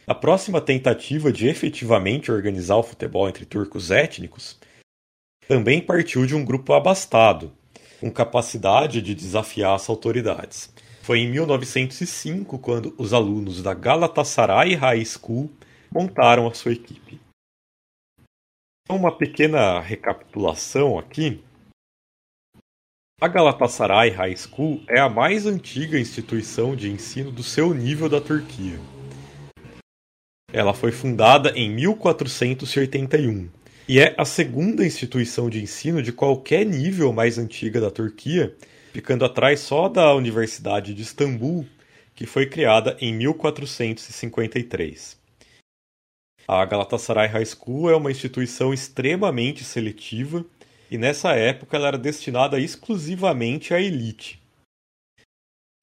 A 0.07 0.15
próxima 0.15 0.61
tentativa 0.61 1.33
de 1.33 1.49
efetivamente 1.49 2.31
organizar 2.31 2.77
o 2.77 2.83
futebol 2.83 3.29
entre 3.29 3.45
turcos 3.45 3.91
étnicos 3.91 4.59
também 5.49 5.81
partiu 5.81 6.27
de 6.27 6.35
um 6.35 6.45
grupo 6.45 6.73
abastado, 6.73 7.53
com 8.01 8.11
capacidade 8.11 9.01
de 9.01 9.15
desafiar 9.15 9.75
as 9.75 9.89
autoridades. 9.89 10.73
Foi 11.03 11.21
em 11.21 11.31
1905 11.31 12.59
quando 12.59 12.95
os 12.99 13.13
alunos 13.13 13.63
da 13.63 13.73
Galatasaray 13.73 14.75
High 14.75 15.05
School 15.05 15.51
montaram 15.93 16.47
a 16.47 16.55
sua 16.55 16.73
equipe. 16.73 17.21
Uma 18.89 19.17
pequena 19.17 19.81
recapitulação 19.81 20.99
aqui. 20.99 21.43
A 23.19 23.29
Galatasaray 23.29 24.11
High 24.11 24.37
School 24.37 24.83
é 24.87 25.01
a 25.01 25.09
mais 25.09 25.47
antiga 25.47 25.99
instituição 25.99 26.77
de 26.77 26.91
ensino 26.91 27.33
do 27.33 27.43
seu 27.43 27.73
nível 27.73 28.11
da 28.11 28.21
Turquia. 28.21 28.79
Ela 30.53 30.75
foi 30.75 30.93
fundada 30.93 31.49
em 31.57 31.71
1481 31.71 33.49
e 33.89 33.99
é 33.99 34.15
a 34.19 34.27
segunda 34.27 34.85
instituição 34.85 35.49
de 35.49 35.63
ensino 35.63 36.03
de 36.03 36.13
qualquer 36.13 36.67
nível 36.67 37.11
mais 37.11 37.39
antiga 37.39 37.81
da 37.81 37.91
Turquia, 37.91 38.55
ficando 38.93 39.25
atrás 39.25 39.61
só 39.61 39.89
da 39.89 40.15
Universidade 40.15 40.93
de 40.93 41.01
Istambul, 41.01 41.65
que 42.15 42.27
foi 42.27 42.45
criada 42.45 42.99
em 43.01 43.15
1453. 43.15 45.17
A 46.47 46.63
Galatasaray 46.67 47.29
High 47.29 47.47
School 47.47 47.89
é 47.89 47.97
uma 47.97 48.11
instituição 48.11 48.75
extremamente 48.75 49.65
seletiva 49.65 50.45
e 50.91 50.99
nessa 50.99 51.33
época 51.33 51.77
ela 51.77 51.89
era 51.89 51.99
destinada 51.99 52.61
exclusivamente 52.61 53.75
à 53.75 53.81
elite. 53.81 54.41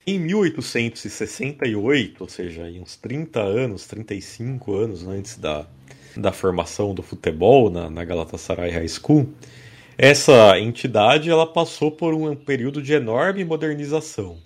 Em 0.05 0.19
1868, 0.19 2.21
ou 2.21 2.27
seja, 2.27 2.63
uns 2.63 2.97
30 2.97 3.39
anos, 3.39 3.87
35 3.87 4.75
anos 4.75 5.07
antes 5.07 5.37
da, 5.37 5.65
da 6.17 6.33
formação 6.33 6.93
do 6.93 7.01
futebol 7.01 7.69
na, 7.69 7.89
na 7.89 8.03
Galatasaray 8.03 8.69
High 8.69 8.89
School, 8.89 9.33
essa 9.97 10.59
entidade 10.59 11.29
ela 11.29 11.47
passou 11.47 11.91
por 11.91 12.13
um 12.13 12.35
período 12.35 12.81
de 12.81 12.93
enorme 12.93 13.45
modernização. 13.45 14.37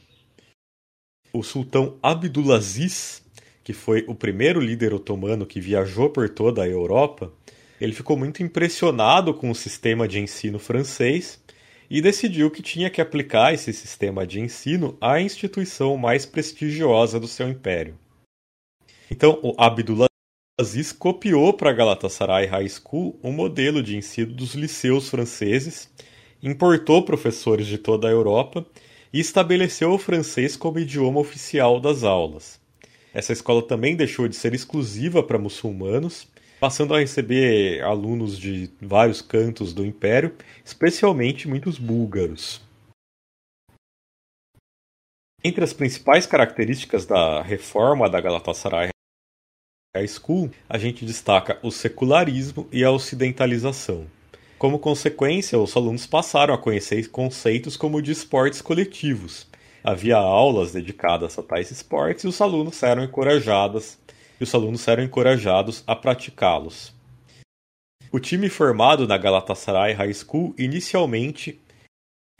O 1.33 1.41
sultão 1.41 1.97
Abdulaziz, 2.03 3.23
que 3.63 3.73
foi 3.73 4.05
o 4.07 4.13
primeiro 4.13 4.59
líder 4.59 4.93
otomano 4.93 5.45
que 5.45 5.59
viajou 5.59 6.09
por 6.09 6.29
toda 6.29 6.63
a 6.63 6.67
Europa, 6.67 7.31
ele 7.79 7.93
ficou 7.93 8.17
muito 8.17 8.41
impressionado 8.41 9.33
com 9.33 9.49
o 9.51 9.55
sistema 9.55 10.07
de 10.07 10.19
ensino 10.19 10.59
francês 10.59 11.39
e 11.89 12.01
decidiu 12.01 12.51
que 12.51 12.61
tinha 12.61 12.89
que 12.89 12.99
aplicar 12.99 13.53
esse 13.53 13.71
sistema 13.71 14.25
de 14.25 14.39
ensino 14.39 14.97
à 14.99 15.21
instituição 15.21 15.95
mais 15.95 16.25
prestigiosa 16.25 17.19
do 17.19 17.27
seu 17.27 17.47
império. 17.47 17.97
Então, 19.09 19.39
o 19.41 19.55
copiou 20.97 21.53
para 21.53 21.71
Galatasaray 21.71 22.45
High 22.45 22.69
School 22.69 23.17
um 23.23 23.31
modelo 23.31 23.81
de 23.81 23.95
ensino 23.95 24.33
dos 24.33 24.53
liceus 24.55 25.09
franceses, 25.09 25.89
importou 26.43 27.03
professores 27.03 27.67
de 27.67 27.77
toda 27.77 28.07
a 28.07 28.11
Europa 28.11 28.65
e 29.13 29.19
estabeleceu 29.19 29.91
o 29.91 29.97
francês 29.97 30.57
como 30.57 30.79
idioma 30.79 31.19
oficial 31.19 31.79
das 31.79 32.03
aulas. 32.03 32.59
Essa 33.13 33.31
escola 33.31 33.61
também 33.61 33.95
deixou 33.95 34.27
de 34.27 34.35
ser 34.35 34.53
exclusiva 34.53 35.23
para 35.23 35.39
muçulmanos 35.39 36.27
passando 36.59 36.93
a 36.93 36.99
receber 36.99 37.83
alunos 37.83 38.37
de 38.37 38.69
vários 38.81 39.21
cantos 39.21 39.73
do 39.73 39.85
império, 39.85 40.35
especialmente 40.65 41.47
muitos 41.47 41.77
búlgaros. 41.77 42.61
Entre 45.43 45.63
as 45.63 45.71
principais 45.71 46.25
características 46.25 47.05
da 47.05 47.41
reforma 47.41 48.09
da 48.09 48.19
Galatasaray 48.19 48.89
High 49.95 50.07
School, 50.07 50.51
a 50.67 50.77
gente 50.77 51.05
destaca 51.05 51.59
o 51.61 51.71
secularismo 51.71 52.67
e 52.71 52.83
a 52.83 52.91
ocidentalização. 52.91 54.07
Como 54.57 54.79
consequência, 54.79 55.59
os 55.59 55.77
alunos 55.77 56.07
passaram 56.07 56.53
a 56.53 56.57
conhecer 56.57 57.09
conceitos 57.09 57.77
como 57.77 58.01
de 58.01 58.11
esportes 58.11 58.61
coletivos. 58.61 59.47
Havia 59.83 60.17
aulas 60.17 60.71
dedicadas 60.71 61.37
a 61.37 61.43
tais 61.43 61.69
esportes 61.69 62.23
e 62.23 62.27
os 62.27 62.41
alunos 62.41 62.81
eram 62.81 63.03
encorajados 63.03 63.97
e 64.39 64.43
os 64.43 64.53
alunos 64.53 64.87
eram 64.87 65.03
encorajados 65.03 65.83
a 65.87 65.95
praticá-los. 65.95 66.93
O 68.11 68.19
time 68.19 68.49
formado 68.49 69.07
na 69.07 69.17
Galatasaray 69.17 69.93
High 69.93 70.13
School 70.13 70.55
inicialmente 70.57 71.59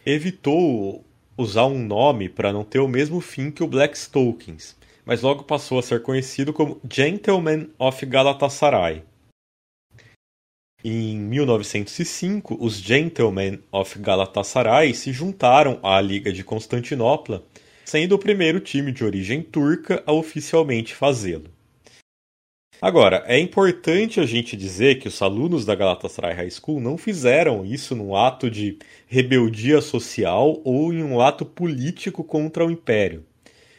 evitou 0.05 1.03
usar 1.37 1.65
um 1.65 1.77
nome 1.77 2.29
para 2.29 2.53
não 2.53 2.63
ter 2.63 2.79
o 2.79 2.87
mesmo 2.87 3.19
fim 3.19 3.51
que 3.51 3.61
o 3.61 3.67
Black 3.67 3.97
Stokens, 3.97 4.75
mas 5.05 5.21
logo 5.21 5.43
passou 5.43 5.77
a 5.77 5.83
ser 5.83 6.01
conhecido 6.01 6.53
como 6.53 6.79
Gentlemen 6.89 7.69
of 7.77 8.05
Galatasaray. 8.05 9.03
Em 10.83 11.17
1905, 11.17 12.57
os 12.59 12.75
Gentlemen 12.77 13.59
of 13.71 13.99
Galatasaray 13.99 14.93
se 14.93 15.11
juntaram 15.11 15.79
à 15.83 15.99
Liga 15.99 16.31
de 16.31 16.43
Constantinopla, 16.43 17.43
sendo 17.83 18.15
o 18.15 18.19
primeiro 18.19 18.59
time 18.59 18.91
de 18.91 19.03
origem 19.03 19.41
turca 19.41 20.01
a 20.05 20.13
oficialmente 20.13 20.95
fazê-lo. 20.95 21.56
Agora, 22.79 23.23
é 23.25 23.39
importante 23.39 24.19
a 24.19 24.25
gente 24.25 24.55
dizer 24.55 24.99
que 24.99 25.07
os 25.07 25.19
alunos 25.21 25.65
da 25.65 25.73
Galatasaray 25.73 26.35
High 26.35 26.51
School 26.51 26.79
não 26.79 26.95
fizeram 26.95 27.65
isso 27.65 27.95
num 27.95 28.15
ato 28.15 28.51
de 28.51 28.77
rebeldia 29.07 29.81
social 29.81 30.61
ou 30.63 30.93
em 30.93 31.03
um 31.03 31.19
ato 31.19 31.43
político 31.43 32.23
contra 32.23 32.63
o 32.63 32.69
Império. 32.69 33.25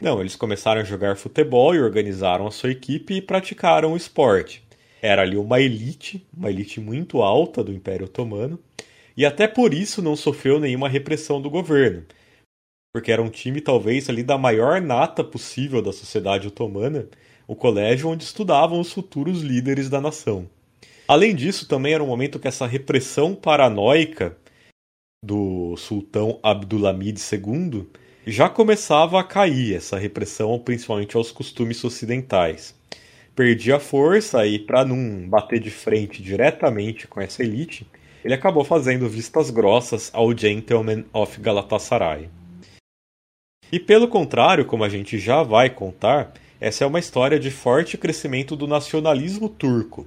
Não, 0.01 0.19
eles 0.19 0.35
começaram 0.35 0.81
a 0.81 0.83
jogar 0.83 1.15
futebol 1.15 1.73
e 1.73 1.79
organizaram 1.81 2.45
a 2.45 2.51
sua 2.51 2.71
equipe 2.71 3.15
e 3.15 3.21
praticaram 3.21 3.93
o 3.93 3.97
esporte. 3.97 4.63
Era 5.01 5.21
ali 5.21 5.37
uma 5.37 5.61
elite, 5.61 6.25
uma 6.35 6.49
elite 6.49 6.81
muito 6.81 7.21
alta 7.21 7.63
do 7.63 7.71
Império 7.71 8.05
Otomano, 8.05 8.59
e 9.15 9.25
até 9.25 9.47
por 9.47 9.73
isso 9.73 10.01
não 10.01 10.15
sofreu 10.15 10.59
nenhuma 10.59 10.89
repressão 10.89 11.41
do 11.41 11.49
governo, 11.49 12.05
porque 12.93 13.11
era 13.11 13.21
um 13.21 13.29
time 13.29 13.61
talvez 13.61 14.09
ali 14.09 14.23
da 14.23 14.37
maior 14.37 14.81
nata 14.81 15.23
possível 15.23 15.81
da 15.81 15.93
sociedade 15.93 16.47
otomana 16.47 17.07
o 17.49 17.55
colégio 17.55 18.09
onde 18.09 18.23
estudavam 18.23 18.79
os 18.79 18.93
futuros 18.93 19.41
líderes 19.41 19.89
da 19.89 19.99
nação. 19.99 20.47
Além 21.07 21.33
disso, 21.33 21.67
também 21.67 21.95
era 21.95 22.03
um 22.03 22.05
momento 22.05 22.37
que 22.37 22.47
essa 22.47 22.67
repressão 22.67 23.33
paranoica 23.33 24.37
do 25.25 25.75
sultão 25.75 26.39
Abdulhamid 26.43 27.19
II 27.19 27.87
já 28.23 28.47
começava 28.47 29.19
a 29.19 29.23
cair, 29.23 29.75
essa 29.75 29.97
repressão 29.97 30.59
principalmente 30.59 31.17
aos 31.17 31.31
costumes 31.31 31.83
ocidentais. 31.83 32.75
Perdia 33.35 33.79
força 33.79 34.45
e, 34.45 34.59
para 34.59 34.85
não 34.85 35.27
bater 35.27 35.59
de 35.59 35.71
frente 35.71 36.21
diretamente 36.21 37.07
com 37.07 37.19
essa 37.19 37.41
elite, 37.41 37.87
ele 38.23 38.35
acabou 38.35 38.63
fazendo 38.63 39.09
vistas 39.09 39.49
grossas 39.49 40.11
ao 40.13 40.37
Gentleman 40.37 41.03
of 41.11 41.41
Galatasaray. 41.41 42.29
E 43.71 43.79
pelo 43.79 44.07
contrário, 44.07 44.65
como 44.65 44.83
a 44.83 44.89
gente 44.89 45.17
já 45.17 45.41
vai 45.41 45.71
contar, 45.71 46.31
essa 46.59 46.83
é 46.83 46.87
uma 46.87 46.99
história 46.99 47.39
de 47.39 47.49
forte 47.49 47.97
crescimento 47.97 48.55
do 48.55 48.67
nacionalismo 48.67 49.47
turco. 49.47 50.05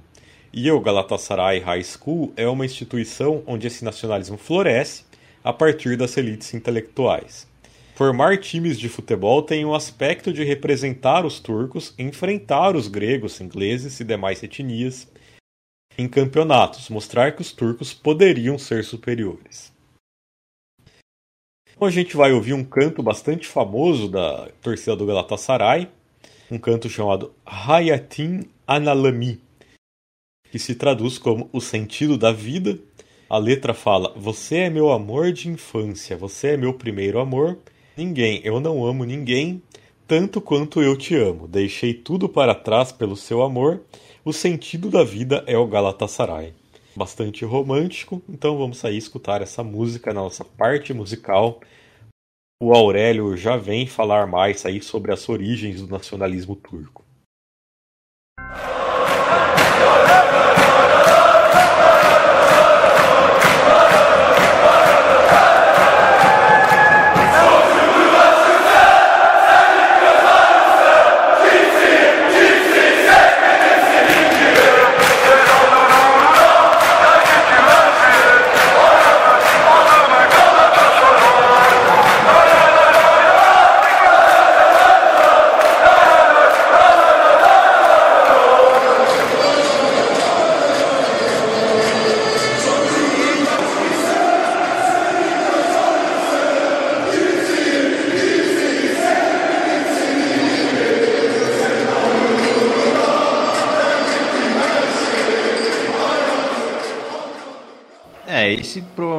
E 0.53 0.69
o 0.69 0.79
Galatasaray 0.79 1.59
High 1.59 1.83
School 1.83 2.31
é 2.37 2.47
uma 2.47 2.65
instituição 2.65 3.41
onde 3.47 3.65
esse 3.65 3.83
nacionalismo 3.83 4.37
floresce 4.37 5.03
a 5.43 5.51
partir 5.51 5.97
das 5.97 6.15
elites 6.15 6.53
intelectuais. 6.53 7.47
Formar 7.95 8.37
times 8.37 8.79
de 8.79 8.87
futebol 8.87 9.41
tem 9.41 9.65
um 9.65 9.73
aspecto 9.73 10.31
de 10.31 10.43
representar 10.43 11.25
os 11.25 11.39
turcos, 11.39 11.93
enfrentar 11.97 12.75
os 12.75 12.87
gregos, 12.87 13.41
ingleses 13.41 13.99
e 13.99 14.03
demais 14.03 14.43
etnias 14.43 15.07
em 15.97 16.07
campeonatos, 16.07 16.89
mostrar 16.89 17.35
que 17.35 17.41
os 17.41 17.51
turcos 17.51 17.93
poderiam 17.93 18.57
ser 18.57 18.83
superiores. 18.83 19.73
Então 21.75 21.87
a 21.87 21.91
gente 21.91 22.15
vai 22.15 22.31
ouvir 22.31 22.53
um 22.53 22.63
canto 22.63 23.01
bastante 23.01 23.47
famoso 23.47 24.07
da 24.07 24.49
torcida 24.61 24.95
do 24.95 25.05
Galatasaray, 25.05 25.89
um 26.53 26.59
canto 26.59 26.87
chamado 26.87 27.33
Hayatin 27.43 28.41
Analami, 28.67 29.41
que 30.51 30.59
se 30.59 30.75
traduz 30.75 31.17
como 31.17 31.49
o 31.51 31.59
sentido 31.59 32.15
da 32.15 32.31
vida. 32.31 32.77
A 33.27 33.39
letra 33.39 33.73
fala: 33.73 34.13
Você 34.15 34.57
é 34.57 34.69
meu 34.69 34.91
amor 34.91 35.31
de 35.31 35.49
infância, 35.49 36.15
você 36.15 36.49
é 36.49 36.57
meu 36.57 36.75
primeiro 36.75 37.19
amor. 37.19 37.57
Ninguém, 37.97 38.39
eu 38.43 38.59
não 38.59 38.85
amo 38.85 39.03
ninguém 39.03 39.63
tanto 40.07 40.39
quanto 40.39 40.79
eu 40.79 40.95
te 40.95 41.15
amo. 41.15 41.47
Deixei 41.47 41.91
tudo 41.91 42.29
para 42.29 42.53
trás 42.53 42.91
pelo 42.91 43.15
seu 43.15 43.41
amor. 43.41 43.81
O 44.23 44.31
sentido 44.31 44.91
da 44.91 45.03
vida 45.03 45.43
é 45.47 45.57
o 45.57 45.65
Galatasaray. 45.65 46.53
Bastante 46.95 47.43
romântico, 47.43 48.21
então 48.29 48.55
vamos 48.59 48.77
sair 48.77 48.97
escutar 48.97 49.41
essa 49.41 49.63
música 49.63 50.13
na 50.13 50.21
nossa 50.21 50.45
parte 50.45 50.93
musical 50.93 51.59
o 52.63 52.73
Aurélio 52.73 53.35
já 53.35 53.57
vem 53.57 53.85
falar 53.85 54.25
mais 54.25 54.65
aí 54.65 54.81
sobre 54.81 55.11
as 55.11 55.27
origens 55.27 55.81
do 55.81 55.87
nacionalismo 55.87 56.55
turco. 56.55 57.02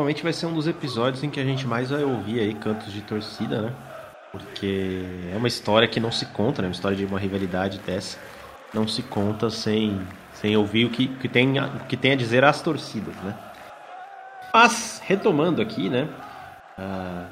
Provavelmente 0.04 0.22
vai 0.22 0.32
ser 0.32 0.46
um 0.46 0.52
dos 0.52 0.66
episódios 0.66 1.24
em 1.24 1.30
que 1.30 1.40
a 1.40 1.44
gente 1.44 1.66
mais 1.66 1.88
vai 1.88 2.04
ouvir 2.04 2.40
aí 2.40 2.52
cantos 2.54 2.92
de 2.92 3.00
torcida, 3.00 3.62
né? 3.62 3.72
Porque 4.30 5.02
é 5.32 5.36
uma 5.36 5.48
história 5.48 5.88
que 5.88 5.98
não 5.98 6.12
se 6.12 6.26
conta, 6.26 6.60
né? 6.60 6.68
Uma 6.68 6.74
história 6.74 6.96
de 6.96 7.04
uma 7.06 7.18
rivalidade 7.18 7.78
dessa 7.78 8.18
não 8.74 8.86
se 8.86 9.02
conta 9.02 9.48
sem, 9.48 10.00
sem 10.34 10.56
ouvir 10.56 10.84
o 10.84 10.90
que, 10.90 11.06
que, 11.06 11.28
tem, 11.28 11.58
o 11.58 11.86
que 11.88 11.96
tem 11.96 12.12
a 12.12 12.16
dizer 12.16 12.44
as 12.44 12.60
torcidas, 12.60 13.14
né? 13.22 13.34
Mas, 14.52 15.00
retomando 15.04 15.62
aqui, 15.62 15.88
né? 15.88 16.08
Uh, 16.78 17.26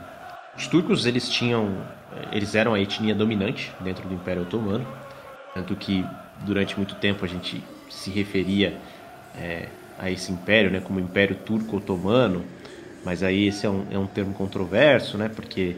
os 0.56 0.66
turcos, 0.66 1.04
eles 1.04 1.28
tinham... 1.28 1.76
Eles 2.30 2.54
eram 2.54 2.74
a 2.74 2.80
etnia 2.80 3.14
dominante 3.14 3.72
dentro 3.80 4.08
do 4.08 4.14
Império 4.14 4.42
Otomano. 4.42 4.86
Tanto 5.54 5.74
que, 5.76 6.06
durante 6.40 6.76
muito 6.76 6.94
tempo, 6.94 7.24
a 7.24 7.28
gente 7.28 7.62
se 7.90 8.10
referia... 8.10 8.80
É, 9.36 9.68
a 9.98 10.10
esse 10.10 10.32
império, 10.32 10.70
né, 10.70 10.80
como 10.80 10.98
Império 10.98 11.36
Turco 11.36 11.76
Otomano, 11.76 12.44
mas 13.04 13.22
aí 13.22 13.48
esse 13.48 13.66
é 13.66 13.70
um, 13.70 13.86
é 13.90 13.98
um 13.98 14.06
termo 14.06 14.32
controverso, 14.34 15.18
né, 15.18 15.28
porque, 15.28 15.76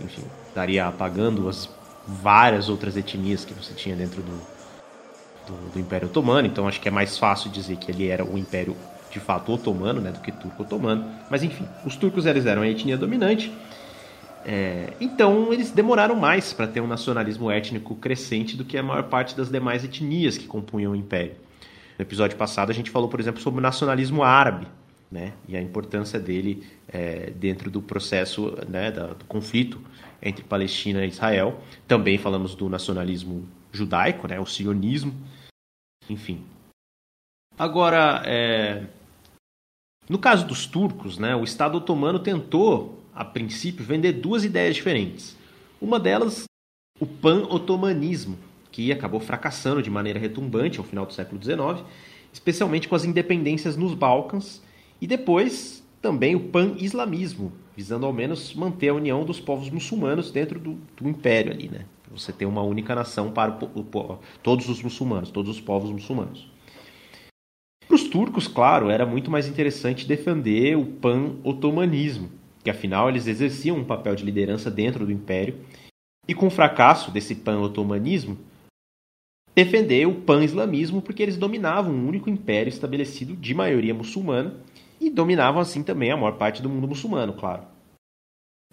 enfim, 0.00 0.22
estaria 0.48 0.86
apagando 0.86 1.48
as 1.48 1.68
várias 2.06 2.68
outras 2.68 2.96
etnias 2.96 3.44
que 3.44 3.52
você 3.52 3.74
tinha 3.74 3.96
dentro 3.96 4.22
do, 4.22 4.40
do, 5.46 5.70
do, 5.72 5.80
Império 5.80 6.08
Otomano, 6.08 6.46
então 6.46 6.68
acho 6.68 6.80
que 6.80 6.88
é 6.88 6.90
mais 6.90 7.18
fácil 7.18 7.50
dizer 7.50 7.76
que 7.76 7.90
ele 7.90 8.08
era 8.08 8.24
o 8.24 8.38
Império 8.38 8.76
de 9.10 9.20
fato 9.20 9.52
otomano, 9.52 10.00
né, 10.00 10.12
do 10.12 10.20
que 10.20 10.30
turco 10.30 10.62
otomano, 10.62 11.10
mas 11.30 11.42
enfim, 11.42 11.66
os 11.84 11.96
turcos 11.96 12.26
eles 12.26 12.46
eram 12.46 12.62
a 12.62 12.68
etnia 12.68 12.96
dominante, 12.96 13.52
é, 14.44 14.92
então 15.00 15.52
eles 15.52 15.72
demoraram 15.72 16.14
mais 16.14 16.52
para 16.52 16.68
ter 16.68 16.80
um 16.80 16.86
nacionalismo 16.86 17.50
étnico 17.50 17.96
crescente 17.96 18.56
do 18.56 18.64
que 18.64 18.78
a 18.78 18.82
maior 18.82 19.04
parte 19.04 19.36
das 19.36 19.50
demais 19.50 19.82
etnias 19.82 20.38
que 20.38 20.46
compunham 20.46 20.92
o 20.92 20.96
Império. 20.96 21.34
No 21.98 22.02
episódio 22.04 22.36
passado 22.36 22.70
a 22.70 22.74
gente 22.74 22.90
falou, 22.90 23.08
por 23.08 23.18
exemplo, 23.18 23.40
sobre 23.40 23.58
o 23.58 23.62
nacionalismo 23.62 24.22
árabe, 24.22 24.68
né? 25.10 25.34
E 25.48 25.56
a 25.56 25.62
importância 25.62 26.18
dele 26.18 26.66
é, 26.88 27.30
dentro 27.30 27.70
do 27.70 27.80
processo 27.80 28.56
né, 28.68 28.90
da, 28.90 29.08
do 29.08 29.24
conflito 29.24 29.80
entre 30.20 30.44
Palestina 30.44 31.04
e 31.04 31.08
Israel. 31.08 31.60
Também 31.86 32.18
falamos 32.18 32.54
do 32.54 32.68
nacionalismo 32.68 33.48
judaico, 33.72 34.26
né? 34.26 34.40
O 34.40 34.46
sionismo, 34.46 35.14
enfim. 36.08 36.44
Agora, 37.58 38.22
é... 38.26 38.86
no 40.08 40.18
caso 40.18 40.46
dos 40.46 40.66
turcos, 40.66 41.18
né? 41.18 41.34
O 41.36 41.44
Estado 41.44 41.78
otomano 41.78 42.18
tentou, 42.18 43.02
a 43.14 43.24
princípio, 43.24 43.84
vender 43.84 44.12
duas 44.12 44.44
ideias 44.44 44.74
diferentes. 44.74 45.36
Uma 45.80 46.00
delas, 46.00 46.44
o 46.98 47.06
pan-otomanismo, 47.06 48.38
que 48.72 48.92
acabou 48.92 49.20
fracassando 49.20 49.82
de 49.82 49.90
maneira 49.90 50.18
retumbante 50.18 50.78
ao 50.78 50.84
final 50.84 51.06
do 51.06 51.12
século 51.12 51.42
XIX, 51.42 51.86
especialmente 52.32 52.88
com 52.88 52.94
as 52.94 53.04
independências 53.04 53.76
nos 53.76 53.94
Balcãs 53.94 54.62
e 55.00 55.06
depois 55.06 55.84
também 56.00 56.34
o 56.34 56.48
pan-islamismo, 56.48 57.52
visando 57.76 58.06
ao 58.06 58.12
menos 58.12 58.54
manter 58.54 58.88
a 58.88 58.94
união 58.94 59.24
dos 59.24 59.40
povos 59.40 59.68
muçulmanos 59.70 60.30
dentro 60.30 60.58
do, 60.58 60.78
do 60.96 61.08
império 61.08 61.52
ali, 61.52 61.68
né? 61.68 61.84
Você 62.10 62.32
ter 62.32 62.46
uma 62.46 62.62
única 62.62 62.94
nação 62.94 63.30
para 63.30 63.52
o, 63.52 63.80
o, 63.80 64.18
todos 64.42 64.68
os 64.68 64.82
muçulmanos, 64.82 65.30
todos 65.30 65.50
os 65.50 65.60
povos 65.60 65.90
muçulmanos. 65.90 66.48
Para 67.86 67.94
os 67.94 68.04
turcos, 68.04 68.48
claro, 68.48 68.90
era 68.90 69.04
muito 69.04 69.30
mais 69.30 69.46
interessante 69.46 70.06
defender 70.06 70.76
o 70.76 70.86
pan-otomanismo, 70.86 72.30
que 72.64 72.70
afinal 72.70 73.08
eles 73.08 73.26
exerciam 73.26 73.76
um 73.76 73.84
papel 73.84 74.14
de 74.14 74.24
liderança 74.24 74.70
dentro 74.70 75.04
do 75.04 75.12
império 75.12 75.58
E 76.28 76.34
com 76.34 76.48
o 76.48 76.50
fracasso 76.50 77.12
desse 77.12 77.36
pan-otomanismo, 77.36 78.36
defender 79.54 80.06
o 80.06 80.14
pan-islamismo 80.14 81.00
porque 81.00 81.22
eles 81.22 81.36
dominavam 81.36 81.94
um 81.94 82.08
único 82.08 82.28
império 82.28 82.68
estabelecido 82.68 83.36
de 83.36 83.54
maioria 83.54 83.94
muçulmana 83.94 84.56
e 85.00 85.10
dominavam 85.10 85.60
assim 85.60 85.82
também 85.82 86.10
a 86.10 86.16
maior 86.16 86.36
parte 86.38 86.62
do 86.62 86.68
mundo 86.68 86.88
muçulmano, 86.88 87.32
claro. 87.32 87.64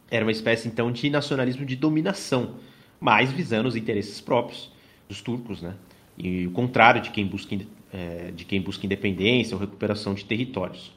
Era 0.10 0.26
uma 0.26 0.32
espécie 0.32 0.68
então 0.68 0.92
de 0.92 1.10
nacionalismo 1.10 1.66
de 1.66 1.76
dominação, 1.76 2.58
mas 3.00 3.32
visando 3.32 3.68
os 3.68 3.76
interesses 3.76 4.22
próprios 4.22 4.72
dos 5.08 5.22
turcos, 5.22 5.62
né? 5.62 5.76
E 6.18 6.46
o 6.46 6.52
contrário 6.52 7.02
de 7.02 7.10
quem 7.10 7.26
busca, 7.26 7.58
é, 7.92 8.32
de 8.32 8.46
quem 8.46 8.62
busca 8.62 8.86
independência 8.86 9.56
ou 9.56 9.62
recuperação 9.62 10.14
de 10.14 10.26
territórios. 10.26 10.94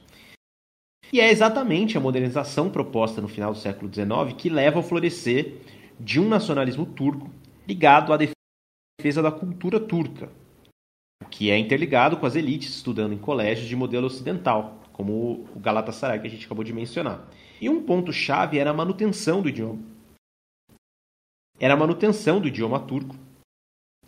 E 1.12 1.20
é 1.20 1.30
exatamente 1.30 1.96
a 1.96 2.00
modernização 2.00 2.68
proposta 2.68 3.20
no 3.20 3.28
final 3.28 3.52
do 3.52 3.58
século 3.58 3.92
XIX 3.92 4.34
que 4.36 4.48
leva 4.48 4.78
ao 4.78 4.82
florescer 4.82 5.60
de 5.98 6.20
um 6.20 6.28
nacionalismo 6.28 6.84
turco 6.84 7.30
ligado 7.66 8.12
à 8.12 8.18
defesa 8.18 9.22
da 9.22 9.30
cultura 9.30 9.80
turca, 9.80 10.30
o 11.22 11.28
que 11.28 11.50
é 11.50 11.58
interligado 11.58 12.16
com 12.16 12.26
as 12.26 12.36
elites 12.36 12.74
estudando 12.74 13.12
em 13.12 13.18
colégios 13.18 13.68
de 13.68 13.76
modelo 13.76 14.06
ocidental, 14.06 14.82
como 14.96 15.46
o 15.54 15.60
Galatasaray 15.60 16.18
que 16.18 16.26
a 16.26 16.30
gente 16.30 16.46
acabou 16.46 16.64
de 16.64 16.72
mencionar. 16.72 17.28
E 17.60 17.68
um 17.68 17.82
ponto 17.82 18.14
chave 18.14 18.58
era 18.58 18.70
a 18.70 18.74
manutenção 18.74 19.42
do 19.42 19.48
idioma. 19.50 19.78
Era 21.60 21.74
a 21.74 21.76
manutenção 21.76 22.40
do 22.40 22.48
idioma 22.48 22.80
turco, 22.80 23.14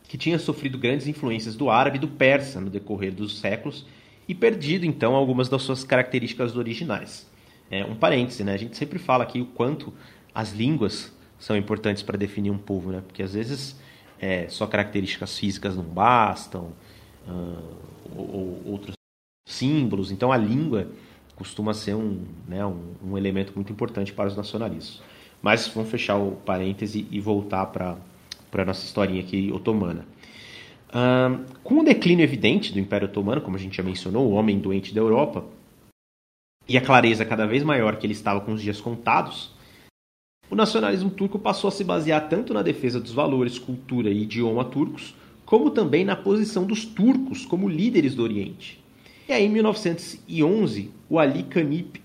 que 0.04 0.16
tinha 0.16 0.38
sofrido 0.38 0.78
grandes 0.78 1.06
influências 1.06 1.54
do 1.54 1.68
árabe 1.68 1.98
e 1.98 2.00
do 2.00 2.08
persa 2.08 2.58
no 2.58 2.70
decorrer 2.70 3.12
dos 3.12 3.38
séculos 3.38 3.86
e 4.26 4.34
perdido 4.34 4.86
então 4.86 5.14
algumas 5.14 5.50
das 5.50 5.60
suas 5.60 5.84
características 5.84 6.56
originais. 6.56 7.30
É, 7.70 7.84
um 7.84 7.94
parêntese, 7.94 8.42
né? 8.42 8.54
A 8.54 8.58
gente 8.58 8.74
sempre 8.74 8.98
fala 8.98 9.24
aqui 9.24 9.42
o 9.42 9.46
quanto 9.46 9.92
as 10.34 10.52
línguas 10.52 11.14
são 11.38 11.54
importantes 11.54 12.02
para 12.02 12.16
definir 12.16 12.50
um 12.50 12.58
povo, 12.58 12.90
né? 12.92 13.02
Porque 13.06 13.22
às 13.22 13.34
vezes 13.34 13.78
é, 14.18 14.48
só 14.48 14.66
características 14.66 15.38
físicas 15.38 15.76
não 15.76 15.84
bastam, 15.84 16.72
uh, 17.26 17.76
ou, 18.16 18.30
ou, 18.34 18.62
outros 18.64 18.97
símbolos. 19.48 20.12
Então 20.12 20.30
a 20.30 20.36
língua 20.36 20.86
costuma 21.34 21.72
ser 21.72 21.94
um, 21.94 22.20
né, 22.46 22.64
um, 22.66 22.92
um, 23.02 23.18
elemento 23.18 23.52
muito 23.56 23.72
importante 23.72 24.12
para 24.12 24.28
os 24.28 24.36
nacionalistas. 24.36 25.00
Mas 25.40 25.66
vamos 25.68 25.90
fechar 25.90 26.16
o 26.16 26.32
parêntese 26.32 27.06
e 27.10 27.18
voltar 27.18 27.66
para 27.66 27.96
a 28.52 28.64
nossa 28.64 28.84
historinha 28.84 29.20
aqui 29.20 29.50
otomana. 29.52 30.04
Uh, 30.88 31.44
com 31.62 31.80
o 31.80 31.84
declínio 31.84 32.24
evidente 32.24 32.72
do 32.72 32.80
Império 32.80 33.08
Otomano, 33.08 33.40
como 33.40 33.56
a 33.56 33.58
gente 33.58 33.76
já 33.76 33.82
mencionou, 33.82 34.26
o 34.26 34.32
homem 34.32 34.58
doente 34.58 34.94
da 34.94 35.00
Europa, 35.00 35.44
e 36.68 36.76
a 36.76 36.80
clareza 36.80 37.24
cada 37.24 37.46
vez 37.46 37.62
maior 37.62 37.96
que 37.96 38.06
ele 38.06 38.12
estava 38.12 38.40
com 38.40 38.52
os 38.52 38.60
dias 38.60 38.80
contados, 38.80 39.52
o 40.50 40.56
nacionalismo 40.56 41.10
turco 41.10 41.38
passou 41.38 41.68
a 41.68 41.70
se 41.70 41.84
basear 41.84 42.28
tanto 42.28 42.52
na 42.52 42.62
defesa 42.62 42.98
dos 42.98 43.12
valores, 43.12 43.58
cultura 43.58 44.10
e 44.10 44.22
idioma 44.22 44.64
turcos, 44.64 45.14
como 45.44 45.70
também 45.70 46.04
na 46.04 46.16
posição 46.16 46.64
dos 46.64 46.84
turcos 46.84 47.46
como 47.46 47.68
líderes 47.68 48.14
do 48.14 48.22
Oriente. 48.22 48.82
E 49.28 49.32
aí, 49.32 49.44
em 49.44 49.50
1911, 49.50 50.90
o 51.06 51.18
Ali 51.18 51.42
Kanip 51.42 52.00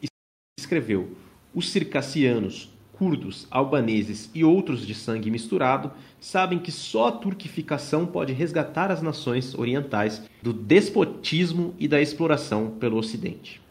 escreveu: 0.59 1.15
Os 1.55 1.69
circassianos, 1.69 2.69
curdos, 2.91 3.47
albaneses 3.49 4.29
e 4.35 4.43
outros 4.43 4.85
de 4.85 4.93
sangue 4.93 5.31
misturado 5.31 5.93
sabem 6.19 6.59
que 6.59 6.69
só 6.69 7.07
a 7.07 7.11
turquificação 7.13 8.05
pode 8.05 8.33
resgatar 8.33 8.91
as 8.91 9.01
nações 9.01 9.55
orientais 9.55 10.21
do 10.41 10.51
despotismo 10.51 11.73
e 11.79 11.87
da 11.87 12.01
exploração 12.01 12.71
pelo 12.71 12.97
Ocidente. 12.97 13.61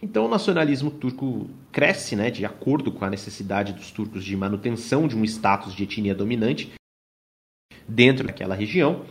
Então, 0.00 0.24
o 0.24 0.28
nacionalismo 0.28 0.90
turco 0.90 1.50
cresce 1.70 2.16
né, 2.16 2.30
de 2.30 2.46
acordo 2.46 2.90
com 2.90 3.04
a 3.04 3.10
necessidade 3.10 3.74
dos 3.74 3.90
turcos 3.90 4.24
de 4.24 4.34
manutenção 4.34 5.06
de 5.06 5.14
um 5.14 5.22
status 5.24 5.74
de 5.74 5.82
etnia 5.82 6.14
dominante 6.14 6.72
dentro 7.86 8.26
daquela 8.26 8.54
região, 8.54 9.04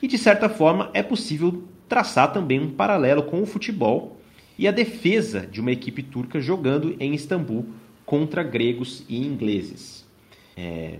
e 0.00 0.08
de 0.08 0.16
certa 0.16 0.48
forma 0.48 0.90
é 0.94 1.02
possível 1.02 1.62
traçar 1.94 2.32
também 2.32 2.58
um 2.58 2.72
paralelo 2.72 3.22
com 3.22 3.40
o 3.40 3.46
futebol 3.46 4.16
e 4.58 4.66
a 4.66 4.72
defesa 4.72 5.46
de 5.46 5.60
uma 5.60 5.70
equipe 5.70 6.02
turca 6.02 6.40
jogando 6.40 6.96
em 6.98 7.14
Istambul 7.14 7.66
contra 8.04 8.42
gregos 8.42 9.04
e 9.08 9.24
ingleses. 9.24 10.04
É... 10.56 10.98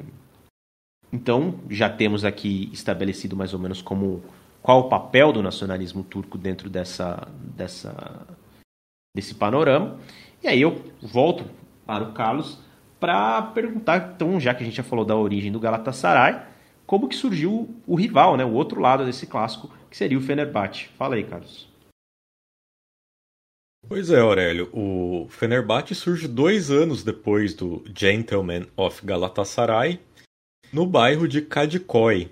Então, 1.12 1.56
já 1.68 1.90
temos 1.90 2.24
aqui 2.24 2.70
estabelecido 2.72 3.34
mais 3.34 3.52
ou 3.52 3.58
menos 3.58 3.82
como 3.82 4.22
qual 4.62 4.82
o 4.82 4.88
papel 4.88 5.32
do 5.32 5.42
nacionalismo 5.42 6.04
turco 6.04 6.38
dentro 6.38 6.70
dessa, 6.70 7.26
dessa, 7.40 8.24
desse 9.16 9.34
panorama. 9.34 9.98
E 10.44 10.46
aí 10.46 10.62
eu 10.62 10.80
volto 11.02 11.44
para 11.84 12.04
o 12.04 12.12
Carlos 12.12 12.60
para 13.00 13.42
perguntar, 13.42 14.14
então, 14.14 14.38
já 14.38 14.54
que 14.54 14.62
a 14.62 14.66
gente 14.66 14.76
já 14.76 14.84
falou 14.84 15.04
da 15.04 15.16
origem 15.16 15.50
do 15.50 15.58
Galatasaray, 15.58 16.40
como 16.86 17.08
que 17.08 17.16
surgiu 17.16 17.68
o 17.86 17.94
rival, 17.94 18.36
né, 18.36 18.44
o 18.44 18.52
outro 18.52 18.80
lado 18.80 19.04
desse 19.04 19.26
clássico, 19.26 19.70
que 19.90 19.96
seria 19.96 20.18
o 20.18 20.20
Fenerbahçe. 20.20 20.88
Fala 20.96 21.16
aí, 21.16 21.24
Carlos. 21.24 21.68
Pois 23.86 24.10
é, 24.10 24.18
Aurélio. 24.18 24.70
O 24.72 25.28
Fenerbahçe 25.28 25.94
surge 25.94 26.26
dois 26.26 26.70
anos 26.70 27.04
depois 27.04 27.54
do 27.54 27.84
Gentleman 27.94 28.66
of 28.76 29.04
Galatasaray, 29.04 30.00
no 30.72 30.86
bairro 30.86 31.28
de 31.28 31.42
Kadikoy. 31.42 32.30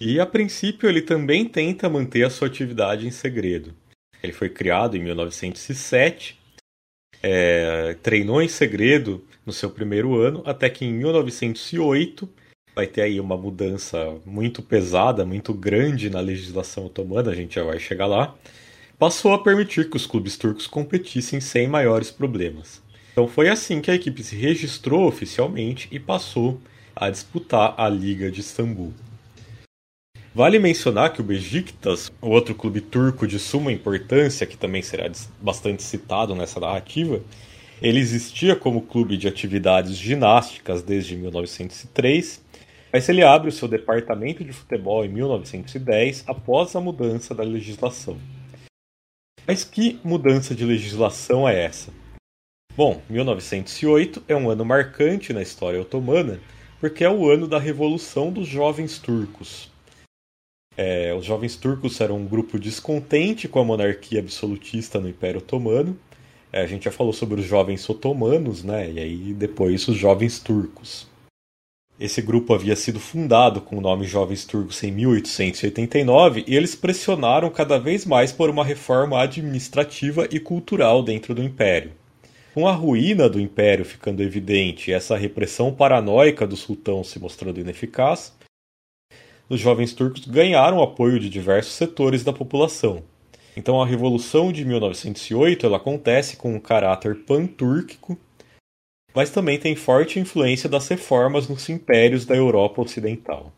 E 0.00 0.18
a 0.18 0.26
princípio 0.26 0.88
ele 0.88 1.02
também 1.02 1.44
tenta 1.44 1.88
manter 1.88 2.24
a 2.24 2.30
sua 2.30 2.48
atividade 2.48 3.06
em 3.06 3.10
segredo. 3.10 3.74
Ele 4.22 4.32
foi 4.32 4.48
criado 4.48 4.96
em 4.96 5.02
1907, 5.02 6.38
é, 7.22 7.94
treinou 8.02 8.40
em 8.40 8.48
segredo 8.48 9.24
no 9.44 9.52
seu 9.52 9.70
primeiro 9.70 10.16
ano, 10.16 10.42
até 10.46 10.70
que 10.70 10.84
em 10.84 10.92
1908 10.92 12.28
vai 12.78 12.86
ter 12.86 13.02
aí 13.02 13.18
uma 13.18 13.36
mudança 13.36 14.14
muito 14.24 14.62
pesada, 14.62 15.26
muito 15.26 15.52
grande 15.52 16.08
na 16.08 16.20
legislação 16.20 16.86
otomana, 16.86 17.32
a 17.32 17.34
gente 17.34 17.56
já 17.56 17.64
vai 17.64 17.80
chegar 17.80 18.06
lá, 18.06 18.36
passou 18.96 19.32
a 19.32 19.42
permitir 19.42 19.90
que 19.90 19.96
os 19.96 20.06
clubes 20.06 20.36
turcos 20.36 20.68
competissem 20.68 21.40
sem 21.40 21.66
maiores 21.66 22.12
problemas. 22.12 22.80
Então 23.10 23.26
foi 23.26 23.48
assim 23.48 23.80
que 23.80 23.90
a 23.90 23.96
equipe 23.96 24.22
se 24.22 24.36
registrou 24.36 25.08
oficialmente 25.08 25.88
e 25.90 25.98
passou 25.98 26.60
a 26.94 27.10
disputar 27.10 27.74
a 27.76 27.88
Liga 27.88 28.30
de 28.30 28.42
Istambul. 28.42 28.94
Vale 30.32 30.60
mencionar 30.60 31.12
que 31.12 31.20
o 31.20 31.24
Besiktas, 31.24 32.12
outro 32.20 32.54
clube 32.54 32.80
turco 32.80 33.26
de 33.26 33.40
suma 33.40 33.72
importância, 33.72 34.46
que 34.46 34.56
também 34.56 34.82
será 34.82 35.10
bastante 35.42 35.82
citado 35.82 36.32
nessa 36.32 36.60
narrativa, 36.60 37.20
ele 37.82 37.98
existia 37.98 38.54
como 38.54 38.82
clube 38.82 39.16
de 39.16 39.26
atividades 39.26 39.96
ginásticas 39.96 40.80
desde 40.80 41.16
1903 41.16 42.46
mas 42.92 43.08
ele 43.08 43.22
abre 43.22 43.48
o 43.48 43.52
seu 43.52 43.68
departamento 43.68 44.44
de 44.44 44.52
futebol 44.52 45.04
em 45.04 45.08
1910 45.08 46.24
após 46.26 46.74
a 46.74 46.80
mudança 46.80 47.34
da 47.34 47.42
legislação. 47.42 48.18
Mas 49.46 49.64
que 49.64 49.98
mudança 50.04 50.54
de 50.54 50.64
legislação 50.64 51.48
é 51.48 51.64
essa? 51.64 51.92
Bom, 52.76 53.02
1908 53.08 54.24
é 54.28 54.36
um 54.36 54.50
ano 54.50 54.64
marcante 54.64 55.32
na 55.32 55.42
história 55.42 55.80
otomana 55.80 56.40
porque 56.80 57.02
é 57.02 57.10
o 57.10 57.28
ano 57.28 57.48
da 57.48 57.58
Revolução 57.58 58.30
dos 58.30 58.46
Jovens 58.46 58.98
Turcos. 58.98 59.70
É, 60.76 61.12
os 61.12 61.24
jovens 61.24 61.56
turcos 61.56 62.00
eram 62.00 62.18
um 62.18 62.24
grupo 62.24 62.56
descontente 62.56 63.48
com 63.48 63.58
a 63.58 63.64
monarquia 63.64 64.20
absolutista 64.20 65.00
no 65.00 65.08
Império 65.08 65.38
Otomano. 65.38 65.98
É, 66.52 66.62
a 66.62 66.66
gente 66.68 66.84
já 66.84 66.92
falou 66.92 67.12
sobre 67.12 67.40
os 67.40 67.46
jovens 67.46 67.88
otomanos, 67.90 68.62
né? 68.62 68.88
E 68.88 69.00
aí 69.00 69.34
depois 69.34 69.88
os 69.88 69.96
jovens 69.96 70.38
turcos. 70.38 71.08
Esse 72.00 72.22
grupo 72.22 72.54
havia 72.54 72.76
sido 72.76 73.00
fundado 73.00 73.60
com 73.60 73.76
o 73.76 73.80
nome 73.80 74.06
Jovens 74.06 74.44
Turcos 74.44 74.84
em 74.84 74.92
1889 74.92 76.44
e 76.46 76.54
eles 76.54 76.76
pressionaram 76.76 77.50
cada 77.50 77.76
vez 77.76 78.06
mais 78.06 78.30
por 78.30 78.48
uma 78.48 78.64
reforma 78.64 79.20
administrativa 79.20 80.28
e 80.30 80.38
cultural 80.38 81.02
dentro 81.02 81.34
do 81.34 81.42
império. 81.42 81.90
Com 82.54 82.68
a 82.68 82.72
ruína 82.72 83.28
do 83.28 83.40
império 83.40 83.84
ficando 83.84 84.22
evidente 84.22 84.90
e 84.90 84.94
essa 84.94 85.16
repressão 85.16 85.74
paranoica 85.74 86.46
do 86.46 86.56
sultão 86.56 87.02
se 87.02 87.18
mostrando 87.18 87.58
ineficaz, 87.58 88.32
os 89.48 89.58
jovens 89.58 89.92
turcos 89.92 90.24
ganharam 90.24 90.80
apoio 90.80 91.18
de 91.18 91.28
diversos 91.28 91.72
setores 91.72 92.22
da 92.22 92.32
população. 92.32 93.02
Então 93.56 93.82
a 93.82 93.86
revolução 93.86 94.52
de 94.52 94.64
1908 94.64 95.66
ela 95.66 95.78
acontece 95.78 96.36
com 96.36 96.54
um 96.54 96.60
caráter 96.60 97.16
pan-túrquico 97.24 98.16
mas 99.14 99.30
também 99.30 99.58
tem 99.58 99.74
forte 99.74 100.18
influência 100.18 100.68
das 100.68 100.88
reformas 100.88 101.48
nos 101.48 101.68
impérios 101.68 102.24
da 102.24 102.36
Europa 102.36 102.82
Ocidental. 102.82 103.52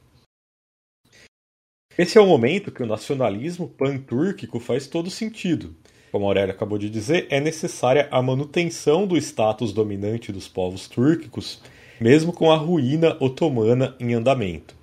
Esse 1.98 2.16
é 2.16 2.20
o 2.20 2.26
momento 2.26 2.72
que 2.72 2.82
o 2.82 2.86
nacionalismo 2.86 3.68
pan-túrquico 3.68 4.58
faz 4.58 4.86
todo 4.86 5.10
sentido. 5.10 5.74
Como 6.10 6.24
Aurélio 6.24 6.54
acabou 6.54 6.78
de 6.78 6.88
dizer, 6.88 7.26
é 7.30 7.40
necessária 7.40 8.08
a 8.10 8.22
manutenção 8.22 9.06
do 9.06 9.16
status 9.16 9.72
dominante 9.72 10.32
dos 10.32 10.48
povos 10.48 10.88
túrquicos, 10.88 11.60
mesmo 12.00 12.32
com 12.32 12.50
a 12.50 12.56
ruína 12.56 13.16
otomana 13.20 13.94
em 14.00 14.14
andamento. 14.14 14.74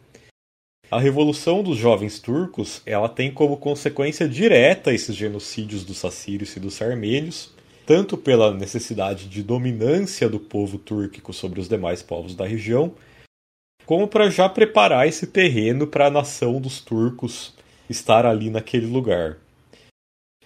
A 0.89 0.99
revolução 0.99 1.61
dos 1.61 1.77
jovens 1.77 2.19
turcos, 2.19 2.81
ela 2.85 3.09
tem 3.09 3.29
como 3.29 3.57
consequência 3.57 4.27
direta 4.27 4.93
esses 4.93 5.15
genocídios 5.15 5.83
dos 5.83 6.05
assírios 6.05 6.55
e 6.55 6.61
dos 6.61 6.81
armênios, 6.81 7.53
tanto 7.87 8.17
pela 8.17 8.53
necessidade 8.53 9.29
de 9.29 9.41
dominância 9.41 10.27
do 10.27 10.41
povo 10.41 10.77
túrquico 10.77 11.31
sobre 11.31 11.61
os 11.61 11.69
demais 11.69 12.03
povos 12.03 12.35
da 12.35 12.45
região, 12.45 12.93
como 13.85 14.09
para 14.09 14.29
já 14.29 14.49
preparar 14.49 15.07
esse 15.07 15.25
terreno 15.25 15.87
para 15.87 16.07
a 16.07 16.11
nação 16.11 16.59
dos 16.59 16.81
turcos 16.81 17.55
estar 17.89 18.25
ali 18.25 18.49
naquele 18.49 18.87
lugar, 18.87 19.37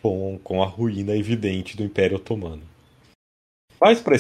com, 0.04 0.40
com 0.44 0.62
a 0.62 0.68
ruína 0.68 1.18
evidente 1.18 1.76
do 1.76 1.84
Império 1.84 2.18
Otomano. 2.18 2.62
Mas 3.80 4.00
para 4.00 4.18
a 4.18 4.20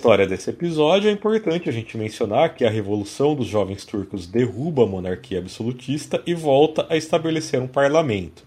história 0.00 0.26
desse 0.26 0.48
episódio 0.48 1.10
é 1.10 1.12
importante 1.12 1.68
a 1.68 1.72
gente 1.72 1.98
mencionar 1.98 2.54
que 2.54 2.64
a 2.64 2.70
Revolução 2.70 3.34
dos 3.34 3.46
Jovens 3.46 3.84
Turcos 3.84 4.26
derruba 4.26 4.84
a 4.84 4.86
monarquia 4.86 5.38
absolutista 5.38 6.22
e 6.26 6.32
volta 6.32 6.86
a 6.88 6.96
estabelecer 6.96 7.60
um 7.60 7.68
parlamento. 7.68 8.42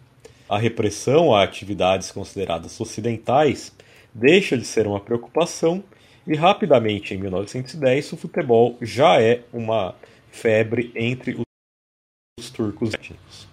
A 0.50 0.58
repressão 0.58 1.36
a 1.36 1.44
atividades 1.44 2.12
consideradas 2.12 2.82
ocidentais 2.82 3.72
deixa 4.18 4.58
de 4.58 4.66
ser 4.66 4.88
uma 4.88 5.00
preocupação 5.00 5.84
e 6.26 6.36
rapidamente, 6.36 7.14
em 7.14 7.18
1910, 7.18 8.14
o 8.14 8.18
futebol 8.18 8.78
já 8.82 9.22
é 9.22 9.44
uma 9.54 9.96
febre 10.30 10.92
entre 10.96 11.40
os 12.40 12.50
turcos 12.50 12.92
latinos. 12.92 13.48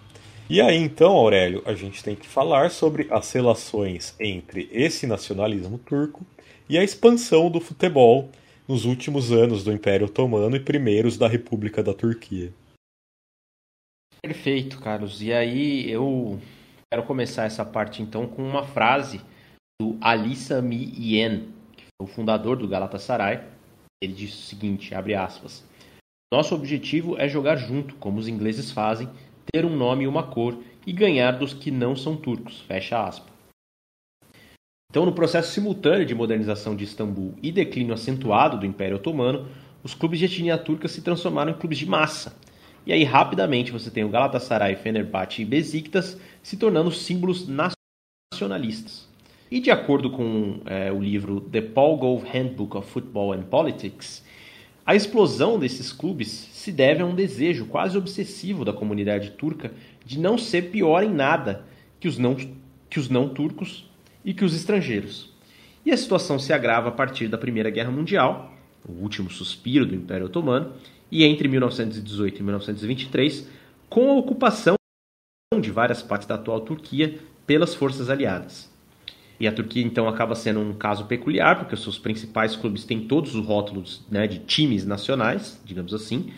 E 0.49 0.59
aí 0.59 0.75
então, 0.75 1.13
Aurélio, 1.13 1.63
a 1.65 1.73
gente 1.73 2.03
tem 2.03 2.15
que 2.15 2.27
falar 2.27 2.69
sobre 2.71 3.07
as 3.09 3.31
relações 3.31 4.15
entre 4.19 4.69
esse 4.71 5.07
nacionalismo 5.07 5.77
turco 5.77 6.25
e 6.67 6.77
a 6.77 6.83
expansão 6.83 7.49
do 7.49 7.61
futebol 7.61 8.29
nos 8.67 8.85
últimos 8.85 9.31
anos 9.31 9.63
do 9.63 9.71
Império 9.71 10.07
Otomano 10.07 10.55
e 10.55 10.59
primeiros 10.59 11.17
da 11.17 11.27
República 11.27 11.81
da 11.81 11.93
Turquia. 11.93 12.51
Perfeito, 14.21 14.79
Carlos. 14.81 15.21
E 15.21 15.31
aí 15.31 15.89
eu 15.89 16.39
quero 16.91 17.03
começar 17.03 17.45
essa 17.45 17.63
parte 17.63 18.01
então 18.01 18.27
com 18.27 18.43
uma 18.43 18.65
frase 18.65 19.21
do 19.81 19.97
Ali 19.99 20.35
Sami 20.35 20.93
Yen, 20.97 21.49
o 22.01 22.07
fundador 22.07 22.55
do 22.57 22.67
Galatasaray, 22.67 23.41
ele 24.01 24.13
disse 24.13 24.33
o 24.33 24.41
seguinte, 24.41 24.95
abre 24.95 25.15
aspas, 25.15 25.65
Nosso 26.33 26.55
objetivo 26.55 27.17
é 27.17 27.27
jogar 27.27 27.57
junto, 27.57 27.95
como 27.95 28.19
os 28.19 28.27
ingleses 28.27 28.71
fazem, 28.71 29.09
ter 29.51 29.65
um 29.65 29.75
nome 29.75 30.05
e 30.05 30.07
uma 30.07 30.23
cor 30.23 30.57
e 30.87 30.93
ganhar 30.93 31.33
dos 31.33 31.53
que 31.53 31.71
não 31.71 31.95
são 31.95 32.15
turcos, 32.15 32.61
fecha 32.61 33.05
aspas. 33.05 33.33
Então, 34.89 35.05
no 35.05 35.13
processo 35.13 35.51
simultâneo 35.51 36.05
de 36.05 36.15
modernização 36.15 36.73
de 36.73 36.85
Istambul 36.85 37.33
e 37.43 37.51
declínio 37.51 37.93
acentuado 37.93 38.57
do 38.57 38.65
Império 38.65 38.95
Otomano, 38.95 39.49
os 39.83 39.93
clubes 39.93 40.19
de 40.19 40.25
etnia 40.25 40.57
turca 40.57 40.87
se 40.87 41.01
transformaram 41.01 41.51
em 41.51 41.57
clubes 41.57 41.77
de 41.77 41.85
massa. 41.85 42.37
E 42.85 42.93
aí, 42.93 43.03
rapidamente, 43.03 43.73
você 43.73 43.91
tem 43.91 44.05
o 44.05 44.09
Galatasaray, 44.09 44.77
Fenerbahçe 44.77 45.41
e 45.41 45.45
Besiktas 45.45 46.17
se 46.41 46.55
tornando 46.55 46.91
símbolos 46.91 47.45
nacionalistas. 48.31 49.14
E 49.49 49.59
de 49.59 49.69
acordo 49.69 50.09
com 50.09 50.59
é, 50.65 50.91
o 50.91 50.99
livro 50.99 51.39
The 51.39 51.61
Paul 51.61 51.97
Gove 51.97 52.27
Handbook 52.27 52.77
of 52.77 52.89
Football 52.89 53.33
and 53.33 53.43
Politics, 53.43 54.25
a 54.85 54.95
explosão 54.95 55.59
desses 55.59 55.91
clubes 55.91 56.27
se 56.29 56.71
deve 56.71 57.03
a 57.03 57.05
um 57.05 57.13
desejo 57.13 57.65
quase 57.65 57.97
obsessivo 57.97 58.65
da 58.65 58.73
comunidade 58.73 59.31
turca 59.31 59.71
de 60.03 60.19
não 60.19 60.37
ser 60.37 60.71
pior 60.71 61.03
em 61.03 61.11
nada 61.11 61.65
que 61.99 62.07
os 62.07 62.17
não, 62.17 62.35
que 62.89 62.99
os 62.99 63.07
não 63.07 63.29
turcos 63.29 63.89
e 64.23 64.33
que 64.33 64.43
os 64.43 64.55
estrangeiros. 64.55 65.33
E 65.85 65.91
a 65.91 65.97
situação 65.97 66.39
se 66.39 66.51
agrava 66.51 66.89
a 66.89 66.91
partir 66.91 67.27
da 67.27 67.37
Primeira 67.37 67.69
Guerra 67.69 67.91
Mundial, 67.91 68.51
o 68.87 68.93
último 68.93 69.29
suspiro 69.29 69.85
do 69.85 69.95
Império 69.95 70.25
Otomano, 70.25 70.73
e 71.11 71.23
entre 71.23 71.47
1918 71.47 72.39
e 72.39 72.43
1923, 72.43 73.47
com 73.87 74.09
a 74.09 74.15
ocupação 74.15 74.75
de 75.61 75.69
várias 75.69 76.01
partes 76.01 76.27
da 76.27 76.35
atual 76.35 76.61
Turquia 76.61 77.19
pelas 77.45 77.75
forças 77.75 78.09
aliadas. 78.09 78.74
E 79.39 79.47
a 79.47 79.51
Turquia 79.51 79.83
então 79.83 80.07
acaba 80.07 80.35
sendo 80.35 80.59
um 80.61 80.73
caso 80.73 81.05
peculiar, 81.05 81.59
porque 81.59 81.73
os 81.73 81.83
seus 81.83 81.97
principais 81.97 82.55
clubes 82.55 82.85
têm 82.85 83.07
todos 83.07 83.35
os 83.35 83.45
rótulos 83.45 84.05
né, 84.09 84.27
de 84.27 84.39
times 84.39 84.85
nacionais, 84.85 85.61
digamos 85.65 85.93
assim, 85.93 86.33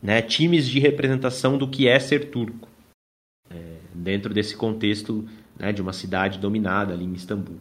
né, 0.00 0.22
times 0.22 0.68
de 0.68 0.78
representação 0.78 1.58
do 1.58 1.68
que 1.68 1.88
é 1.88 1.98
ser 1.98 2.30
turco, 2.30 2.68
é, 3.50 3.78
dentro 3.92 4.32
desse 4.32 4.56
contexto 4.56 5.28
né, 5.58 5.72
de 5.72 5.82
uma 5.82 5.92
cidade 5.92 6.38
dominada 6.38 6.92
ali 6.92 7.04
em 7.04 7.14
Istambul. 7.14 7.58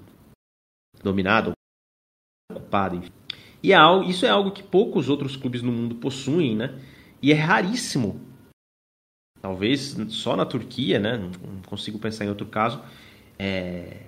Dominada, 1.04 1.52
ocupada, 2.52 2.96
enfim. 2.96 3.12
E 3.64 3.74
é 3.74 3.78
isso 4.08 4.26
é 4.26 4.30
algo 4.30 4.52
que 4.52 4.62
poucos 4.62 5.10
outros 5.10 5.36
clubes 5.36 5.62
no 5.62 5.72
mundo 5.72 5.96
possuem, 5.96 6.56
né? 6.56 6.80
E 7.22 7.32
é 7.32 7.36
raríssimo. 7.36 8.22
Talvez 9.42 9.96
só 10.10 10.36
na 10.36 10.46
Turquia, 10.46 11.00
né? 11.00 11.18
Não 11.18 11.62
consigo 11.66 11.98
pensar 11.98 12.26
em 12.26 12.30
outro 12.30 12.46
caso. 12.46 12.84
É, 13.38 14.07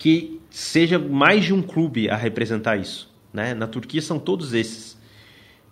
que 0.00 0.40
seja 0.50 0.98
mais 0.98 1.44
de 1.44 1.52
um 1.52 1.60
clube 1.60 2.08
a 2.08 2.16
representar 2.16 2.78
isso. 2.78 3.12
Né? 3.32 3.52
Na 3.52 3.68
Turquia 3.68 4.00
são 4.00 4.18
todos 4.18 4.54
esses. 4.54 4.98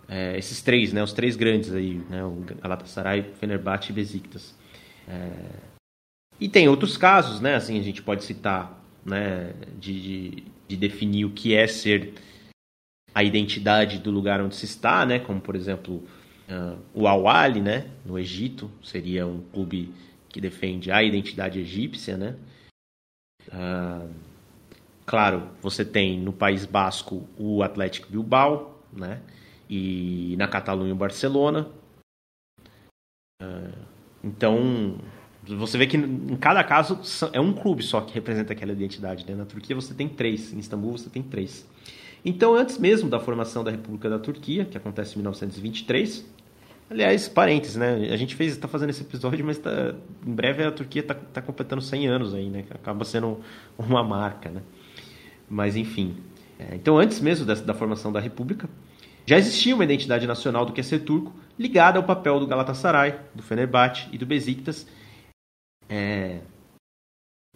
É, 0.07 0.37
esses 0.37 0.61
três, 0.61 0.93
né? 0.93 1.03
os 1.03 1.13
três 1.13 1.35
grandes 1.35 1.73
aí, 1.73 2.01
né? 2.09 2.23
o 2.23 2.43
Galatasaray, 2.61 3.23
Fenerbahçe 3.39 3.91
e 3.91 3.93
Besiktas. 3.93 4.55
É... 5.07 5.29
E 6.39 6.47
tem 6.47 6.67
outros 6.67 6.97
casos, 6.97 7.39
né? 7.41 7.55
assim, 7.55 7.79
a 7.79 7.83
gente 7.83 8.01
pode 8.01 8.23
citar 8.23 8.83
né? 9.05 9.53
de, 9.79 10.01
de, 10.01 10.43
de 10.67 10.77
definir 10.77 11.25
o 11.25 11.31
que 11.31 11.53
é 11.53 11.67
ser 11.67 12.13
a 13.13 13.23
identidade 13.23 13.99
do 13.99 14.09
lugar 14.09 14.41
onde 14.41 14.55
se 14.55 14.65
está, 14.65 15.05
né? 15.05 15.19
como 15.19 15.39
por 15.39 15.55
exemplo 15.55 16.03
uh, 16.49 16.77
o 16.91 17.07
Al-Ali, 17.07 17.61
né? 17.61 17.85
no 18.03 18.17
Egito, 18.17 18.71
seria 18.83 19.27
um 19.27 19.41
clube 19.53 19.93
que 20.27 20.41
defende 20.41 20.91
a 20.91 21.03
identidade 21.03 21.59
egípcia, 21.59 22.17
né? 22.17 22.35
Uh, 23.49 24.09
claro, 25.05 25.49
você 25.61 25.83
tem 25.83 26.19
no 26.19 26.31
País 26.31 26.65
Basco 26.65 27.27
o 27.37 27.63
Atlético 27.63 28.09
Bilbao, 28.09 28.79
né? 28.93 29.21
E 29.69 30.35
na 30.37 30.47
Catalunha 30.47 30.93
o 30.93 30.97
Barcelona. 30.97 31.67
Uh, 33.41 33.77
então, 34.23 34.97
você 35.43 35.77
vê 35.77 35.87
que 35.87 35.97
em 35.97 36.35
cada 36.35 36.63
caso 36.63 36.99
é 37.33 37.39
um 37.39 37.53
clube 37.53 37.83
só 37.83 38.01
que 38.01 38.13
representa 38.13 38.53
aquela 38.53 38.71
identidade. 38.71 39.25
Né? 39.25 39.35
Na 39.35 39.45
Turquia 39.45 39.75
você 39.75 39.93
tem 39.93 40.07
três, 40.07 40.53
em 40.53 40.59
Istambul 40.59 40.97
você 40.97 41.09
tem 41.09 41.23
três. 41.23 41.67
Então, 42.23 42.53
antes 42.53 42.77
mesmo 42.77 43.09
da 43.09 43.19
formação 43.19 43.63
da 43.63 43.71
República 43.71 44.09
da 44.09 44.19
Turquia, 44.19 44.65
que 44.65 44.77
acontece 44.77 45.15
em 45.15 45.19
1923, 45.19 46.25
Aliás, 46.89 47.29
parênteses, 47.29 47.75
né? 47.75 48.09
A 48.11 48.17
gente 48.17 48.35
fez, 48.35 48.53
está 48.53 48.67
fazendo 48.67 48.89
esse 48.89 49.03
episódio, 49.03 49.45
mas 49.45 49.59
tá, 49.59 49.93
em 50.25 50.33
breve 50.33 50.63
a 50.63 50.71
Turquia 50.71 51.01
está 51.01 51.13
tá 51.13 51.41
completando 51.41 51.83
100 51.83 52.07
anos 52.07 52.33
aí, 52.33 52.49
né? 52.49 52.65
Acaba 52.71 53.05
sendo 53.05 53.39
uma 53.77 54.03
marca, 54.03 54.49
né? 54.49 54.63
Mas 55.47 55.75
enfim. 55.75 56.17
É, 56.57 56.75
então, 56.75 56.97
antes 56.97 57.19
mesmo 57.19 57.45
da, 57.45 57.53
da, 57.53 57.73
formação 57.75 58.11
da 58.11 58.19
República, 58.19 58.67
já 59.25 59.37
existia 59.37 59.75
uma 59.75 59.83
identidade 59.83 60.25
nacional 60.25 60.65
do 60.65 60.73
que 60.73 60.81
é 60.81 60.83
ser 60.83 60.99
turco, 60.99 61.31
ligada 61.57 61.99
ao 61.99 62.03
papel 62.03 62.39
do 62.39 62.47
Galatasaray, 62.47 63.15
do 63.35 63.43
Fenerbahçe 63.43 64.07
e 64.11 64.17
do 64.17 64.25
Besiktas. 64.25 64.87
É... 65.87 66.39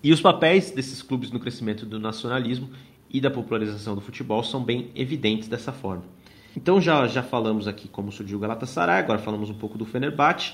E 0.04 0.14
os 0.14 0.22
papéis 0.22 0.70
desses 0.70 1.02
clubes 1.02 1.32
no 1.32 1.40
crescimento 1.40 1.86
do 1.86 2.00
nacionalismo 2.00 2.70
e 3.10 3.20
da 3.20 3.32
popularização 3.32 3.96
do 3.96 4.02
futebol 4.02 4.44
são 4.44 4.64
bem 4.64 4.92
evidentes 4.96 5.48
dessa 5.48 5.72
forma. 5.72 6.04
Então 6.56 6.80
já, 6.80 7.08
já 7.08 7.24
falamos 7.24 7.68
aqui 7.68 7.88
como 7.88 8.12
surgiu 8.12 8.38
o 8.38 8.42
Galatasaray, 8.42 9.00
agora 9.00 9.18
falamos 9.18 9.50
um 9.50 9.56
pouco 9.56 9.78
do 9.78 9.86
Fenerbahçe. 9.86 10.54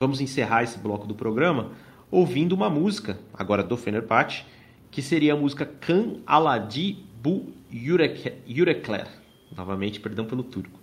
Vamos 0.00 0.20
encerrar 0.20 0.62
esse 0.62 0.78
bloco 0.78 1.06
do 1.06 1.14
programa 1.14 1.72
ouvindo 2.10 2.52
uma 2.52 2.70
música, 2.70 3.18
agora 3.34 3.62
do 3.62 3.76
Fenerbahçe, 3.76 4.44
que 4.90 5.02
seria 5.02 5.32
a 5.32 5.36
música 5.36 5.66
Kan 5.66 6.20
Aladi 6.26 7.04
Bu 7.20 7.52
Yürekler. 7.72 9.08
Novamente, 9.56 9.98
perdão 9.98 10.24
pelo 10.24 10.42
turco. 10.42 10.78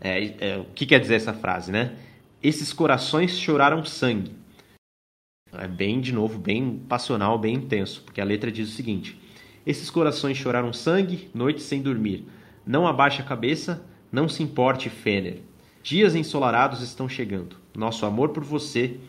É, 0.00 0.50
é, 0.50 0.58
o 0.58 0.64
que 0.66 0.86
quer 0.86 1.00
dizer 1.00 1.16
essa 1.16 1.32
frase, 1.32 1.72
né? 1.72 1.96
Esses 2.40 2.72
corações 2.72 3.36
choraram 3.38 3.84
sangue. 3.84 4.36
É 5.52 5.66
bem, 5.66 6.00
de 6.00 6.12
novo, 6.12 6.38
bem 6.38 6.78
passional, 6.88 7.38
bem 7.38 7.54
intenso, 7.54 8.02
porque 8.02 8.20
a 8.20 8.24
letra 8.24 8.52
diz 8.52 8.68
o 8.68 8.72
seguinte: 8.72 9.18
Esses 9.66 9.90
corações 9.90 10.36
choraram 10.36 10.72
sangue, 10.72 11.30
noite 11.34 11.62
sem 11.62 11.82
dormir 11.82 12.26
não 12.68 12.86
abaixe 12.86 13.22
a 13.22 13.24
cabeça, 13.24 13.82
não 14.12 14.28
se 14.28 14.42
importe, 14.42 14.90
Fener. 14.90 15.40
Dias 15.82 16.14
ensolarados 16.14 16.82
estão 16.82 17.08
chegando. 17.08 17.56
Nosso 17.74 18.04
amor 18.04 18.28
por 18.28 18.44
você, 18.44 19.00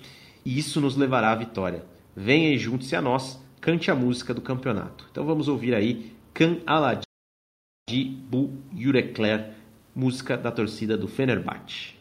e 0.45 0.57
isso 0.57 0.79
nos 0.79 0.95
levará 0.95 1.33
à 1.33 1.35
vitória. 1.35 1.83
Venha 2.15 2.53
e 2.53 2.57
junte-se 2.57 2.95
a 2.95 3.01
nós, 3.01 3.37
cante 3.59 3.91
a 3.91 3.95
música 3.95 4.33
do 4.33 4.41
campeonato. 4.41 5.05
Então 5.11 5.25
vamos 5.25 5.49
ouvir 5.49 5.75
aí 5.75 6.13
Kan 6.33 6.59
Aladi 6.65 7.01
Bu 8.29 8.53
Yürekler, 8.73 9.51
música 9.93 10.37
da 10.37 10.51
torcida 10.51 10.97
do 10.97 11.09
Fenerbahçe. 11.09 11.99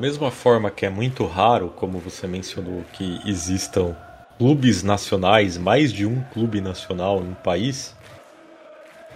Mesma 0.00 0.30
forma 0.30 0.70
que 0.70 0.86
é 0.86 0.90
muito 0.90 1.26
raro, 1.26 1.68
como 1.76 1.98
você 1.98 2.26
mencionou, 2.26 2.82
que 2.94 3.20
existam 3.26 3.94
clubes 4.38 4.82
nacionais, 4.82 5.58
mais 5.58 5.92
de 5.92 6.06
um 6.06 6.22
clube 6.32 6.58
nacional 6.58 7.20
em 7.20 7.28
um 7.28 7.34
país, 7.34 7.94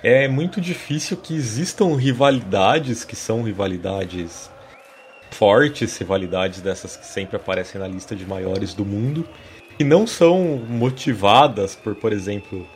é 0.02 0.28
muito 0.28 0.60
difícil 0.60 1.16
que 1.16 1.34
existam 1.34 1.96
rivalidades 1.96 3.02
que 3.02 3.16
são 3.16 3.42
rivalidades 3.42 4.50
fortes, 5.30 5.96
rivalidades 5.96 6.60
dessas 6.60 6.98
que 6.98 7.06
sempre 7.06 7.36
aparecem 7.36 7.80
na 7.80 7.88
lista 7.88 8.14
de 8.14 8.26
maiores 8.26 8.74
do 8.74 8.84
mundo, 8.84 9.26
e 9.78 9.84
não 9.84 10.06
são 10.06 10.58
motivadas 10.68 11.74
por, 11.74 11.94
por 11.94 12.12
exemplo, 12.12 12.68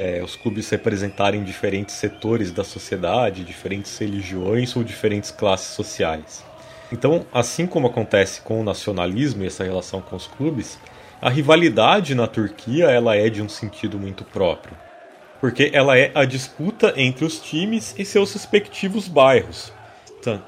é, 0.00 0.20
os 0.20 0.34
clubes 0.34 0.68
representarem 0.68 1.44
diferentes 1.44 1.94
setores 1.94 2.50
da 2.50 2.64
sociedade, 2.64 3.44
diferentes 3.44 3.96
religiões 3.96 4.74
ou 4.74 4.82
diferentes 4.82 5.30
classes 5.30 5.76
sociais. 5.76 6.44
Então, 6.92 7.24
assim 7.32 7.66
como 7.66 7.86
acontece 7.86 8.42
com 8.42 8.60
o 8.60 8.64
nacionalismo 8.64 9.42
e 9.42 9.46
essa 9.46 9.64
relação 9.64 10.02
com 10.02 10.14
os 10.14 10.26
clubes, 10.26 10.78
a 11.22 11.30
rivalidade 11.30 12.14
na 12.14 12.26
Turquia 12.26 12.84
ela 12.90 13.16
é 13.16 13.30
de 13.30 13.40
um 13.40 13.48
sentido 13.48 13.98
muito 13.98 14.24
próprio, 14.24 14.76
porque 15.40 15.70
ela 15.72 15.96
é 15.96 16.12
a 16.14 16.26
disputa 16.26 16.92
entre 16.94 17.24
os 17.24 17.40
times 17.40 17.94
e 17.96 18.04
seus 18.04 18.34
respectivos 18.34 19.08
bairros, 19.08 19.72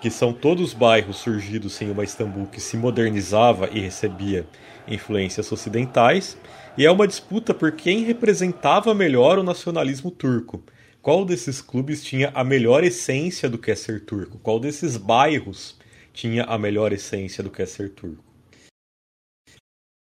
que 0.03 0.11
são 0.11 0.35
todos 0.35 0.75
bairros 0.75 1.17
surgidos 1.17 1.81
em 1.81 1.91
uma 1.91 2.05
Istambul 2.05 2.47
que 2.47 2.61
se 2.61 2.77
modernizava 2.77 3.71
e 3.73 3.81
recebia 3.81 4.47
influências 4.87 5.51
ocidentais, 5.51 6.37
e 6.77 6.85
é 6.85 6.91
uma 6.91 7.09
disputa 7.09 7.55
por 7.55 7.73
quem 7.73 8.05
representava 8.05 8.93
melhor 8.95 9.39
o 9.39 9.43
nacionalismo 9.43 10.11
turco. 10.11 10.63
Qual 11.01 11.25
desses 11.25 11.63
clubes 11.63 12.05
tinha 12.05 12.31
a 12.35 12.45
melhor 12.45 12.85
essência 12.85 13.49
do 13.49 13.57
que 13.57 13.71
é 13.71 13.75
ser 13.75 14.05
turco? 14.05 14.39
Qual 14.43 14.61
desses 14.61 14.99
bairros 14.99 15.83
tinha 16.15 16.45
a 16.45 16.57
melhor 16.57 16.93
essência 16.93 17.45
do 17.45 17.51
que 17.51 17.61
é 17.61 17.67
ser 17.67 17.91
turco? 17.91 18.25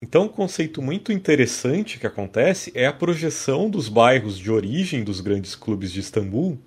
Então, 0.01 0.26
um 0.26 0.30
conceito 0.30 0.82
muito 0.82 1.12
interessante 1.12 1.99
que 1.99 2.06
acontece 2.06 2.72
é 2.76 2.86
a 2.86 2.93
projeção 2.93 3.70
dos 3.70 3.89
bairros 3.89 4.38
de 4.38 4.51
origem 4.51 5.03
dos 5.03 5.20
grandes 5.20 5.56
clubes 5.56 5.91
de 5.91 5.99
Istambul 5.99 6.60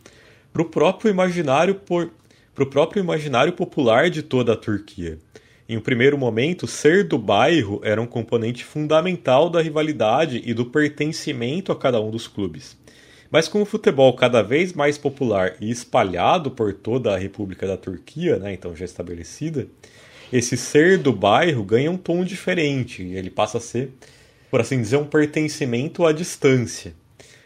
para 0.53 0.62
o 0.62 0.68
próprio 0.68 1.11
imaginário 1.11 1.76
por 1.76 2.11
para 2.55 2.64
o 2.64 2.70
próprio 2.70 3.01
imaginário 3.01 3.53
popular 3.53 4.11
de 4.11 4.20
toda 4.20 4.55
a 4.55 4.57
Turquia. 4.57 5.20
Em 5.68 5.76
um 5.76 5.80
primeiro 5.82 6.16
momento, 6.16 6.66
ser 6.66 7.05
do 7.07 7.18
bairro 7.18 7.80
era 7.84 8.01
um 8.01 8.07
componente 8.07 8.64
fundamental 8.64 9.51
da 9.51 9.61
rivalidade 9.61 10.43
e 10.45 10.55
do 10.55 10.64
pertencimento 10.64 11.70
a 11.70 11.76
cada 11.76 12.01
um 12.01 12.11
dos 12.11 12.26
clubes. 12.26 12.77
Mas 13.30 13.46
com 13.46 13.60
o 13.60 13.66
futebol 13.66 14.14
cada 14.14 14.42
vez 14.42 14.72
mais 14.72 14.96
popular 14.96 15.54
e 15.60 15.70
espalhado 15.70 16.50
por 16.50 16.72
toda 16.72 17.14
a 17.14 17.18
República 17.18 17.66
da 17.66 17.76
Turquia, 17.76 18.38
né, 18.38 18.54
então 18.54 18.74
já 18.74 18.84
estabelecida, 18.84 19.66
esse 20.32 20.56
ser 20.56 20.98
do 20.98 21.12
bairro 21.12 21.62
ganha 21.62 21.90
um 21.90 21.96
tom 21.96 22.24
diferente. 22.24 23.02
Ele 23.02 23.30
passa 23.30 23.58
a 23.58 23.60
ser, 23.60 23.92
por 24.50 24.60
assim 24.60 24.80
dizer, 24.80 24.96
um 24.96 25.06
pertencimento 25.06 26.06
à 26.06 26.12
distância. 26.12 26.94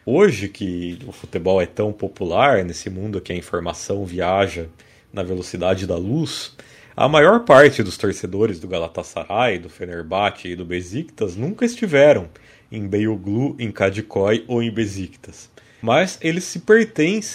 Hoje 0.04 0.48
que 0.48 0.98
o 1.06 1.12
futebol 1.12 1.62
é 1.62 1.66
tão 1.66 1.92
popular, 1.92 2.64
nesse 2.64 2.90
mundo 2.90 3.20
que 3.20 3.32
a 3.32 3.36
informação 3.36 4.04
viaja 4.04 4.66
na 5.12 5.22
velocidade 5.22 5.86
da 5.86 5.96
luz, 5.96 6.56
a 6.96 7.08
maior 7.08 7.44
parte 7.44 7.82
dos 7.82 7.96
torcedores 7.96 8.58
do 8.58 8.68
Galatasaray, 8.68 9.58
do 9.58 9.68
Fenerbahçe 9.68 10.48
e 10.48 10.56
do 10.56 10.64
Besiktas 10.64 11.36
nunca 11.36 11.64
estiveram 11.64 12.28
em 12.70 12.86
Beyoğlu, 12.86 13.54
em 13.58 13.70
Kadikoy 13.70 14.44
ou 14.48 14.62
em 14.62 14.70
Besiktas. 14.70 15.50
Mas 15.82 16.18
eles 16.22 16.44
se 16.44 16.60
pertencem 16.60 17.34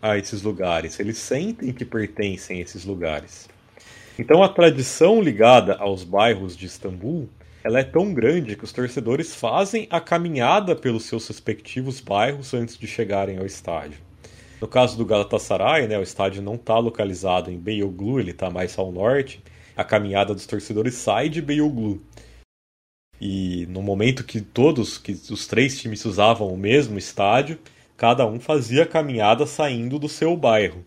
a 0.00 0.16
esses 0.16 0.42
lugares, 0.42 0.98
eles 0.98 1.18
sentem 1.18 1.72
que 1.72 1.84
pertencem 1.84 2.58
a 2.58 2.62
esses 2.62 2.84
lugares. 2.84 3.48
Então 4.18 4.42
a 4.42 4.48
tradição 4.48 5.20
ligada 5.20 5.74
aos 5.74 6.02
bairros 6.02 6.56
de 6.56 6.66
Istambul 6.66 7.28
ela 7.62 7.80
é 7.80 7.84
tão 7.84 8.14
grande 8.14 8.56
que 8.56 8.64
os 8.64 8.72
torcedores 8.72 9.34
fazem 9.34 9.86
a 9.90 10.00
caminhada 10.00 10.74
pelos 10.76 11.04
seus 11.04 11.26
respectivos 11.28 12.00
bairros 12.00 12.54
antes 12.54 12.78
de 12.78 12.86
chegarem 12.86 13.38
ao 13.38 13.44
estádio. 13.44 13.98
No 14.60 14.66
caso 14.66 14.96
do 14.96 15.04
Galatasaray, 15.04 15.86
né, 15.86 15.98
o 15.98 16.02
estádio 16.02 16.40
não 16.40 16.54
está 16.54 16.78
localizado 16.78 17.50
em 17.50 17.58
Beyoğlu, 17.58 18.20
ele 18.20 18.30
está 18.30 18.48
mais 18.48 18.78
ao 18.78 18.90
norte. 18.90 19.42
A 19.76 19.84
caminhada 19.84 20.34
dos 20.34 20.46
torcedores 20.46 20.94
sai 20.94 21.28
de 21.28 21.42
Beyoğlu. 21.42 22.00
E 23.20 23.66
no 23.68 23.82
momento 23.82 24.24
que 24.24 24.40
todos, 24.40 24.96
que 24.98 25.12
os 25.30 25.46
três 25.46 25.78
times 25.78 26.04
usavam 26.04 26.48
o 26.48 26.56
mesmo 26.56 26.98
estádio, 26.98 27.58
cada 27.96 28.26
um 28.26 28.38
fazia 28.38 28.84
a 28.84 28.86
caminhada 28.86 29.44
saindo 29.46 29.98
do 29.98 30.08
seu 30.08 30.36
bairro. 30.36 30.84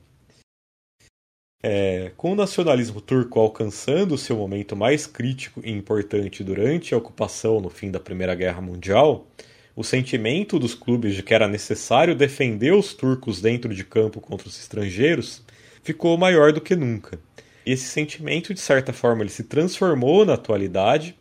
É, 1.64 2.12
com 2.18 2.32
o 2.32 2.36
nacionalismo 2.36 3.00
turco 3.00 3.40
alcançando 3.40 4.18
seu 4.18 4.36
momento 4.36 4.76
mais 4.76 5.06
crítico 5.06 5.62
e 5.64 5.72
importante 5.72 6.44
durante 6.44 6.94
a 6.94 6.98
ocupação 6.98 7.62
no 7.62 7.70
fim 7.70 7.92
da 7.92 8.00
Primeira 8.00 8.34
Guerra 8.34 8.62
Mundial, 8.62 9.28
o 9.76 9.84
sentimento 9.84 10.58
dos 10.58 10.74
clubes 10.74 11.14
de 11.14 11.22
que 11.22 11.34
era 11.34 11.48
necessário 11.48 12.16
defender 12.16 12.74
os 12.74 12.94
turcos 12.94 13.40
dentro 13.42 13.74
de 13.76 13.84
campo 13.84 14.20
contra 14.20 14.48
os 14.48 14.60
estrangeiros 14.60 15.44
ficou 15.84 16.18
maior 16.18 16.52
do 16.52 16.62
que 16.62 16.76
nunca. 16.76 17.20
Esse 17.64 17.86
sentimento, 17.86 18.54
de 18.54 18.60
certa 18.60 18.92
forma, 18.92 19.22
ele 19.22 19.30
se 19.30 19.44
transformou 19.44 20.26
na 20.26 20.34
atualidade 20.34 21.16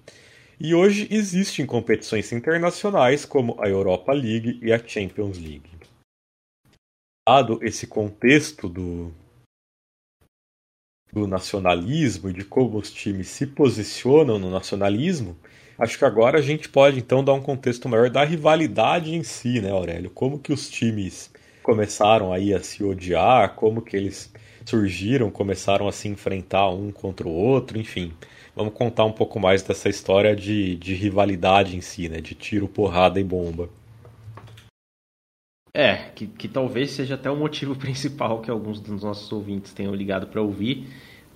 e 0.60 0.74
hoje 0.74 1.08
existe 1.10 1.62
em 1.62 1.66
competições 1.66 2.30
internacionais 2.32 3.24
como 3.24 3.56
a 3.58 3.66
Europa 3.66 4.12
League 4.12 4.60
e 4.62 4.70
a 4.70 4.78
Champions 4.78 5.38
League. 5.38 5.70
Dado 7.26 7.58
esse 7.62 7.86
contexto 7.86 8.68
do, 8.68 9.10
do 11.10 11.26
nacionalismo 11.26 12.28
e 12.28 12.34
de 12.34 12.44
como 12.44 12.76
os 12.76 12.92
times 12.92 13.28
se 13.28 13.46
posicionam 13.46 14.38
no 14.38 14.50
nacionalismo, 14.50 15.34
acho 15.78 15.96
que 15.96 16.04
agora 16.04 16.38
a 16.38 16.42
gente 16.42 16.68
pode 16.68 16.98
então 16.98 17.24
dar 17.24 17.32
um 17.32 17.42
contexto 17.42 17.88
maior 17.88 18.10
da 18.10 18.22
rivalidade 18.22 19.14
em 19.14 19.22
si, 19.22 19.62
né, 19.62 19.70
Aurélio? 19.70 20.10
Como 20.10 20.38
que 20.38 20.52
os 20.52 20.68
times 20.68 21.30
começaram 21.62 22.34
aí 22.34 22.52
a 22.52 22.62
se 22.62 22.84
odiar, 22.84 23.54
como 23.54 23.80
que 23.80 23.96
eles 23.96 24.30
surgiram, 24.66 25.30
começaram 25.30 25.88
a 25.88 25.92
se 25.92 26.06
enfrentar 26.08 26.68
um 26.68 26.92
contra 26.92 27.26
o 27.26 27.32
outro, 27.32 27.78
enfim. 27.78 28.12
Vamos 28.60 28.74
contar 28.74 29.06
um 29.06 29.12
pouco 29.12 29.40
mais 29.40 29.62
dessa 29.62 29.88
história 29.88 30.36
de, 30.36 30.76
de 30.76 30.92
rivalidade 30.92 31.74
em 31.78 31.80
si, 31.80 32.10
né? 32.10 32.20
De 32.20 32.34
tiro, 32.34 32.68
porrada 32.68 33.18
e 33.18 33.24
bomba. 33.24 33.70
É, 35.74 36.10
que, 36.14 36.26
que 36.26 36.46
talvez 36.46 36.90
seja 36.90 37.14
até 37.14 37.30
o 37.30 37.36
motivo 37.36 37.74
principal 37.80 38.42
que 38.42 38.50
alguns 38.50 38.78
dos 38.78 39.02
nossos 39.02 39.32
ouvintes 39.32 39.72
tenham 39.72 39.94
ligado 39.94 40.26
para 40.26 40.42
ouvir, 40.42 40.86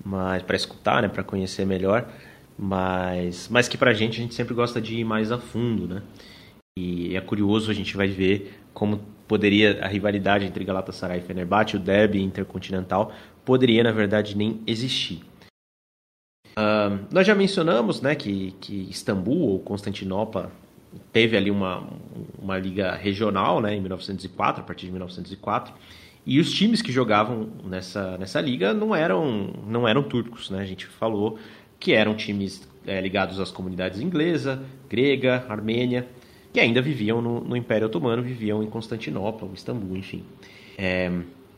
mas 0.04 0.42
para 0.42 0.54
escutar, 0.54 1.00
né, 1.00 1.08
para 1.08 1.24
conhecer 1.24 1.64
melhor, 1.64 2.12
mas, 2.58 3.48
mas 3.48 3.68
que 3.68 3.78
para 3.78 3.92
a 3.92 3.94
gente 3.94 4.18
a 4.18 4.22
gente 4.22 4.34
sempre 4.34 4.52
gosta 4.52 4.78
de 4.78 4.96
ir 4.96 5.04
mais 5.04 5.32
a 5.32 5.38
fundo, 5.38 5.88
né? 5.88 6.02
E 6.78 7.16
é 7.16 7.22
curioso 7.22 7.70
a 7.70 7.74
gente 7.74 7.96
vai 7.96 8.08
ver 8.08 8.52
como 8.74 9.00
poderia 9.26 9.82
a 9.82 9.88
rivalidade 9.88 10.44
entre 10.44 10.62
Galatasaray 10.62 11.20
e 11.20 11.22
Fenerbahçe, 11.22 11.76
o 11.76 11.80
derby 11.80 12.20
intercontinental, 12.20 13.14
poderia 13.46 13.82
na 13.82 13.92
verdade 13.92 14.36
nem 14.36 14.60
existir. 14.66 15.22
Uh, 16.56 17.04
nós 17.12 17.26
já 17.26 17.34
mencionamos, 17.34 18.00
né, 18.00 18.14
que, 18.14 18.54
que 18.60 18.88
Istambul 18.90 19.50
ou 19.50 19.58
Constantinopla 19.58 20.52
teve 21.12 21.36
ali 21.36 21.50
uma, 21.50 21.82
uma 22.40 22.56
liga 22.58 22.94
regional 22.94 23.60
né, 23.60 23.74
em 23.74 23.80
1904, 23.80 24.62
a 24.62 24.64
partir 24.64 24.86
de 24.86 24.92
1904, 24.92 25.74
e 26.26 26.40
os 26.40 26.52
times 26.52 26.80
que 26.80 26.92
jogavam 26.92 27.48
nessa, 27.64 28.16
nessa 28.16 28.40
liga 28.40 28.72
não 28.72 28.94
eram, 28.94 29.52
não 29.66 29.86
eram 29.86 30.02
turcos. 30.02 30.48
Né? 30.48 30.60
A 30.60 30.64
gente 30.64 30.86
falou 30.86 31.38
que 31.78 31.92
eram 31.92 32.14
times 32.14 32.66
é, 32.86 33.00
ligados 33.00 33.38
às 33.40 33.50
comunidades 33.50 34.00
inglesa, 34.00 34.62
grega, 34.88 35.44
armênia, 35.48 36.08
que 36.52 36.60
ainda 36.60 36.80
viviam 36.80 37.20
no, 37.20 37.40
no 37.40 37.56
Império 37.56 37.88
Otomano, 37.88 38.22
viviam 38.22 38.62
em 38.62 38.66
Constantinopla, 38.66 39.48
ou 39.48 39.54
Istambul, 39.54 39.96
enfim. 39.96 40.24
É, 40.78 41.10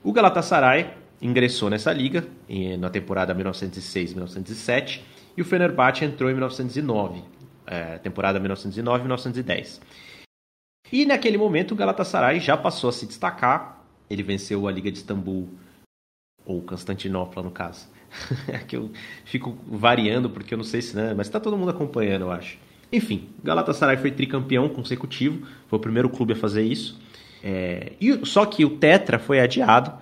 o 0.03 0.13
Galatasaray 0.13 0.91
ingressou 1.21 1.71
nessa 1.71 1.93
liga 1.93 2.27
na 2.79 2.91
temporada 2.91 3.35
1906-1907 3.35 5.01
e 5.37 5.43
o 5.43 5.45
Fenerbahçe 5.45 6.05
entrou 6.05 6.31
em 6.31 6.35
1909 6.35 7.37
é, 7.67 7.99
temporada 7.99 8.41
1909-1910. 8.41 9.81
E 10.93 11.05
naquele 11.05 11.37
momento 11.37 11.73
o 11.73 11.77
Galatasaray 11.77 12.39
já 12.39 12.57
passou 12.57 12.89
a 12.89 12.93
se 12.93 13.07
destacar. 13.07 13.85
Ele 14.09 14.23
venceu 14.23 14.69
a 14.69 14.73
Liga 14.73 14.91
de 14.91 14.99
Istambul, 14.99 15.49
ou 16.45 16.63
Constantinopla 16.63 17.43
no 17.43 17.51
caso. 17.51 17.89
é 18.47 18.59
que 18.59 18.77
eu 18.77 18.91
fico 19.25 19.59
variando 19.67 20.31
porque 20.31 20.55
eu 20.55 20.59
não 20.59 20.65
sei 20.65 20.81
se, 20.81 20.95
né? 20.95 21.13
Mas 21.15 21.27
está 21.27 21.41
todo 21.41 21.57
mundo 21.57 21.71
acompanhando, 21.71 22.23
eu 22.23 22.31
acho. 22.31 22.57
Enfim, 22.93 23.29
Galatasaray 23.43 23.97
foi 23.97 24.13
tricampeão 24.13 24.69
consecutivo, 24.69 25.45
foi 25.67 25.77
o 25.77 25.83
primeiro 25.83 26.09
clube 26.09 26.35
a 26.35 26.37
fazer 26.37 26.63
isso. 26.63 27.01
É, 27.43 27.93
e, 28.01 28.25
só 28.25 28.47
que 28.47 28.65
o 28.65 28.79
Tetra 28.79 29.19
foi 29.19 29.41
adiado 29.41 29.93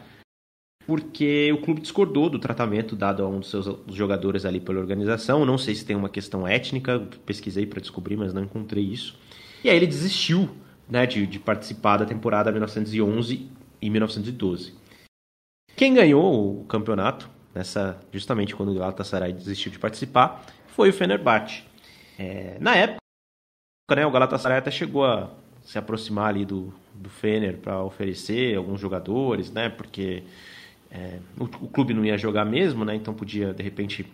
porque 0.87 1.53
o 1.53 1.61
clube 1.61 1.81
discordou 1.81 2.29
do 2.29 2.39
tratamento 2.39 2.95
dado 2.95 3.23
a 3.23 3.29
um 3.29 3.41
dos 3.41 3.51
seus 3.51 3.67
jogadores 3.89 4.45
ali 4.45 4.61
pela 4.61 4.81
organização. 4.81 5.45
Não 5.45 5.59
sei 5.59 5.75
se 5.75 5.85
tem 5.85 5.97
uma 5.97 6.09
questão 6.09 6.47
étnica, 6.47 7.01
pesquisei 7.25 7.67
para 7.67 7.81
descobrir, 7.81 8.17
mas 8.17 8.35
não 8.35 8.43
encontrei 8.43 8.85
isso. 8.85 9.19
E 9.63 9.71
aí 9.71 9.77
ele 9.77 9.87
desistiu 9.87 10.51
né, 10.89 11.07
de, 11.07 11.27
de 11.27 11.39
participar 11.39 11.99
da 11.99 12.05
temporada 12.05 12.51
1911 12.53 13.49
e 13.81 13.91
1912. 13.91 14.75
Quem 15.77 15.95
ganhou 15.95 16.61
o 16.61 16.65
campeonato 16.65 17.29
nessa 17.55 17.99
justamente 18.13 18.55
quando 18.55 18.73
o 18.73 18.75
Galatasaray 18.75 19.33
desistiu 19.33 19.71
de 19.71 19.79
participar, 19.79 20.45
foi 20.67 20.91
o 20.91 20.93
Fenerbahçe. 20.93 21.63
É, 22.19 22.57
na 22.61 22.75
época, 22.75 22.99
né, 23.95 24.05
o 24.05 24.11
Galatasaray 24.11 24.59
até 24.59 24.71
chegou 24.71 25.05
a 25.05 25.31
se 25.63 25.79
aproximar 25.79 26.29
ali 26.29 26.45
do, 26.45 26.75
do 26.93 27.09
Fener 27.09 27.59
para 27.59 27.83
oferecer 27.83 28.57
alguns 28.57 28.81
jogadores, 28.81 29.51
né? 29.51 29.69
Porque 29.69 30.25
é, 30.95 31.19
o, 31.37 31.45
o, 31.45 31.69
clube 31.69 31.93
não 31.93 32.05
ia 32.05 32.17
jogar 32.17 32.45
mesmo, 32.45 32.85
né? 32.85 32.95
Então 32.95 33.13
podia 33.13 33.53
de 33.53 33.63
repente. 33.63 34.07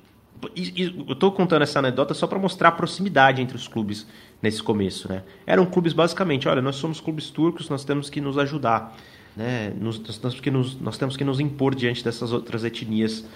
E, 0.56 0.82
e, 0.82 1.04
eu 1.06 1.12
estou 1.12 1.30
contando 1.30 1.60
essa 1.60 1.78
anedota 1.78 2.14
só 2.14 2.26
para 2.26 2.38
mostrar 2.38 2.70
a 2.70 2.72
proximidade 2.72 3.42
entre 3.42 3.54
os 3.54 3.68
clubes 3.68 4.06
nesse 4.40 4.62
começo, 4.62 5.06
né? 5.06 5.22
Eram 5.46 5.66
clubes 5.66 5.92
basicamente, 5.92 6.48
olha, 6.48 6.62
nós 6.62 6.76
somos 6.76 6.98
clubes 6.98 7.28
turcos, 7.28 7.68
nós 7.68 7.84
temos 7.84 8.08
que 8.08 8.18
nos 8.18 8.38
ajudar, 8.38 8.96
né? 9.36 9.74
Nos, 9.78 10.00
nós, 10.00 10.16
temos 10.16 10.40
que 10.40 10.50
nos, 10.50 10.80
nós 10.80 10.96
temos 10.96 11.18
que 11.18 11.24
nos 11.24 11.38
impor 11.38 11.74
diante 11.74 12.02
dessas 12.02 12.32
outras 12.32 12.64
etnias 12.64 13.28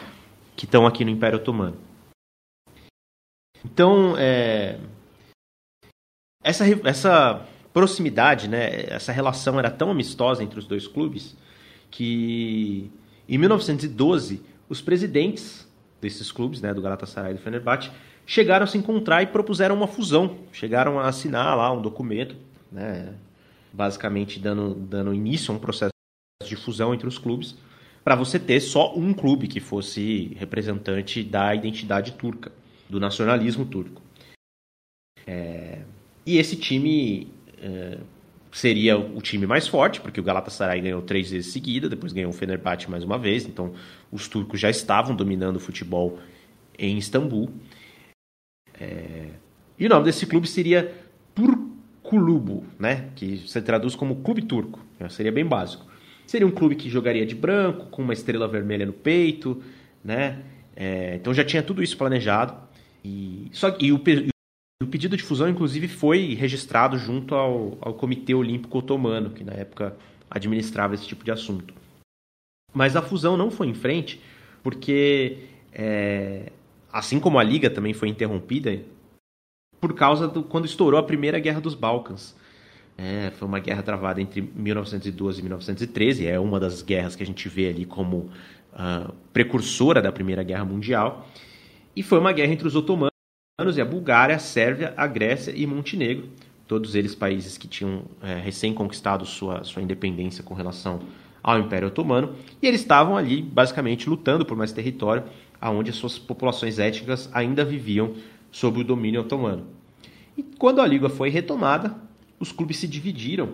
que 0.57 0.65
estão 0.65 0.87
aqui 0.87 1.05
no 1.05 1.11
Império 1.11 1.39
Otomano. 1.39 1.77
Então, 3.63 4.15
é, 4.17 4.79
essa, 6.43 6.65
essa 6.89 7.47
proximidade, 7.75 8.49
né, 8.49 8.87
essa 8.87 9.13
relação 9.13 9.59
era 9.59 9.71
tão 9.71 9.91
amistosa 9.91 10.43
entre 10.43 10.59
os 10.59 10.67
dois 10.67 10.87
clubes 10.87 11.37
que 11.91 12.91
em 13.29 13.39
1912 13.39 14.43
os 14.69 14.81
presidentes 14.81 15.69
desses 16.01 16.31
clubes, 16.31 16.61
né, 16.61 16.75
do 16.75 16.83
Galatasaray 16.83 17.33
e 17.33 17.35
do 17.35 17.41
Fenerbahçe, 17.41 17.91
chegaram 18.27 18.65
a 18.65 18.67
se 18.67 18.79
encontrar 18.79 19.23
e 19.23 19.27
propuseram 19.27 19.75
uma 19.75 19.87
fusão, 19.87 20.39
chegaram 20.53 20.99
a 20.99 21.09
assinar 21.09 21.57
lá 21.57 21.73
um 21.73 21.81
documento, 21.81 22.37
né, 22.71 23.15
basicamente 23.73 24.39
dando, 24.39 24.75
dando 24.75 25.15
início 25.15 25.53
a 25.53 25.57
um 25.57 25.61
processo 25.61 25.93
de 26.45 26.57
fusão 26.57 26.95
entre 26.95 27.09
os 27.09 27.19
clubes, 27.19 27.57
para 28.03 28.15
você 28.15 28.39
ter 28.39 28.61
só 28.61 28.95
um 28.95 29.15
clube 29.15 29.49
que 29.49 29.61
fosse 29.61 30.37
representante 30.39 31.23
da 31.23 31.55
identidade 31.55 32.13
turca, 32.13 32.53
do 32.89 33.01
nacionalismo 33.01 33.65
turco. 33.65 34.03
É... 35.27 35.83
E 36.27 36.37
esse 36.37 36.57
time 36.57 37.29
é, 37.63 37.99
seria 38.55 38.97
o 38.97 39.21
time 39.21 39.49
mais 39.49 39.67
forte, 39.67 40.01
porque 40.01 40.21
o 40.21 40.23
Galatasaray 40.23 40.81
ganhou 40.81 41.03
três 41.03 41.29
vezes 41.29 41.53
seguida, 41.53 41.89
depois 41.89 42.13
ganhou 42.13 42.31
o 42.31 42.33
Fenerbahçe 42.33 42.89
mais 42.89 43.03
uma 43.03 43.19
vez, 43.19 43.45
então 43.45 43.75
os 44.13 44.29
turcos 44.29 44.61
já 44.61 44.71
estavam 44.71 45.17
dominando 45.17 45.57
o 45.57 45.61
futebol 45.61 46.21
em 46.79 46.97
Istambul. 46.97 47.51
É... 48.81 49.31
E 49.77 49.85
o 49.85 49.89
nome 49.89 50.05
desse 50.05 50.25
clube 50.25 50.47
seria 50.47 50.95
Turkulubu, 51.35 52.65
né? 52.79 53.09
que 53.17 53.39
se 53.39 53.61
traduz 53.61 53.97
como 53.97 54.23
clube 54.23 54.43
turco, 54.43 54.79
né? 55.01 55.09
seria 55.09 55.33
bem 55.33 55.45
básico. 55.45 55.85
Seria 56.25 56.47
um 56.47 56.53
clube 56.53 56.77
que 56.77 56.89
jogaria 56.89 57.27
de 57.27 57.35
branco, 57.35 57.87
com 57.87 58.03
uma 58.03 58.13
estrela 58.13 58.47
vermelha 58.47 58.87
no 58.87 58.93
peito, 58.93 59.61
né? 60.03 60.43
É... 60.77 61.17
então 61.17 61.35
já 61.35 61.45
tinha 61.45 61.63
tudo 61.63 61.83
isso 61.83 61.99
planejado. 61.99 62.55
E, 63.05 63.49
só, 63.53 63.77
e 63.81 63.93
o, 63.93 64.01
o 64.85 64.87
pedido 64.87 65.17
de 65.17 65.23
fusão, 65.23 65.49
inclusive, 65.49 65.89
foi 65.89 66.35
registrado 66.35 66.97
junto 66.97 67.35
ao, 67.35 67.77
ao 67.81 67.95
Comitê 67.95 68.35
Olímpico 68.35 68.79
Otomano, 68.79 69.31
que 69.31 69.43
na 69.43 69.53
época 69.53 69.97
administrava 70.31 70.95
esse 70.95 71.07
tipo 71.07 71.25
de 71.25 71.31
assunto. 71.31 71.75
Mas 72.73 72.97
a 72.97 73.03
fusão 73.03 73.37
não 73.37 73.51
foi 73.51 73.69
em 73.69 73.75
frente, 73.75 74.21
porque, 74.63 75.39
é, 75.73 76.51
assim 76.93 77.19
como 77.19 77.39
a 77.39 77.43
Liga 77.43 77.71
também 77.71 77.93
foi 77.93 78.09
interrompida, 78.09 78.81
por 79.81 79.95
causa 79.95 80.27
do 80.27 80.43
quando 80.43 80.65
estourou 80.65 80.99
a 80.99 81.03
Primeira 81.03 81.39
Guerra 81.39 81.61
dos 81.61 81.75
Balcãs. 81.75 82.35
É, 82.97 83.31
foi 83.33 83.49
uma 83.49 83.59
guerra 83.59 83.83
travada 83.83 84.21
entre 84.21 84.41
1912 84.41 85.41
e 85.41 85.43
1913, 85.43 86.27
é 86.27 86.39
uma 86.39 86.61
das 86.61 86.81
guerras 86.81 87.17
que 87.17 87.23
a 87.23 87.27
gente 87.27 87.49
vê 87.49 87.69
ali 87.69 87.85
como 87.85 88.31
uh, 88.73 89.13
precursora 89.33 90.01
da 90.01 90.13
Primeira 90.13 90.43
Guerra 90.43 90.65
Mundial. 90.65 91.29
E 91.97 92.03
foi 92.03 92.19
uma 92.19 92.33
guerra 92.33 92.53
entre 92.53 92.67
os 92.67 92.77
otomanos 92.77 93.14
e 93.57 93.81
a 93.81 93.85
Bulgária, 93.85 94.35
a 94.35 94.39
Sérvia, 94.41 94.93
a 94.97 95.07
Grécia 95.07 95.53
e 95.55 95.65
Montenegro, 95.65 96.29
todos 96.67 96.97
eles 96.97 97.15
países 97.15 97.57
que 97.57 97.69
tinham 97.69 98.03
é, 98.21 98.35
recém-conquistado 98.35 99.25
sua, 99.25 99.63
sua 99.63 99.81
independência 99.81 100.43
com 100.43 100.55
relação 100.55 100.99
ao 101.41 101.61
Império 101.61 101.87
Otomano, 101.87 102.35
e 102.61 102.67
eles 102.67 102.81
estavam 102.81 103.17
ali 103.17 103.41
basicamente 103.41 104.11
lutando 104.11 104.45
por 104.45 104.57
mais 104.57 104.73
território, 104.73 105.23
aonde 105.61 105.91
as 105.91 105.97
suas 105.97 106.19
populações 106.19 106.81
étnicas 106.81 107.31
ainda 107.33 107.65
viviam 107.65 108.15
sob 108.51 108.81
o 108.81 108.85
domínio 108.85 109.21
otomano. 109.21 109.69
E 110.37 110.43
quando 110.43 110.81
a 110.81 110.87
Liga 110.87 111.09
foi 111.09 111.31
retomada, 111.31 111.95
os 112.41 112.51
clubes 112.51 112.79
se 112.79 112.89
dividiram 112.89 113.51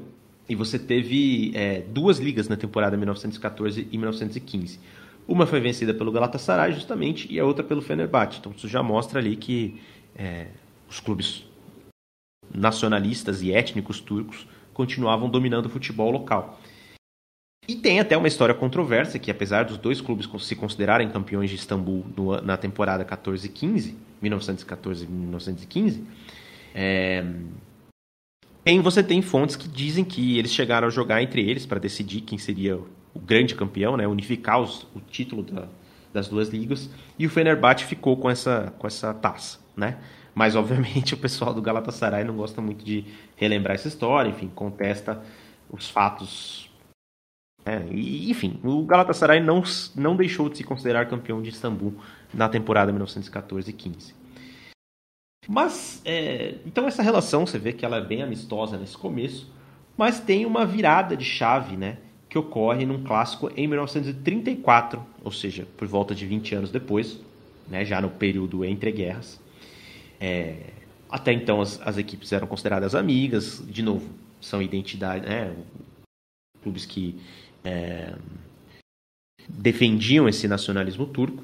e 0.48 0.54
você 0.54 0.78
teve 0.78 1.52
é, 1.54 1.82
duas 1.82 2.18
ligas 2.18 2.48
na 2.48 2.56
temporada 2.56 2.96
1914 2.96 3.86
e 3.92 3.98
1915. 3.98 4.80
Uma 5.26 5.46
foi 5.46 5.60
vencida 5.60 5.94
pelo 5.94 6.10
Galatasaray, 6.10 6.72
justamente, 6.72 7.32
e 7.32 7.38
a 7.38 7.44
outra 7.44 7.62
pelo 7.62 7.80
Fenerbahçe. 7.80 8.38
Então 8.38 8.52
isso 8.56 8.68
já 8.68 8.82
mostra 8.82 9.20
ali 9.20 9.36
que 9.36 9.80
é, 10.16 10.48
os 10.88 11.00
clubes 11.00 11.44
nacionalistas 12.52 13.42
e 13.42 13.52
étnicos 13.52 14.00
turcos 14.00 14.46
continuavam 14.74 15.28
dominando 15.28 15.66
o 15.66 15.70
futebol 15.70 16.10
local. 16.10 16.60
E 17.68 17.76
tem 17.76 18.00
até 18.00 18.16
uma 18.16 18.26
história 18.26 18.54
controversa 18.54 19.18
que, 19.18 19.30
apesar 19.30 19.64
dos 19.64 19.78
dois 19.78 20.00
clubes 20.00 20.28
se 20.44 20.56
considerarem 20.56 21.08
campeões 21.08 21.50
de 21.50 21.56
Istambul 21.56 22.04
no, 22.16 22.40
na 22.40 22.56
temporada 22.56 23.04
14-15, 23.04 23.94
1914 24.20 25.06
1915, 25.06 26.04
é, 26.74 27.24
você 28.82 29.02
tem 29.02 29.22
fontes 29.22 29.54
que 29.54 29.68
dizem 29.68 30.04
que 30.04 30.38
eles 30.38 30.52
chegaram 30.52 30.88
a 30.88 30.90
jogar 30.90 31.22
entre 31.22 31.48
eles 31.48 31.64
para 31.64 31.78
decidir 31.78 32.22
quem 32.22 32.38
seria 32.38 32.80
o 33.14 33.18
grande 33.18 33.54
campeão, 33.54 33.96
né, 33.96 34.06
unificar 34.06 34.60
os, 34.60 34.86
o 34.94 35.00
título 35.00 35.42
da, 35.42 35.66
das 36.12 36.28
duas 36.28 36.48
ligas, 36.48 36.90
e 37.18 37.26
o 37.26 37.30
Fenerbahçe 37.30 37.84
ficou 37.84 38.16
com 38.16 38.30
essa, 38.30 38.72
com 38.78 38.86
essa 38.86 39.12
taça, 39.14 39.58
né? 39.76 39.98
Mas, 40.34 40.54
obviamente, 40.56 41.12
o 41.14 41.18
pessoal 41.18 41.52
do 41.52 41.62
Galatasaray 41.62 42.24
não 42.24 42.36
gosta 42.36 42.60
muito 42.60 42.84
de 42.84 43.04
relembrar 43.36 43.74
essa 43.74 43.88
história, 43.88 44.30
enfim, 44.30 44.48
contesta 44.48 45.22
os 45.70 45.88
fatos. 45.88 46.70
Né? 47.64 47.86
E, 47.90 48.30
enfim, 48.30 48.60
o 48.64 48.84
Galatasaray 48.84 49.40
não, 49.40 49.62
não 49.94 50.16
deixou 50.16 50.48
de 50.48 50.58
se 50.58 50.64
considerar 50.64 51.08
campeão 51.08 51.42
de 51.42 51.50
Istambul 51.50 51.94
na 52.32 52.48
temporada 52.48 52.92
1914-15. 52.92 54.14
Mas, 55.48 56.00
é, 56.04 56.56
então 56.64 56.86
essa 56.86 57.02
relação, 57.02 57.46
você 57.46 57.58
vê 57.58 57.72
que 57.72 57.84
ela 57.84 57.96
é 57.96 58.00
bem 58.00 58.22
amistosa 58.22 58.76
nesse 58.76 58.96
começo, 58.96 59.52
mas 59.96 60.20
tem 60.20 60.46
uma 60.46 60.64
virada 60.64 61.16
de 61.16 61.24
chave, 61.24 61.76
né? 61.76 61.98
Que 62.30 62.38
ocorre 62.38 62.86
num 62.86 63.02
clássico 63.02 63.50
em 63.56 63.66
1934, 63.66 65.04
ou 65.24 65.32
seja, 65.32 65.66
por 65.76 65.88
volta 65.88 66.14
de 66.14 66.24
20 66.24 66.54
anos 66.54 66.70
depois, 66.70 67.20
né, 67.68 67.84
já 67.84 68.00
no 68.00 68.08
período 68.08 68.64
entre 68.64 68.92
guerras. 68.92 69.40
É, 70.20 70.70
até 71.10 71.32
então 71.32 71.60
as, 71.60 71.80
as, 71.82 71.98
equipes 71.98 72.32
eram 72.32 72.46
consideradas 72.46 72.94
amigas, 72.94 73.60
de 73.66 73.82
novo, 73.82 74.08
são 74.40 74.62
identidades, 74.62 75.28
né, 75.28 75.52
clubes 76.62 76.86
que 76.86 77.20
é, 77.64 78.14
defendiam 79.48 80.28
esse 80.28 80.46
nacionalismo 80.46 81.06
turco, 81.06 81.42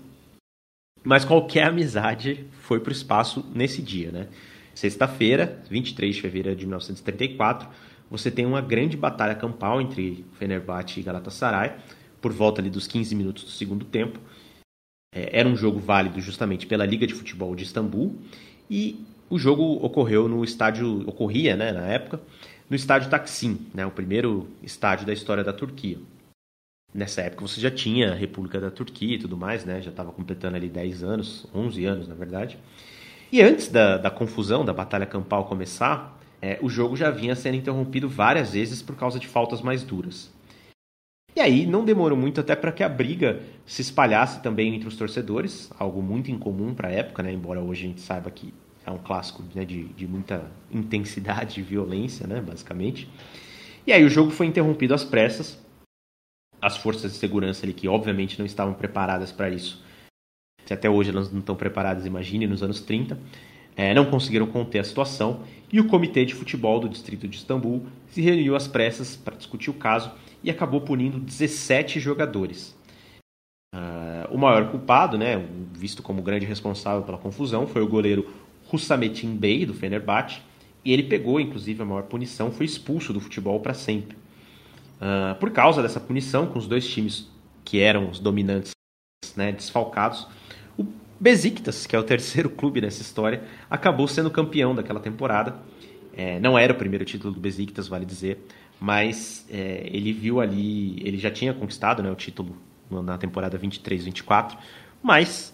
mas 1.02 1.24
qualquer 1.24 1.64
amizade 1.64 2.46
foi 2.60 2.78
para 2.78 2.90
o 2.90 2.92
espaço 2.92 3.44
nesse 3.52 3.82
dia. 3.82 4.12
Né? 4.12 4.28
Sexta-feira, 4.72 5.62
23 5.68 6.14
de 6.14 6.20
fevereiro 6.20 6.56
de 6.56 6.64
1934, 6.64 7.68
você 8.10 8.30
tem 8.30 8.46
uma 8.46 8.60
grande 8.60 8.96
batalha 8.96 9.34
campal 9.34 9.80
entre 9.80 10.24
Fenerbahçe 10.34 11.00
e 11.00 11.02
Galatasaray, 11.02 11.72
por 12.20 12.32
volta 12.32 12.60
ali 12.60 12.70
dos 12.70 12.86
15 12.86 13.14
minutos 13.14 13.44
do 13.44 13.50
segundo 13.50 13.84
tempo. 13.84 14.18
É, 15.14 15.40
era 15.40 15.48
um 15.48 15.56
jogo 15.56 15.78
válido 15.78 16.20
justamente 16.20 16.66
pela 16.66 16.84
Liga 16.84 17.06
de 17.06 17.14
Futebol 17.14 17.54
de 17.54 17.64
Istambul 17.64 18.16
e 18.70 19.04
o 19.28 19.38
jogo 19.38 19.84
ocorreu 19.84 20.28
no 20.28 20.44
estádio, 20.44 21.08
ocorria 21.08 21.56
né, 21.56 21.72
na 21.72 21.86
época, 21.86 22.20
no 22.68 22.76
estádio 22.76 23.10
Taksim, 23.10 23.66
né, 23.74 23.84
o 23.86 23.90
primeiro 23.90 24.48
estádio 24.62 25.06
da 25.06 25.12
história 25.12 25.42
da 25.42 25.52
Turquia. 25.52 25.98
Nessa 26.94 27.22
época 27.22 27.46
você 27.46 27.60
já 27.60 27.70
tinha 27.70 28.12
a 28.12 28.14
República 28.14 28.60
da 28.60 28.70
Turquia 28.70 29.16
e 29.16 29.18
tudo 29.18 29.36
mais, 29.36 29.64
né, 29.64 29.80
já 29.82 29.90
estava 29.90 30.12
completando 30.12 30.56
ali 30.56 30.68
10 30.68 31.02
anos, 31.02 31.46
11 31.54 31.84
anos 31.84 32.08
na 32.08 32.14
verdade. 32.14 32.58
E 33.30 33.42
antes 33.42 33.68
da, 33.68 33.98
da 33.98 34.10
confusão, 34.10 34.64
da 34.64 34.72
batalha 34.72 35.04
campal 35.04 35.46
começar, 35.46 36.15
é, 36.46 36.60
o 36.62 36.68
jogo 36.68 36.96
já 36.96 37.10
vinha 37.10 37.34
sendo 37.34 37.56
interrompido 37.56 38.08
várias 38.08 38.52
vezes 38.52 38.80
por 38.80 38.94
causa 38.94 39.18
de 39.18 39.26
faltas 39.26 39.60
mais 39.60 39.82
duras. 39.82 40.32
E 41.34 41.40
aí 41.40 41.66
não 41.66 41.84
demorou 41.84 42.16
muito 42.16 42.40
até 42.40 42.54
para 42.54 42.70
que 42.70 42.84
a 42.84 42.88
briga 42.88 43.42
se 43.66 43.82
espalhasse 43.82 44.40
também 44.44 44.76
entre 44.76 44.86
os 44.86 44.96
torcedores, 44.96 45.68
algo 45.76 46.00
muito 46.00 46.30
incomum 46.30 46.72
para 46.72 46.86
a 46.86 46.92
época, 46.92 47.20
né? 47.20 47.32
embora 47.32 47.60
hoje 47.60 47.84
a 47.84 47.88
gente 47.88 48.00
saiba 48.00 48.30
que 48.30 48.54
é 48.86 48.90
um 48.92 48.98
clássico 48.98 49.42
né, 49.56 49.64
de, 49.64 49.86
de 49.88 50.06
muita 50.06 50.48
intensidade 50.70 51.58
e 51.58 51.64
violência, 51.64 52.28
né, 52.28 52.40
basicamente. 52.40 53.10
E 53.84 53.92
aí 53.92 54.04
o 54.04 54.08
jogo 54.08 54.30
foi 54.30 54.46
interrompido 54.46 54.94
às 54.94 55.02
pressas. 55.02 55.58
As 56.62 56.76
forças 56.76 57.10
de 57.10 57.18
segurança 57.18 57.66
ali, 57.66 57.72
que 57.72 57.88
obviamente 57.88 58.38
não 58.38 58.46
estavam 58.46 58.72
preparadas 58.72 59.32
para 59.32 59.50
isso, 59.50 59.84
se 60.64 60.72
até 60.72 60.88
hoje 60.88 61.10
elas 61.10 61.30
não 61.32 61.40
estão 61.40 61.56
preparadas, 61.56 62.06
imagine, 62.06 62.46
nos 62.46 62.62
anos 62.62 62.80
30, 62.80 63.18
é, 63.76 63.92
não 63.92 64.06
conseguiram 64.06 64.46
conter 64.46 64.78
a 64.78 64.84
situação 64.84 65.42
e 65.70 65.78
o 65.78 65.86
Comitê 65.86 66.24
de 66.24 66.34
Futebol 66.34 66.80
do 66.80 66.88
Distrito 66.88 67.28
de 67.28 67.36
Istambul 67.36 67.86
se 68.08 68.20
reuniu 68.20 68.56
às 68.56 68.66
pressas 68.66 69.16
para 69.16 69.36
discutir 69.36 69.70
o 69.70 69.74
caso 69.74 70.10
e 70.42 70.50
acabou 70.50 70.80
punindo 70.80 71.18
17 71.18 72.00
jogadores. 72.00 72.74
Uh, 73.74 74.32
o 74.32 74.38
maior 74.38 74.70
culpado, 74.70 75.18
né, 75.18 75.44
visto 75.72 76.02
como 76.02 76.22
grande 76.22 76.46
responsável 76.46 77.02
pela 77.02 77.18
confusão, 77.18 77.66
foi 77.66 77.82
o 77.82 77.88
goleiro 77.88 78.32
Hussametin 78.72 79.36
Bey, 79.36 79.66
do 79.66 79.74
Fenerbahçe, 79.74 80.40
e 80.84 80.92
ele 80.92 81.02
pegou, 81.02 81.40
inclusive, 81.40 81.82
a 81.82 81.84
maior 81.84 82.04
punição, 82.04 82.50
foi 82.50 82.64
expulso 82.64 83.12
do 83.12 83.20
futebol 83.20 83.60
para 83.60 83.74
sempre. 83.74 84.16
Uh, 84.96 85.34
por 85.38 85.50
causa 85.50 85.82
dessa 85.82 86.00
punição, 86.00 86.46
com 86.46 86.58
os 86.58 86.66
dois 86.66 86.88
times 86.88 87.28
que 87.64 87.80
eram 87.80 88.08
os 88.08 88.18
dominantes 88.18 88.70
né, 89.36 89.52
desfalcados, 89.52 90.26
Besiktas, 91.18 91.86
que 91.86 91.96
é 91.96 91.98
o 91.98 92.02
terceiro 92.02 92.50
clube 92.50 92.80
dessa 92.80 93.02
história, 93.02 93.42
acabou 93.70 94.06
sendo 94.06 94.30
campeão 94.30 94.74
daquela 94.74 95.00
temporada. 95.00 95.56
É, 96.14 96.38
não 96.40 96.58
era 96.58 96.72
o 96.72 96.76
primeiro 96.76 97.04
título 97.04 97.32
do 97.32 97.40
Besiktas, 97.40 97.88
vale 97.88 98.04
dizer, 98.04 98.38
mas 98.80 99.46
é, 99.50 99.88
ele 99.90 100.12
viu 100.12 100.40
ali, 100.40 100.96
ele 101.06 101.18
já 101.18 101.30
tinha 101.30 101.52
conquistado 101.52 102.02
né, 102.02 102.10
o 102.10 102.14
título 102.14 102.56
na 102.90 103.18
temporada 103.18 103.58
23-24, 103.58 104.56
mas 105.02 105.52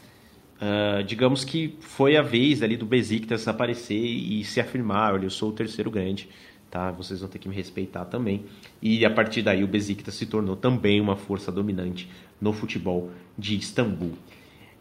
uh, 0.60 1.02
digamos 1.04 1.44
que 1.44 1.76
foi 1.80 2.16
a 2.16 2.22
vez 2.22 2.62
ali 2.62 2.76
do 2.76 2.84
Besiktas 2.84 3.48
aparecer 3.48 3.98
e 3.98 4.44
se 4.44 4.60
afirmar, 4.60 5.14
olha, 5.14 5.24
eu 5.24 5.30
sou 5.30 5.50
o 5.50 5.52
terceiro 5.52 5.90
grande, 5.90 6.28
tá? 6.70 6.90
Vocês 6.90 7.20
vão 7.20 7.28
ter 7.28 7.38
que 7.38 7.48
me 7.48 7.54
respeitar 7.54 8.04
também. 8.06 8.44
E 8.80 9.04
a 9.04 9.10
partir 9.10 9.42
daí 9.42 9.62
o 9.62 9.68
Besiktas 9.68 10.14
se 10.14 10.26
tornou 10.26 10.56
também 10.56 11.00
uma 11.00 11.16
força 11.16 11.50
dominante 11.50 12.08
no 12.40 12.52
futebol 12.52 13.10
de 13.36 13.56
Istambul. 13.56 14.12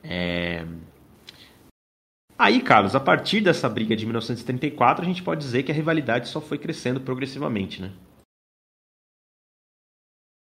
É... 0.03 0.65
Aí, 2.37 2.61
Carlos, 2.61 2.95
a 2.95 2.99
partir 2.99 3.41
dessa 3.41 3.69
briga 3.69 3.95
de 3.95 4.05
1934, 4.05 5.03
a 5.03 5.07
gente 5.07 5.21
pode 5.21 5.41
dizer 5.41 5.63
que 5.63 5.71
a 5.71 5.75
rivalidade 5.75 6.27
só 6.27 6.41
foi 6.41 6.57
crescendo 6.57 6.99
progressivamente, 6.99 7.81
né? 7.81 7.91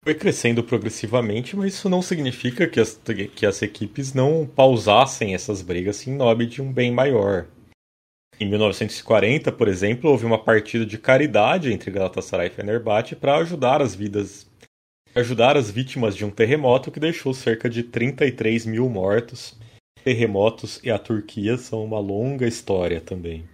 Foi 0.03 0.15
crescendo 0.15 0.63
progressivamente, 0.63 1.55
mas 1.55 1.75
isso 1.75 1.87
não 1.87 2.01
significa 2.01 2.67
que 2.67 2.79
as, 2.79 2.99
que 3.35 3.45
as 3.45 3.61
equipes 3.61 4.15
não 4.15 4.47
pausassem 4.47 5.35
essas 5.35 5.61
brigas 5.61 6.07
em 6.07 6.15
nome 6.15 6.47
de 6.47 6.59
um 6.59 6.73
bem 6.73 6.91
maior. 6.91 7.45
Em 8.39 8.49
1940, 8.49 9.51
por 9.51 9.67
exemplo, 9.67 10.09
houve 10.09 10.25
uma 10.25 10.43
partida 10.43 10.83
de 10.83 10.97
caridade 10.97 11.71
entre 11.71 11.91
Galatasaray 11.91 12.47
e 12.47 12.49
Fenerbahçe 12.49 13.15
para 13.15 13.37
ajudar 13.37 13.79
as 13.79 13.93
vidas 13.93 14.49
ajudar 15.15 15.57
as 15.57 15.69
vítimas 15.69 16.15
de 16.15 16.23
um 16.23 16.29
terremoto 16.29 16.91
que 16.91 16.99
deixou 16.99 17.33
cerca 17.33 17.69
de 17.69 17.83
33 17.83 18.65
mil 18.65 18.89
mortos. 18.89 19.57
Terremotos 20.03 20.79
e 20.83 20.89
a 20.89 20.97
Turquia 20.97 21.57
são 21.57 21.83
uma 21.83 21.99
longa 21.99 22.47
história 22.47 22.99
também. 22.99 23.47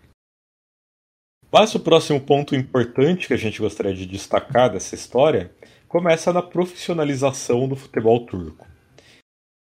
Mas 1.51 1.73
o 1.75 1.79
próximo 1.79 2.19
ponto 2.19 2.55
importante 2.55 3.27
que 3.27 3.33
a 3.33 3.37
gente 3.37 3.59
gostaria 3.59 3.93
de 3.93 4.05
destacar 4.05 4.71
dessa 4.71 4.95
história 4.95 5.51
começa 5.87 6.31
na 6.31 6.41
profissionalização 6.41 7.67
do 7.67 7.75
futebol 7.75 8.25
turco. 8.25 8.67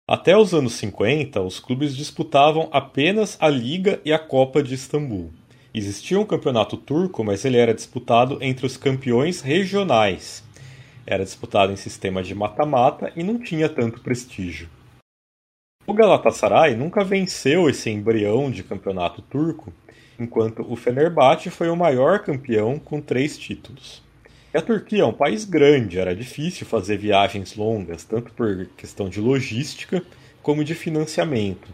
Até 0.07 0.37
os 0.37 0.53
anos 0.53 0.73
50, 0.73 1.41
os 1.41 1.59
clubes 1.59 1.95
disputavam 1.95 2.69
apenas 2.71 3.37
a 3.39 3.49
Liga 3.49 3.99
e 4.05 4.13
a 4.13 4.19
Copa 4.19 4.61
de 4.61 4.75
Istambul. 4.75 5.31
Existia 5.73 6.19
um 6.19 6.25
campeonato 6.25 6.77
turco, 6.77 7.23
mas 7.23 7.43
ele 7.43 7.57
era 7.57 7.73
disputado 7.73 8.37
entre 8.41 8.65
os 8.65 8.77
campeões 8.77 9.41
regionais. 9.41 10.44
Era 11.07 11.23
disputado 11.23 11.71
em 11.71 11.75
sistema 11.75 12.23
de 12.23 12.33
mata-mata 12.33 13.11
e 13.15 13.23
não 13.23 13.37
tinha 13.37 13.69
tanto 13.69 14.01
prestígio. 14.01 14.67
O 15.85 15.93
Galatasaray 15.93 16.75
nunca 16.75 17.03
venceu 17.03 17.69
esse 17.69 17.91
embrião 17.91 18.49
de 18.49 18.63
campeonato 18.63 19.21
turco, 19.21 19.71
enquanto 20.19 20.65
o 20.67 20.75
Fenerbahçe 20.75 21.51
foi 21.51 21.69
o 21.69 21.75
maior 21.75 22.23
campeão 22.23 22.79
com 22.79 22.99
três 22.99 23.37
títulos. 23.37 24.01
E 24.51 24.57
a 24.57 24.61
Turquia 24.61 25.03
é 25.03 25.05
um 25.05 25.13
país 25.13 25.45
grande, 25.45 25.99
era 25.99 26.15
difícil 26.15 26.65
fazer 26.65 26.97
viagens 26.97 27.55
longas, 27.55 28.03
tanto 28.03 28.33
por 28.33 28.65
questão 28.77 29.07
de 29.07 29.19
logística 29.19 30.01
como 30.41 30.63
de 30.63 30.73
financiamento. 30.73 31.67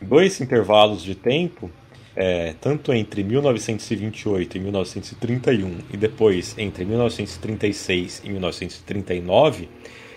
Dois 0.00 0.40
intervalos 0.40 1.02
de 1.02 1.14
tempo, 1.14 1.70
é, 2.16 2.54
tanto 2.60 2.92
entre 2.92 3.22
1928 3.22 4.56
e 4.56 4.60
1931 4.60 5.78
e 5.92 5.96
depois 5.96 6.56
entre 6.58 6.84
1936 6.84 8.22
e 8.24 8.30
1939, 8.30 9.68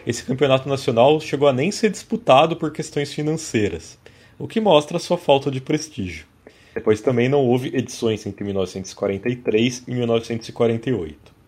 esse 0.05 0.23
campeonato 0.23 0.67
nacional 0.67 1.19
chegou 1.19 1.47
a 1.47 1.53
nem 1.53 1.71
ser 1.71 1.89
disputado 1.91 2.55
por 2.55 2.71
questões 2.71 3.13
financeiras, 3.13 3.99
o 4.39 4.47
que 4.47 4.59
mostra 4.59 4.97
sua 4.97 5.17
falta 5.17 5.51
de 5.51 5.61
prestígio. 5.61 6.25
Depois 6.73 7.01
também 7.01 7.29
não 7.29 7.45
houve 7.45 7.75
edições 7.75 8.25
entre 8.25 8.43
1943 8.45 9.83
e 9.87 9.91
1948. 9.91 11.41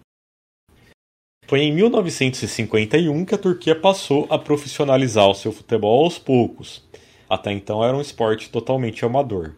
Foi 1.48 1.62
em 1.62 1.74
1951 1.74 3.26
que 3.26 3.36
a 3.36 3.38
Turquia 3.38 3.76
passou 3.76 4.28
a 4.30 4.38
profissionalizar 4.38 5.28
o 5.28 5.36
seu 5.36 5.52
futebol 5.52 6.04
aos 6.04 6.18
poucos. 6.18 6.88
Até 7.30 7.52
então 7.52 7.84
era 7.84 7.96
um 7.96 8.02
esporte 8.02 8.50
totalmente 8.50 9.04
amador. 9.04 9.56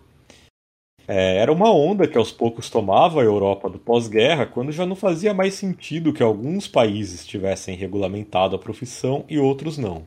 É, 1.07 1.37
era 1.37 1.51
uma 1.51 1.71
onda 1.71 2.07
que 2.07 2.17
aos 2.17 2.31
poucos 2.31 2.69
tomava 2.69 3.21
a 3.21 3.23
Europa 3.23 3.69
do 3.69 3.77
pós-guerra, 3.77 4.45
quando 4.45 4.71
já 4.71 4.85
não 4.85 4.95
fazia 4.95 5.33
mais 5.33 5.53
sentido 5.53 6.13
que 6.13 6.23
alguns 6.23 6.67
países 6.67 7.25
tivessem 7.25 7.75
regulamentado 7.75 8.55
a 8.55 8.59
profissão 8.59 9.23
e 9.29 9.37
outros 9.37 9.77
não. 9.77 10.03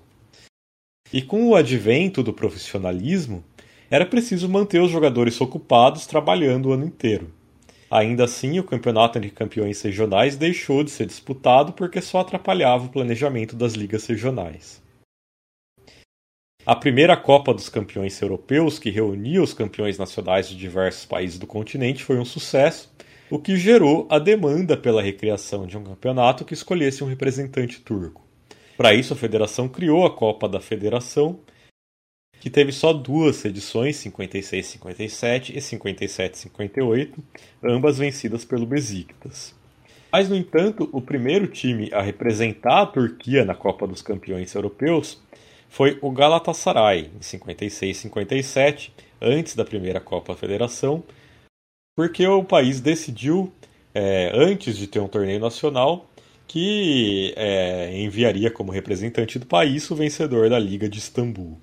E 1.12 1.22
com 1.22 1.48
o 1.48 1.54
advento 1.54 2.22
do 2.22 2.32
profissionalismo, 2.32 3.44
era 3.90 4.04
preciso 4.04 4.48
manter 4.48 4.82
os 4.82 4.90
jogadores 4.90 5.40
ocupados 5.40 6.06
trabalhando 6.06 6.66
o 6.66 6.72
ano 6.72 6.84
inteiro. 6.84 7.32
Ainda 7.90 8.24
assim, 8.24 8.58
o 8.58 8.64
campeonato 8.64 9.16
entre 9.16 9.30
campeões 9.30 9.80
regionais 9.80 10.36
deixou 10.36 10.84
de 10.84 10.90
ser 10.90 11.06
disputado 11.06 11.72
porque 11.72 12.02
só 12.02 12.20
atrapalhava 12.20 12.84
o 12.84 12.90
planejamento 12.90 13.56
das 13.56 13.72
ligas 13.72 14.06
regionais. 14.06 14.82
A 16.68 16.76
primeira 16.76 17.16
Copa 17.16 17.54
dos 17.54 17.70
Campeões 17.70 18.20
Europeus, 18.20 18.78
que 18.78 18.90
reunia 18.90 19.42
os 19.42 19.54
campeões 19.54 19.96
nacionais 19.96 20.50
de 20.50 20.54
diversos 20.54 21.06
países 21.06 21.38
do 21.38 21.46
continente, 21.46 22.04
foi 22.04 22.18
um 22.18 22.26
sucesso, 22.26 22.94
o 23.30 23.38
que 23.38 23.56
gerou 23.56 24.06
a 24.10 24.18
demanda 24.18 24.76
pela 24.76 25.00
recriação 25.00 25.66
de 25.66 25.78
um 25.78 25.82
campeonato 25.82 26.44
que 26.44 26.52
escolhesse 26.52 27.02
um 27.02 27.06
representante 27.06 27.80
turco. 27.80 28.22
Para 28.76 28.92
isso, 28.92 29.14
a 29.14 29.16
federação 29.16 29.66
criou 29.66 30.04
a 30.04 30.14
Copa 30.14 30.46
da 30.46 30.60
Federação, 30.60 31.40
que 32.38 32.50
teve 32.50 32.70
só 32.70 32.92
duas 32.92 33.42
edições, 33.46 33.96
56-57 34.04 35.54
e 35.54 35.60
57-58, 35.60 37.14
ambas 37.64 37.96
vencidas 37.96 38.44
pelo 38.44 38.66
Besiktas. 38.66 39.54
Mas, 40.12 40.28
no 40.28 40.36
entanto, 40.36 40.86
o 40.92 41.00
primeiro 41.00 41.46
time 41.46 41.88
a 41.94 42.02
representar 42.02 42.82
a 42.82 42.86
Turquia 42.86 43.42
na 43.42 43.54
Copa 43.54 43.86
dos 43.86 44.02
Campeões 44.02 44.54
Europeus 44.54 45.18
foi 45.68 45.98
o 46.00 46.10
Galatasaray, 46.10 47.10
em 47.14 47.20
56-57, 47.20 48.90
antes 49.20 49.54
da 49.54 49.64
primeira 49.64 50.00
Copa 50.00 50.34
Federação, 50.34 51.04
porque 51.96 52.26
o 52.26 52.44
país 52.44 52.80
decidiu, 52.80 53.52
é, 53.94 54.30
antes 54.34 54.76
de 54.76 54.86
ter 54.86 55.00
um 55.00 55.08
torneio 55.08 55.40
nacional, 55.40 56.08
que 56.46 57.34
é, 57.36 58.00
enviaria 58.00 58.50
como 58.50 58.72
representante 58.72 59.38
do 59.38 59.46
país 59.46 59.90
o 59.90 59.94
vencedor 59.94 60.48
da 60.48 60.58
Liga 60.58 60.88
de 60.88 60.98
Istambul. 60.98 61.58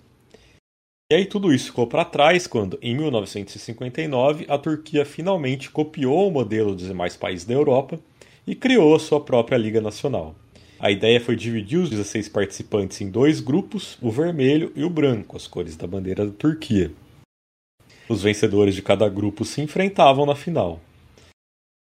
E 1.12 1.16
aí 1.16 1.26
tudo 1.26 1.54
isso 1.54 1.68
ficou 1.68 1.88
para 1.88 2.06
trás 2.06 2.48
quando, 2.48 2.78
em 2.82 2.96
1959, 2.96 4.46
a 4.48 4.58
Turquia 4.58 5.06
finalmente 5.06 5.70
copiou 5.72 6.28
o 6.28 6.32
modelo 6.32 6.76
dos 6.76 6.88
demais 6.88 7.16
países 7.16 7.46
da 7.46 7.54
Europa 7.54 8.00
e 8.46 8.56
criou 8.56 8.96
a 8.96 9.00
sua 9.00 9.22
própria 9.22 9.58
Liga 9.58 9.82
Nacional. 9.82 10.36
A 10.80 10.92
ideia 10.92 11.22
foi 11.22 11.36
dividir 11.36 11.80
os 11.80 11.90
16 11.90 12.30
participantes 12.30 13.00
em 13.00 13.10
dois 13.10 13.40
grupos, 13.40 13.98
o 14.02 14.12
vermelho 14.12 14.72
e 14.76 14.84
o 14.84 14.90
branco, 14.90 15.38
as 15.38 15.48
cores 15.48 15.78
da 15.78 15.88
bandeira 15.88 16.26
da 16.26 16.34
Turquia. 16.34 16.92
Os 18.10 18.22
vencedores 18.22 18.76
de 18.76 18.82
cada 18.82 19.08
grupo 19.08 19.46
se 19.46 19.62
enfrentavam 19.62 20.26
na 20.26 20.36
final. 20.36 20.80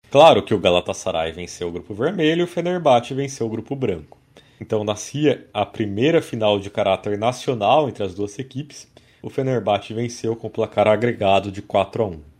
Claro 0.10 0.44
que 0.44 0.54
o 0.54 0.60
Galatasaray 0.60 1.32
venceu 1.32 1.70
o 1.70 1.72
grupo 1.72 1.94
vermelho 1.94 2.42
e 2.42 2.44
o 2.44 2.48
Fenerbahçe 2.48 3.14
venceu 3.14 3.48
o 3.48 3.50
grupo 3.50 3.76
branco. 3.76 4.18
Então 4.60 4.84
nascia 4.84 5.48
a 5.54 5.66
primeira 5.66 6.22
final 6.22 6.60
de 6.60 6.70
caráter 6.70 7.18
nacional 7.18 7.88
entre 7.88 8.04
as 8.04 8.14
duas 8.14 8.38
equipes, 8.38 8.92
o 9.22 9.30
Fenerbahçe 9.30 9.94
venceu 9.94 10.36
com 10.36 10.50
placar 10.50 10.88
agregado 10.88 11.52
de 11.52 11.62
4 11.62 12.04
a 12.04 12.08
1. 12.08 12.31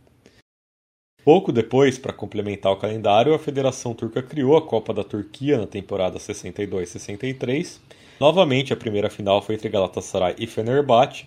Pouco 1.24 1.52
depois, 1.52 1.98
para 1.98 2.12
complementar 2.12 2.72
o 2.72 2.76
calendário, 2.76 3.32
a 3.32 3.38
Federação 3.38 3.94
Turca 3.94 4.20
criou 4.20 4.56
a 4.56 4.66
Copa 4.66 4.92
da 4.92 5.04
Turquia 5.04 5.56
na 5.56 5.68
temporada 5.68 6.18
62-63. 6.18 7.78
Novamente, 8.18 8.72
a 8.72 8.76
primeira 8.76 9.08
final 9.08 9.40
foi 9.40 9.54
entre 9.54 9.68
Galatasaray 9.68 10.34
e 10.36 10.48
Fenerbahçe. 10.48 11.26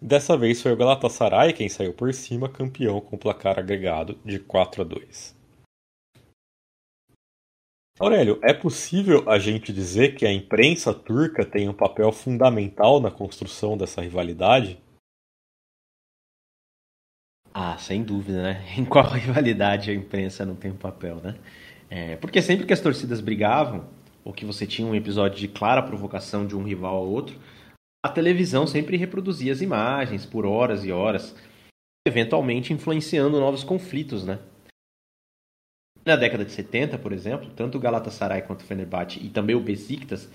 Dessa 0.00 0.36
vez 0.36 0.60
foi 0.60 0.72
o 0.72 0.76
Galatasaray 0.76 1.54
quem 1.54 1.70
saiu 1.70 1.94
por 1.94 2.12
cima, 2.12 2.50
campeão 2.50 3.00
com 3.00 3.16
placar 3.16 3.58
agregado 3.58 4.18
de 4.24 4.38
4 4.38 4.82
a 4.82 4.84
2. 4.84 5.36
Aurélio, 7.98 8.38
é 8.42 8.52
possível 8.52 9.24
a 9.26 9.38
gente 9.38 9.72
dizer 9.72 10.14
que 10.16 10.26
a 10.26 10.32
imprensa 10.32 10.92
turca 10.92 11.46
tem 11.46 11.68
um 11.68 11.74
papel 11.74 12.12
fundamental 12.12 13.00
na 13.00 13.10
construção 13.10 13.76
dessa 13.76 14.02
rivalidade? 14.02 14.78
Ah, 17.52 17.76
sem 17.78 18.02
dúvida, 18.02 18.42
né? 18.42 18.64
Em 18.78 18.84
qual 18.84 19.04
rivalidade 19.10 19.90
a 19.90 19.94
imprensa 19.94 20.46
não 20.46 20.54
tem 20.54 20.70
um 20.70 20.76
papel, 20.76 21.16
né? 21.16 21.36
É, 21.88 22.16
porque 22.16 22.40
sempre 22.40 22.66
que 22.66 22.72
as 22.72 22.80
torcidas 22.80 23.20
brigavam, 23.20 23.88
ou 24.24 24.32
que 24.32 24.44
você 24.44 24.66
tinha 24.66 24.86
um 24.86 24.94
episódio 24.94 25.38
de 25.38 25.48
clara 25.48 25.82
provocação 25.82 26.46
de 26.46 26.56
um 26.56 26.62
rival 26.62 26.96
ao 26.96 27.08
outro, 27.08 27.38
a 28.04 28.08
televisão 28.08 28.66
sempre 28.66 28.96
reproduzia 28.96 29.52
as 29.52 29.60
imagens 29.60 30.24
por 30.24 30.46
horas 30.46 30.84
e 30.84 30.92
horas, 30.92 31.34
eventualmente 32.06 32.72
influenciando 32.72 33.40
novos 33.40 33.64
conflitos, 33.64 34.24
né? 34.24 34.38
Na 36.04 36.16
década 36.16 36.44
de 36.44 36.52
70, 36.52 36.96
por 36.98 37.12
exemplo, 37.12 37.50
tanto 37.50 37.76
o 37.76 37.80
Galatasaray 37.80 38.42
quanto 38.42 38.60
o 38.60 38.64
Fenerbahçe 38.64 39.20
e 39.20 39.28
também 39.28 39.54
o 39.54 39.60
Besiktas 39.60 40.30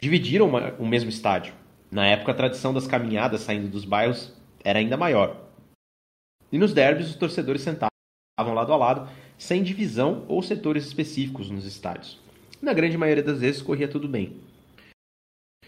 dividiram 0.00 0.48
uma, 0.48 0.74
o 0.74 0.86
mesmo 0.86 1.10
estádio. 1.10 1.54
Na 1.90 2.06
época, 2.06 2.32
a 2.32 2.34
tradição 2.34 2.74
das 2.74 2.86
caminhadas 2.86 3.42
saindo 3.42 3.68
dos 3.68 3.84
bairros 3.84 4.32
era 4.64 4.80
ainda 4.80 4.96
maior. 4.96 5.43
E 6.54 6.58
nos 6.58 6.72
derbys, 6.72 7.08
os 7.08 7.16
torcedores 7.16 7.62
sentavam 7.62 7.90
lado 8.54 8.72
a 8.72 8.76
lado, 8.76 9.10
sem 9.36 9.60
divisão 9.60 10.24
ou 10.28 10.40
setores 10.40 10.86
específicos 10.86 11.50
nos 11.50 11.66
estádios. 11.66 12.20
Na 12.62 12.72
grande 12.72 12.96
maioria 12.96 13.24
das 13.24 13.40
vezes, 13.40 13.60
corria 13.60 13.88
tudo 13.88 14.06
bem. 14.06 14.36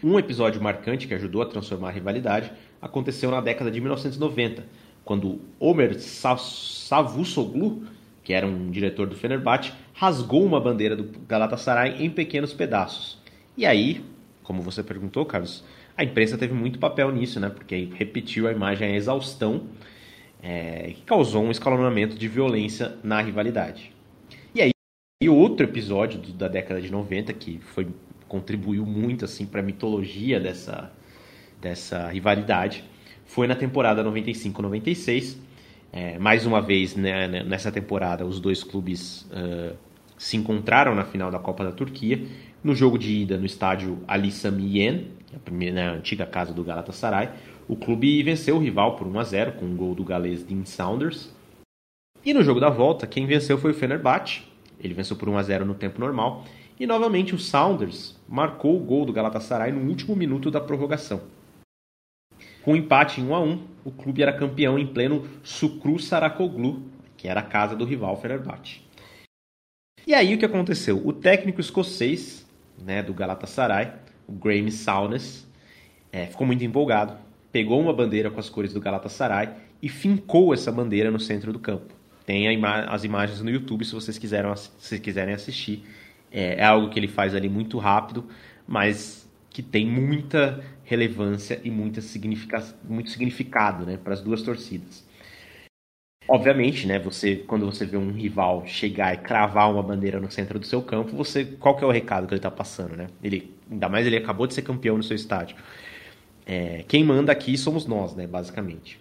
Um 0.01 0.17
episódio 0.17 0.63
marcante 0.63 1.05
que 1.05 1.13
ajudou 1.13 1.41
a 1.41 1.45
transformar 1.45 1.89
a 1.89 1.91
rivalidade 1.91 2.53
aconteceu 2.81 3.29
na 3.29 3.41
década 3.41 3.69
de 3.69 3.81
1990, 3.81 4.65
quando 5.03 5.41
Omer 5.59 5.99
Savusoglu, 5.99 7.83
que 8.23 8.31
era 8.31 8.47
um 8.47 8.71
diretor 8.71 9.07
do 9.07 9.15
Fenerbahçe, 9.17 9.73
rasgou 9.93 10.45
uma 10.45 10.61
bandeira 10.61 10.95
do 10.95 11.19
Galatasaray 11.27 12.01
em 12.01 12.09
pequenos 12.09 12.53
pedaços. 12.53 13.21
E 13.57 13.65
aí, 13.65 14.05
como 14.41 14.61
você 14.61 14.81
perguntou, 14.81 15.25
Carlos, 15.25 15.65
a 15.97 16.05
imprensa 16.05 16.37
teve 16.37 16.53
muito 16.53 16.79
papel 16.79 17.11
nisso, 17.11 17.41
né? 17.41 17.49
Porque 17.49 17.89
repetiu 17.93 18.47
a 18.47 18.53
imagem 18.53 18.87
à 18.87 18.95
exaustão, 18.95 19.67
é, 20.41 20.91
que 20.95 21.01
causou 21.01 21.43
um 21.43 21.51
escalonamento 21.51 22.17
de 22.17 22.27
violência 22.27 22.97
na 23.03 23.21
rivalidade. 23.21 23.91
E 24.53 24.61
aí, 24.61 24.71
e 25.21 25.29
outro 25.29 25.65
episódio 25.65 26.19
da 26.33 26.47
década 26.47 26.81
de 26.81 26.91
90 26.91 27.33
que 27.33 27.59
foi 27.59 27.87
contribuiu 28.27 28.85
muito 28.85 29.25
assim 29.25 29.45
para 29.45 29.61
a 29.61 29.63
mitologia 29.63 30.39
dessa, 30.39 30.91
dessa 31.61 32.07
rivalidade 32.09 32.83
foi 33.25 33.47
na 33.47 33.55
temporada 33.55 34.03
95-96. 34.03 35.37
É, 35.91 36.19
mais 36.19 36.45
uma 36.45 36.61
vez 36.61 36.95
né, 36.95 37.27
né, 37.27 37.43
nessa 37.43 37.71
temporada, 37.71 38.25
os 38.25 38.39
dois 38.39 38.63
clubes 38.63 39.21
uh, 39.31 39.75
se 40.17 40.35
encontraram 40.35 40.93
na 40.93 41.05
final 41.05 41.31
da 41.31 41.39
Copa 41.39 41.63
da 41.63 41.71
Turquia. 41.71 42.25
No 42.63 42.75
jogo 42.75 42.97
de 42.97 43.21
ida 43.21 43.37
no 43.37 43.45
estádio 43.45 43.99
Ali 44.07 44.31
Sami 44.31 44.79
Yen, 44.79 45.07
a, 45.35 45.39
primeira, 45.39 45.75
né, 45.75 45.87
a 45.89 45.91
antiga 45.93 46.25
casa 46.25 46.53
do 46.53 46.63
Galatasaray, 46.63 47.29
o 47.67 47.75
clube 47.75 48.23
venceu 48.23 48.55
o 48.55 48.59
rival 48.59 48.95
por 48.95 49.05
1 49.05 49.19
a 49.19 49.23
0 49.23 49.51
com 49.53 49.65
um 49.65 49.75
gol 49.75 49.93
do 49.93 50.03
galês 50.03 50.41
Dean 50.41 50.63
Saunders. 50.63 51.33
E 52.23 52.33
no 52.33 52.41
jogo 52.41 52.59
da 52.59 52.69
volta, 52.69 53.05
quem 53.05 53.25
venceu 53.25 53.57
foi 53.57 53.71
o 53.71 53.73
Fenerbahçe. 53.73 54.43
Ele 54.79 54.93
venceu 54.93 55.17
por 55.17 55.27
1 55.27 55.37
a 55.37 55.43
0 55.43 55.65
no 55.65 55.75
tempo 55.75 55.99
normal 55.99 56.45
e 56.79 56.85
novamente 56.85 57.35
o 57.35 57.39
Saunders 57.39 58.15
marcou 58.27 58.77
o 58.77 58.79
gol 58.79 59.05
do 59.05 59.11
Galatasaray 59.11 59.71
no 59.71 59.89
último 59.89 60.15
minuto 60.15 60.49
da 60.49 60.61
prorrogação. 60.61 61.21
Com 62.63 62.73
um 62.73 62.75
empate 62.75 63.19
em 63.19 63.27
1 63.27 63.35
a 63.35 63.39
1, 63.41 63.67
o 63.83 63.91
clube 63.91 64.21
era 64.21 64.37
campeão 64.37 64.77
em 64.77 64.85
pleno 64.85 65.27
Sukru 65.43 65.99
Sarakoglu, 65.99 66.83
que 67.17 67.27
era 67.27 67.39
a 67.39 67.43
casa 67.43 67.75
do 67.75 67.85
rival 67.85 68.15
Fenerbahçe. 68.15 68.81
E 70.05 70.13
aí 70.13 70.33
o 70.33 70.37
que 70.37 70.45
aconteceu? 70.45 71.05
O 71.05 71.11
técnico 71.11 71.59
escocês 71.59 72.47
né, 72.77 73.03
do 73.03 73.13
Galatasaray, 73.13 73.91
o 74.27 74.31
Graeme 74.31 74.71
Souness, 74.71 75.45
é, 76.11 76.27
ficou 76.27 76.47
muito 76.47 76.63
empolgado, 76.63 77.17
pegou 77.57 77.81
uma 77.81 77.91
bandeira 77.91 78.29
com 78.29 78.39
as 78.39 78.51
cores 78.51 78.71
do 78.71 78.79
Galatasaray 78.79 79.49
e 79.81 79.89
fincou 79.89 80.53
essa 80.53 80.71
bandeira 80.71 81.09
no 81.09 81.19
centro 81.19 81.51
do 81.51 81.57
campo. 81.57 81.91
Tem 82.23 82.45
ima 82.53 82.81
as 82.81 83.03
imagens 83.03 83.41
no 83.41 83.49
YouTube 83.49 83.83
se 83.83 83.95
vocês 83.95 84.15
quiserem, 84.19 84.53
se 84.77 84.99
quiserem 84.99 85.33
assistir. 85.33 85.83
É, 86.31 86.61
é 86.61 86.63
algo 86.63 86.91
que 86.91 86.99
ele 86.99 87.07
faz 87.07 87.33
ali 87.33 87.49
muito 87.49 87.79
rápido, 87.79 88.25
mas 88.67 89.27
que 89.49 89.63
tem 89.63 89.87
muita 89.87 90.63
relevância 90.83 91.59
e 91.63 91.71
muita 91.71 91.99
significa, 91.99 92.63
muito 92.87 93.09
significado 93.09 93.87
né, 93.87 93.97
para 93.97 94.13
as 94.13 94.21
duas 94.21 94.43
torcidas. 94.43 95.03
Obviamente, 96.29 96.85
né, 96.85 96.99
você 96.99 97.37
quando 97.37 97.65
você 97.65 97.87
vê 97.87 97.97
um 97.97 98.11
rival 98.11 98.67
chegar 98.67 99.15
e 99.15 99.17
cravar 99.17 99.71
uma 99.71 99.81
bandeira 99.81 100.19
no 100.19 100.29
centro 100.29 100.59
do 100.59 100.65
seu 100.67 100.83
campo, 100.83 101.15
você 101.15 101.43
qual 101.43 101.75
que 101.75 101.83
é 101.83 101.87
o 101.87 101.91
recado 101.91 102.27
que 102.27 102.35
ele 102.35 102.39
está 102.39 102.51
passando, 102.51 102.95
né? 102.95 103.07
Ele 103.23 103.51
ainda 103.71 103.89
mais 103.89 104.05
ele 104.05 104.17
acabou 104.17 104.45
de 104.45 104.53
ser 104.53 104.61
campeão 104.61 104.95
no 104.95 105.01
seu 105.01 105.15
estádio. 105.15 105.57
É, 106.47 106.85
quem 106.87 107.03
manda 107.03 107.29
aqui 107.29 107.57
somos 107.57 107.85
nós, 107.85 108.15
né, 108.15 108.25
basicamente. 108.25 108.97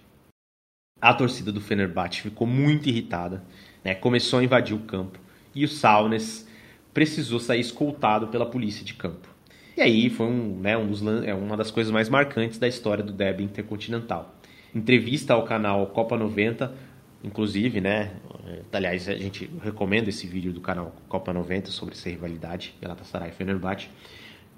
A 1.01 1.15
torcida 1.15 1.53
do 1.53 1.61
Fenerbahçe 1.61 2.23
ficou 2.23 2.47
muito 2.47 2.89
irritada, 2.89 3.45
né, 3.85 3.95
começou 3.95 4.41
a 4.41 4.45
invadir 4.45 4.75
o 4.75 4.81
campo 4.81 5.21
e 5.55 5.65
o 5.65 5.69
Saunes 5.69 6.49
precisou 6.93 7.39
sair 7.39 7.61
escoltado 7.61 8.27
pela 8.29 8.47
polícia 8.47 8.85
de 8.85 8.95
campo. 8.95 9.29
E 9.77 9.81
aí 9.81 10.11
foi 10.11 10.27
um, 10.27 10.59
né, 10.59 10.77
um 10.77 10.89
dos, 10.89 11.03
é 11.25 11.35
uma 11.35 11.57
das 11.57 11.71
coisas 11.71 11.93
mais 11.93 12.09
marcantes 12.09 12.59
da 12.59 12.67
história 12.67 13.05
do 13.05 13.13
derby 13.13 13.45
intercontinental. 13.45 14.35
Entrevista 14.75 15.35
ao 15.35 15.45
canal 15.45 15.87
Copa 15.89 16.17
90, 16.17 16.75
inclusive, 17.23 17.81
né? 17.81 18.13
É, 18.47 18.77
aliás, 18.77 19.09
a 19.09 19.15
gente 19.15 19.51
recomenda 19.63 20.09
esse 20.09 20.27
vídeo 20.27 20.53
do 20.53 20.61
canal 20.61 20.95
Copa 21.09 21.33
90 21.33 21.71
sobre 21.71 21.95
essa 21.95 22.09
rivalidade, 22.09 22.75
Galatasaray 22.81 23.29
e 23.29 23.33
Fenerbahçe. 23.33 23.89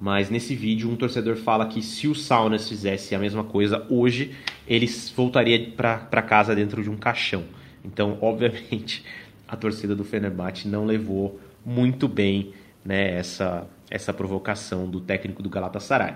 Mas 0.01 0.31
nesse 0.31 0.55
vídeo, 0.55 0.89
um 0.89 0.97
torcedor 0.97 1.37
fala 1.37 1.67
que 1.67 1.83
se 1.83 2.07
o 2.07 2.15
Saunas 2.15 2.69
fizesse 2.69 3.15
a 3.15 3.19
mesma 3.19 3.43
coisa 3.43 3.85
hoje, 3.89 4.35
ele 4.67 4.87
voltaria 5.17 5.73
para 5.77 6.23
casa 6.23 6.55
dentro 6.55 6.83
de 6.83 6.89
um 6.91 6.97
caixão. 6.97 7.45
Então, 7.85 8.17
obviamente, 8.23 9.05
a 9.47 9.57
torcida 9.57 9.97
do 9.97 10.05
Fenerbahçe 10.05 10.69
não 10.69 10.85
levou 10.85 11.41
muito 11.65 12.07
bem 12.07 12.53
né, 12.85 13.17
essa, 13.17 13.67
essa 13.91 14.13
provocação 14.13 14.89
do 14.89 15.01
técnico 15.01 15.43
do 15.43 15.51
Galatasaray. 15.51 16.15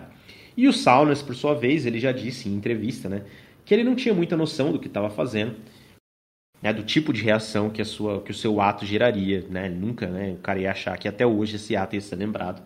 E 0.57 0.68
o 0.68 0.72
Saunas, 0.72 1.20
por 1.20 1.35
sua 1.35 1.55
vez, 1.55 1.85
ele 1.85 1.99
já 1.99 2.12
disse 2.12 2.49
em 2.49 2.55
entrevista 2.55 3.09
né, 3.09 3.22
que 3.64 3.74
ele 3.74 3.83
não 3.83 3.97
tinha 3.97 4.14
muita 4.14 4.37
noção 4.37 4.70
do 4.70 4.78
que 4.78 4.87
estava 4.87 5.11
fazendo, 5.11 5.57
né, 6.62 6.72
do 6.72 6.85
tipo 6.85 7.12
de 7.12 7.20
reação 7.22 7.68
que, 7.68 7.83
a 7.83 7.85
sua, 7.85 8.20
que 8.22 8.30
o 8.30 8.35
seu 8.35 8.61
ato 8.61 8.87
geraria. 8.87 9.45
Né? 9.51 9.68
Nunca 9.68 10.07
né, 10.07 10.33
o 10.33 10.37
cara 10.37 10.61
ia 10.61 10.70
achar 10.70 10.97
que 10.97 11.09
até 11.09 11.26
hoje 11.26 11.57
esse 11.57 11.74
ato 11.74 11.97
ia 11.97 12.01
ser 12.01 12.14
lembrado. 12.14 12.62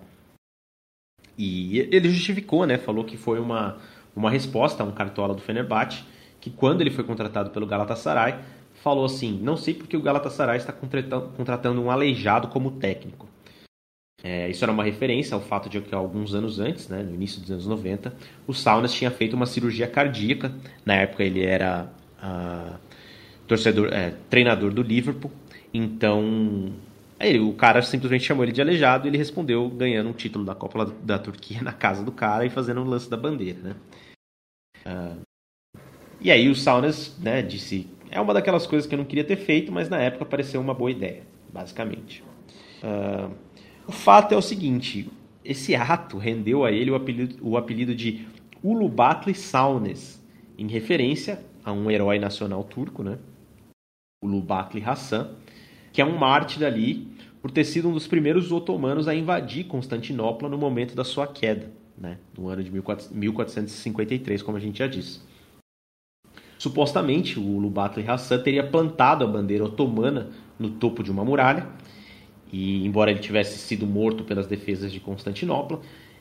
E 1.38 1.78
ele 1.78 2.08
justificou, 2.08 2.66
né, 2.66 2.78
falou 2.78 3.04
que 3.04 3.16
foi 3.16 3.38
uma, 3.38 3.78
uma 4.14 4.30
resposta 4.30 4.82
a 4.82 4.86
um 4.86 4.92
cartola 4.92 5.34
do 5.34 5.42
Fenerbahçe, 5.42 6.04
que 6.40 6.50
quando 6.50 6.80
ele 6.80 6.90
foi 6.90 7.04
contratado 7.04 7.50
pelo 7.50 7.66
Galatasaray, 7.66 8.36
falou 8.82 9.04
assim: 9.04 9.38
não 9.42 9.56
sei 9.56 9.74
porque 9.74 9.96
o 9.96 10.02
Galatasaray 10.02 10.56
está 10.56 10.72
contratando 10.72 11.82
um 11.82 11.90
aleijado 11.90 12.48
como 12.48 12.70
técnico. 12.72 13.28
É, 14.22 14.48
isso 14.48 14.64
era 14.64 14.72
uma 14.72 14.82
referência 14.82 15.34
ao 15.34 15.40
fato 15.40 15.68
de 15.68 15.80
que 15.80 15.94
alguns 15.94 16.34
anos 16.34 16.58
antes, 16.58 16.88
né, 16.88 17.02
no 17.02 17.14
início 17.14 17.40
dos 17.40 17.50
anos 17.50 17.66
90, 17.66 18.12
o 18.46 18.54
Saunas 18.54 18.92
tinha 18.92 19.10
feito 19.10 19.34
uma 19.36 19.46
cirurgia 19.46 19.86
cardíaca. 19.86 20.52
Na 20.84 20.94
época 20.94 21.22
ele 21.22 21.44
era 21.44 21.92
uh, 22.22 22.76
torcedor, 23.46 23.92
é, 23.92 24.14
treinador 24.30 24.72
do 24.72 24.82
Liverpool. 24.82 25.30
Então 25.72 26.72
Aí 27.18 27.40
o 27.40 27.52
cara 27.54 27.80
simplesmente 27.82 28.24
chamou 28.24 28.44
ele 28.44 28.52
de 28.52 28.60
aleijado 28.60 29.06
e 29.06 29.10
ele 29.10 29.16
respondeu 29.16 29.68
ganhando 29.70 30.10
um 30.10 30.12
título 30.12 30.44
da 30.44 30.54
Copa 30.54 30.84
da 31.02 31.18
Turquia 31.18 31.62
na 31.62 31.72
casa 31.72 32.04
do 32.04 32.12
cara 32.12 32.44
e 32.44 32.50
fazendo 32.50 32.78
o 32.78 32.84
um 32.84 32.88
lance 32.88 33.08
da 33.08 33.16
bandeira, 33.16 33.58
né? 33.60 33.76
Uh, 34.84 35.20
e 36.20 36.30
aí 36.30 36.48
o 36.48 36.54
Saunas 36.54 37.16
né, 37.18 37.42
disse 37.42 37.88
é 38.10 38.20
uma 38.20 38.34
daquelas 38.34 38.66
coisas 38.66 38.88
que 38.88 38.94
eu 38.94 38.98
não 38.98 39.04
queria 39.04 39.24
ter 39.24 39.36
feito, 39.36 39.72
mas 39.72 39.88
na 39.88 39.98
época 39.98 40.24
pareceu 40.24 40.60
uma 40.60 40.74
boa 40.74 40.90
ideia, 40.90 41.22
basicamente. 41.52 42.22
Uh, 42.82 43.34
o 43.86 43.92
fato 43.92 44.32
é 44.32 44.36
o 44.36 44.42
seguinte: 44.42 45.10
esse 45.44 45.74
ato 45.74 46.18
rendeu 46.18 46.64
a 46.64 46.72
ele 46.72 46.90
o 46.90 46.94
apelido, 46.94 47.36
o 47.40 47.56
apelido 47.56 47.94
de 47.94 48.26
Ulubatli 48.62 49.34
Saunes, 49.34 50.22
em 50.58 50.66
referência 50.66 51.40
a 51.64 51.72
um 51.72 51.90
herói 51.90 52.18
nacional 52.18 52.62
turco, 52.64 53.02
né? 53.02 53.18
Ulubatli 54.22 54.82
Hassan, 54.82 55.30
que 55.96 56.02
é 56.02 56.04
um 56.04 56.18
mártir 56.18 56.62
ali 56.62 57.08
por 57.40 57.50
ter 57.50 57.64
sido 57.64 57.88
um 57.88 57.92
dos 57.94 58.06
primeiros 58.06 58.52
otomanos 58.52 59.08
a 59.08 59.14
invadir 59.14 59.64
Constantinopla 59.64 60.46
no 60.46 60.58
momento 60.58 60.94
da 60.94 61.04
sua 61.04 61.26
queda, 61.26 61.72
né? 61.96 62.18
no 62.36 62.48
ano 62.48 62.62
de 62.62 62.70
1453, 62.70 64.42
como 64.42 64.58
a 64.58 64.60
gente 64.60 64.80
já 64.80 64.86
disse. 64.86 65.22
Supostamente, 66.58 67.38
o 67.38 67.42
Ulubatli 67.42 68.06
Hassan 68.06 68.42
teria 68.42 68.62
plantado 68.62 69.24
a 69.24 69.26
bandeira 69.26 69.64
otomana 69.64 70.28
no 70.58 70.68
topo 70.68 71.02
de 71.02 71.10
uma 71.10 71.24
muralha, 71.24 71.66
e 72.52 72.84
embora 72.84 73.10
ele 73.10 73.20
tivesse 73.20 73.56
sido 73.56 73.86
morto 73.86 74.22
pelas 74.22 74.46
defesas 74.46 74.92
de 74.92 75.00
Constantinopla, 75.00 75.80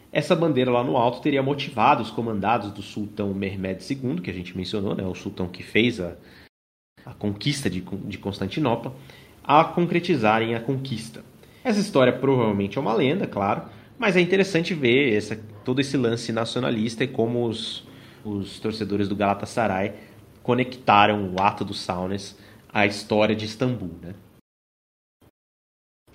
essa 0.09 0.37
bandeira 0.37 0.71
lá 0.71 0.85
no 0.85 0.95
alto 0.95 1.19
teria 1.19 1.43
motivado 1.43 2.01
os 2.01 2.11
comandados 2.11 2.71
do 2.71 2.81
sultão 2.81 3.33
Mehmed 3.33 3.83
II, 3.83 4.21
que 4.21 4.31
a 4.31 4.33
gente 4.33 4.55
mencionou, 4.55 4.95
né, 4.95 5.05
o 5.05 5.13
sultão 5.13 5.49
que 5.49 5.63
fez 5.63 5.99
a, 5.99 6.15
a 7.05 7.13
conquista 7.13 7.69
de, 7.69 7.81
de 7.81 8.17
Constantinopla, 8.17 8.95
a 9.45 9.63
concretizarem 9.63 10.55
a 10.55 10.59
conquista. 10.59 11.23
Essa 11.63 11.79
história 11.79 12.11
provavelmente 12.13 12.77
é 12.77 12.81
uma 12.81 12.93
lenda, 12.93 13.27
claro, 13.27 13.63
mas 13.97 14.15
é 14.15 14.21
interessante 14.21 14.73
ver 14.73 15.15
essa, 15.15 15.39
todo 15.63 15.79
esse 15.79 15.95
lance 15.95 16.31
nacionalista 16.31 17.03
e 17.03 17.07
como 17.07 17.45
os, 17.45 17.87
os 18.23 18.59
torcedores 18.59 19.07
do 19.07 19.15
Galatasaray 19.15 19.93
conectaram 20.43 21.33
o 21.33 21.41
ato 21.41 21.63
do 21.63 21.73
Saunas 21.73 22.37
à 22.71 22.85
história 22.85 23.35
de 23.35 23.45
Istambul. 23.45 23.95
Né? 24.01 24.13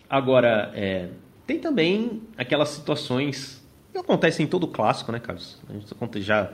Agora, 0.09 0.73
é, 0.75 1.09
tem 1.47 1.59
também 1.59 2.23
aquelas 2.37 2.69
situações 2.71 3.61
acontece 3.99 4.43
em 4.43 4.47
todo 4.47 4.67
clássico, 4.69 5.13
né, 5.13 5.19
Carlos? 5.19 5.59
A 5.69 5.73
gente 5.73 6.23
já, 6.23 6.53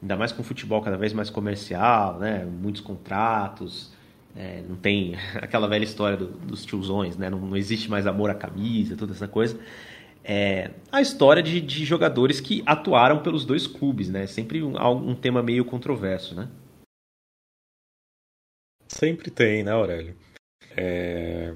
ainda 0.00 0.16
mais 0.16 0.32
com 0.32 0.42
futebol 0.42 0.82
cada 0.82 0.96
vez 0.96 1.12
mais 1.12 1.30
comercial, 1.30 2.18
né? 2.18 2.44
Muitos 2.44 2.80
contratos, 2.80 3.92
é, 4.36 4.62
não 4.68 4.76
tem 4.76 5.14
aquela 5.36 5.68
velha 5.68 5.84
história 5.84 6.16
do, 6.16 6.26
dos 6.26 6.64
tiozões, 6.64 7.16
né? 7.16 7.28
Não, 7.28 7.38
não, 7.38 7.56
existe 7.56 7.90
mais 7.90 8.06
amor 8.06 8.30
à 8.30 8.34
camisa, 8.34 8.96
toda 8.96 9.12
essa 9.12 9.28
coisa. 9.28 9.58
É, 10.24 10.70
a 10.90 11.00
história 11.00 11.42
de, 11.42 11.60
de, 11.60 11.84
jogadores 11.84 12.40
que 12.40 12.62
atuaram 12.64 13.22
pelos 13.22 13.44
dois 13.44 13.66
clubes, 13.66 14.08
né? 14.08 14.26
Sempre 14.26 14.62
um, 14.62 14.76
um 14.76 15.14
tema 15.14 15.42
meio 15.42 15.64
controverso, 15.64 16.34
né? 16.34 16.48
Sempre 18.86 19.30
tem, 19.30 19.62
né, 19.62 19.72
Aurélio? 19.72 20.14
É... 20.76 21.54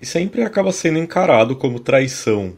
E 0.00 0.06
sempre 0.06 0.42
acaba 0.42 0.72
sendo 0.72 0.98
encarado 0.98 1.56
como 1.56 1.80
traição. 1.80 2.56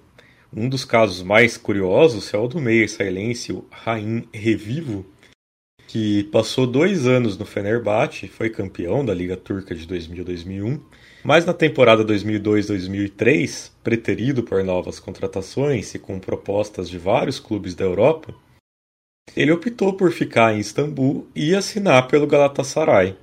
Um 0.54 0.68
dos 0.68 0.84
casos 0.84 1.22
mais 1.22 1.56
curiosos 1.56 2.32
é 2.34 2.36
o 2.36 2.46
do 2.46 2.60
meia 2.60 2.84
israelense, 2.84 3.58
Raim 3.70 4.28
Revivo, 4.34 5.06
que 5.92 6.24
passou 6.24 6.66
dois 6.66 7.06
anos 7.06 7.36
no 7.36 7.44
Fenerbahçe, 7.44 8.26
foi 8.26 8.48
campeão 8.48 9.04
da 9.04 9.12
Liga 9.12 9.36
Turca 9.36 9.74
de 9.74 9.86
2000-2001, 9.86 10.80
mas 11.22 11.44
na 11.44 11.52
temporada 11.52 12.02
2002-2003, 12.02 13.70
preterido 13.84 14.42
por 14.42 14.64
novas 14.64 14.98
contratações 14.98 15.94
e 15.94 15.98
com 15.98 16.18
propostas 16.18 16.88
de 16.88 16.96
vários 16.96 17.38
clubes 17.38 17.74
da 17.74 17.84
Europa, 17.84 18.34
ele 19.36 19.52
optou 19.52 19.92
por 19.92 20.10
ficar 20.12 20.54
em 20.54 20.60
Istambul 20.60 21.28
e 21.36 21.54
assinar 21.54 22.08
pelo 22.08 22.26
Galatasaray. 22.26 23.14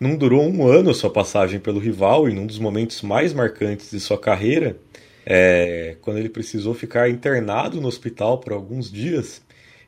Não 0.00 0.16
durou 0.16 0.42
um 0.42 0.66
ano 0.66 0.92
sua 0.92 1.10
passagem 1.10 1.60
pelo 1.60 1.78
rival 1.78 2.28
e 2.28 2.34
num 2.34 2.44
dos 2.44 2.58
momentos 2.58 3.02
mais 3.02 3.32
marcantes 3.32 3.88
de 3.88 4.00
sua 4.00 4.18
carreira, 4.18 4.76
é, 5.24 5.96
quando 6.00 6.18
ele 6.18 6.28
precisou 6.28 6.74
ficar 6.74 7.08
internado 7.08 7.80
no 7.80 7.86
hospital 7.86 8.38
por 8.38 8.52
alguns 8.52 8.90
dias, 8.90 9.40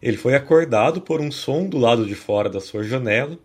ele 0.04 0.18
foi 0.18 0.34
acordado 0.34 1.00
por 1.00 1.18
um 1.18 1.32
som 1.32 1.66
do 1.66 1.78
lado 1.78 2.04
de 2.04 2.14
fora 2.14 2.50
da 2.50 2.60
sua 2.60 2.84
janela 2.84 3.38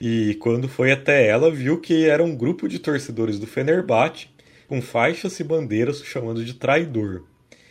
e 0.00 0.34
quando 0.40 0.68
foi 0.68 0.90
até 0.90 1.28
ela 1.28 1.52
viu 1.52 1.80
que 1.80 2.04
era 2.04 2.20
um 2.20 2.34
grupo 2.34 2.66
de 2.66 2.80
torcedores 2.80 3.38
do 3.38 3.46
Fenerbahçe 3.46 4.26
com 4.66 4.82
faixas 4.82 5.38
e 5.38 5.44
bandeiras 5.44 6.02
chamando 6.02 6.44
de 6.44 6.54
traidor. 6.54 7.22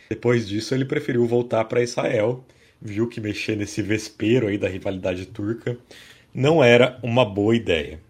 Depois 0.08 0.48
disso 0.48 0.74
ele 0.74 0.86
preferiu 0.86 1.26
voltar 1.26 1.66
para 1.66 1.82
Israel, 1.82 2.42
viu 2.80 3.06
que 3.06 3.20
mexer 3.20 3.58
nesse 3.58 3.82
vespeiro 3.82 4.48
aí 4.48 4.56
da 4.56 4.68
rivalidade 4.68 5.26
turca 5.26 5.76
não 6.34 6.64
era 6.64 6.98
uma 7.02 7.26
boa 7.26 7.54
ideia. 7.54 8.00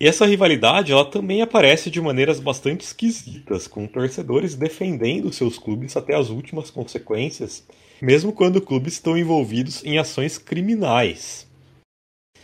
E 0.00 0.06
essa 0.06 0.24
rivalidade 0.24 0.92
ela 0.92 1.04
também 1.04 1.42
aparece 1.42 1.90
de 1.90 2.00
maneiras 2.00 2.38
bastante 2.38 2.82
esquisitas, 2.82 3.66
com 3.66 3.88
torcedores 3.88 4.54
defendendo 4.54 5.32
seus 5.32 5.58
clubes 5.58 5.96
até 5.96 6.14
as 6.14 6.30
últimas 6.30 6.70
consequências 6.70 7.66
mesmo 8.00 8.32
quando 8.32 8.60
clubes 8.60 8.94
estão 8.94 9.16
envolvidos 9.16 9.84
em 9.84 9.98
ações 9.98 10.38
criminais. 10.38 11.46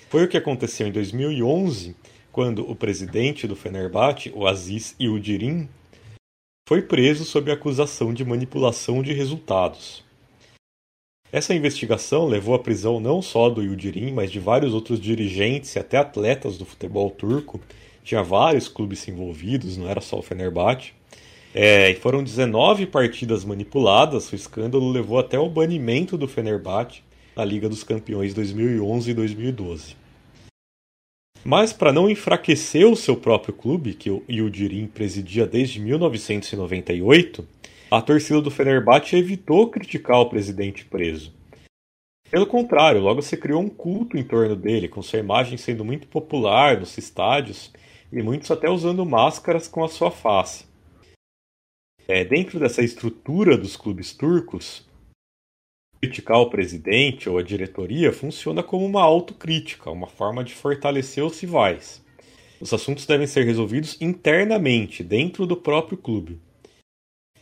Foi 0.09 0.25
o 0.25 0.29
que 0.29 0.37
aconteceu 0.37 0.87
em 0.87 0.93
2011, 0.93 1.97
quando 2.31 2.71
o 2.71 2.77
presidente 2.77 3.47
do 3.47 3.57
Fenerbahçe, 3.57 4.33
o 4.35 4.47
Aziz 4.47 4.95
Yildirim, 5.01 5.69
foi 6.69 6.83
preso 6.83 7.25
sob 7.25 7.51
acusação 7.51 8.13
de 8.13 8.25
manipulação 8.25 9.03
de 9.03 9.13
resultados. 9.13 10.05
Essa 11.33 11.55
investigação 11.55 12.27
levou 12.27 12.55
à 12.55 12.59
prisão 12.59 13.01
não 13.01 13.21
só 13.21 13.49
do 13.51 13.63
Yildirim, 13.63 14.13
mas 14.13 14.31
de 14.31 14.39
vários 14.39 14.75
outros 14.75 15.01
dirigentes 15.01 15.75
e 15.75 15.79
até 15.79 15.97
atletas 15.97 16.57
do 16.57 16.65
futebol 16.65 17.11
turco. 17.11 17.61
Tinha 18.03 18.23
vários 18.23 18.69
clubes 18.69 19.07
envolvidos, 19.09 19.77
não 19.77 19.89
era 19.89 20.01
só 20.01 20.19
o 20.19 20.23
Fenerbahçe. 20.23 20.93
É, 21.59 21.95
foram 21.95 22.23
19 22.23 22.85
partidas 22.85 23.43
manipuladas, 23.43 24.31
o 24.31 24.35
escândalo 24.35 24.91
levou 24.91 25.19
até 25.19 25.39
o 25.39 25.49
banimento 25.49 26.19
do 26.19 26.29
Fenerbahçe 26.29 27.01
na 27.35 27.43
Liga 27.47 27.67
dos 27.67 27.83
Campeões 27.83 28.35
2011 28.35 29.11
e 29.11 29.15
2012. 29.15 29.97
Mas 31.43 31.73
para 31.73 31.95
não 31.95 32.11
enfraquecer 32.11 32.87
o 32.87 32.95
seu 32.95 33.17
próprio 33.17 33.55
clube, 33.55 33.95
que 33.95 34.11
o 34.11 34.23
Yildirim 34.29 34.87
presidia 34.87 35.47
desde 35.47 35.81
1998, 35.81 37.49
a 37.91 38.03
torcida 38.03 38.43
do 38.43 38.51
Fenerbahçe 38.51 39.17
evitou 39.17 39.71
criticar 39.71 40.19
o 40.19 40.29
presidente 40.29 40.85
preso. 40.85 41.33
Pelo 42.31 42.47
contrário, 42.47 43.01
logo 43.01 43.23
se 43.23 43.35
criou 43.35 43.63
um 43.63 43.71
culto 43.71 44.19
em 44.19 44.23
torno 44.23 44.55
dele, 44.55 44.89
com 44.89 45.01
sua 45.01 45.21
imagem 45.21 45.57
sendo 45.57 45.87
muito 45.87 46.07
popular 46.07 46.79
nos 46.79 46.99
estádios 46.99 47.73
e 48.13 48.23
muitos 48.23 48.51
até 48.51 48.69
usando 48.69 49.07
máscaras 49.07 49.67
com 49.67 49.83
a 49.83 49.89
sua 49.89 50.11
face. 50.11 50.66
É, 52.09 52.25
dentro 52.25 52.61
dessa 52.61 52.83
estrutura 52.83 53.57
dos 53.59 53.77
clubes 53.77 54.13
turcos, 54.13 54.87
criticar 56.01 56.39
o 56.39 56.51
presidente 56.51 57.29
ou 57.29 57.39
a 57.39 57.43
diretoria 57.43 58.13
funciona 58.13 58.63
como 58.63 58.87
uma 58.87 59.03
autocrítica, 59.03 59.91
uma 59.91 60.07
forma 60.07 60.45
de 60.45 60.55
fortalecer 60.55 61.25
os 61.25 61.41
rivais. 61.41 62.05
Os 62.61 62.73
assuntos 62.73 63.07
devem 63.07 63.27
ser 63.27 63.45
resolvidos 63.45 64.01
internamente, 64.01 65.03
dentro 65.03 65.47
do 65.47 65.57
próprio 65.57 65.99
clube. 65.99 66.41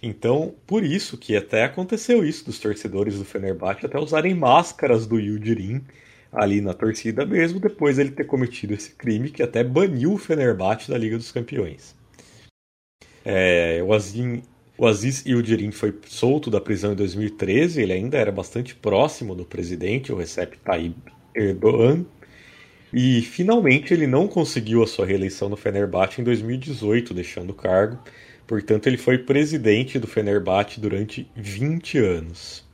Então, 0.03 0.55
por 0.67 0.83
isso 0.83 1.17
que 1.17 1.37
até 1.37 1.65
aconteceu 1.65 2.25
isso 2.25 2.45
dos 2.45 2.59
torcedores 2.59 3.19
do 3.19 3.25
Fenerbahçe 3.25 3.87
até 3.87 3.99
usarem 3.99 4.35
máscaras 4.35 5.07
do 5.07 5.19
Yildirim 5.19 5.83
ali 6.33 6.61
na 6.61 6.75
torcida 6.75 7.25
mesmo, 7.25 7.61
depois 7.61 7.99
ele 7.99 8.11
ter 8.11 8.25
cometido 8.25 8.75
esse 8.75 8.95
crime 8.95 9.31
que 9.31 9.43
até 9.43 9.63
baniu 9.63 10.15
o 10.15 10.19
Fenerbahçe 10.19 10.91
da 10.91 10.99
Liga 10.99 11.17
dos 11.17 11.31
Campeões. 11.31 11.95
É, 13.25 13.83
o 13.83 13.93
Azim 13.95 14.43
o 14.77 14.87
Aziz 14.87 15.25
Yildirim 15.25 15.71
foi 15.71 15.97
solto 16.07 16.51
da 16.51 16.61
prisão 16.61 16.93
em 16.93 16.97
2013, 16.97 17.81
ele 17.81 17.93
ainda 17.93 18.19
era 18.19 18.33
bastante 18.33 18.75
próximo 18.75 19.35
do 19.35 19.45
presidente, 19.45 20.13
o 20.13 20.17
Recep 20.17 20.59
Tayyip 20.59 20.97
Erdogan, 21.35 22.05
e 22.93 23.23
finalmente 23.23 23.93
ele 23.93 24.07
não 24.07 24.27
conseguiu 24.27 24.83
a 24.83 24.87
sua 24.87 25.07
reeleição 25.07 25.49
no 25.49 25.57
Fenerbahçe 25.57 26.21
em 26.21 26.25
2018, 26.25 27.15
deixando 27.15 27.51
o 27.51 27.55
cargo. 27.55 27.99
Portanto, 28.47 28.87
ele 28.87 28.97
foi 28.97 29.19
presidente 29.19 29.99
do 29.99 30.07
Fenerbahçe 30.07 30.79
durante 30.79 31.29
20 31.35 31.99
anos. 31.99 32.65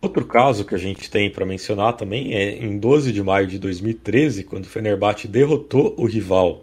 Outro 0.00 0.24
caso 0.24 0.64
que 0.64 0.74
a 0.74 0.78
gente 0.78 1.10
tem 1.10 1.30
para 1.30 1.44
mencionar 1.44 1.96
também 1.96 2.34
é 2.34 2.56
em 2.64 2.78
12 2.78 3.12
de 3.12 3.22
maio 3.22 3.46
de 3.46 3.58
2013, 3.58 4.44
quando 4.44 4.64
o 4.64 4.68
Fenerbahçe 4.68 5.26
derrotou 5.26 5.94
o 5.98 6.06
rival 6.06 6.62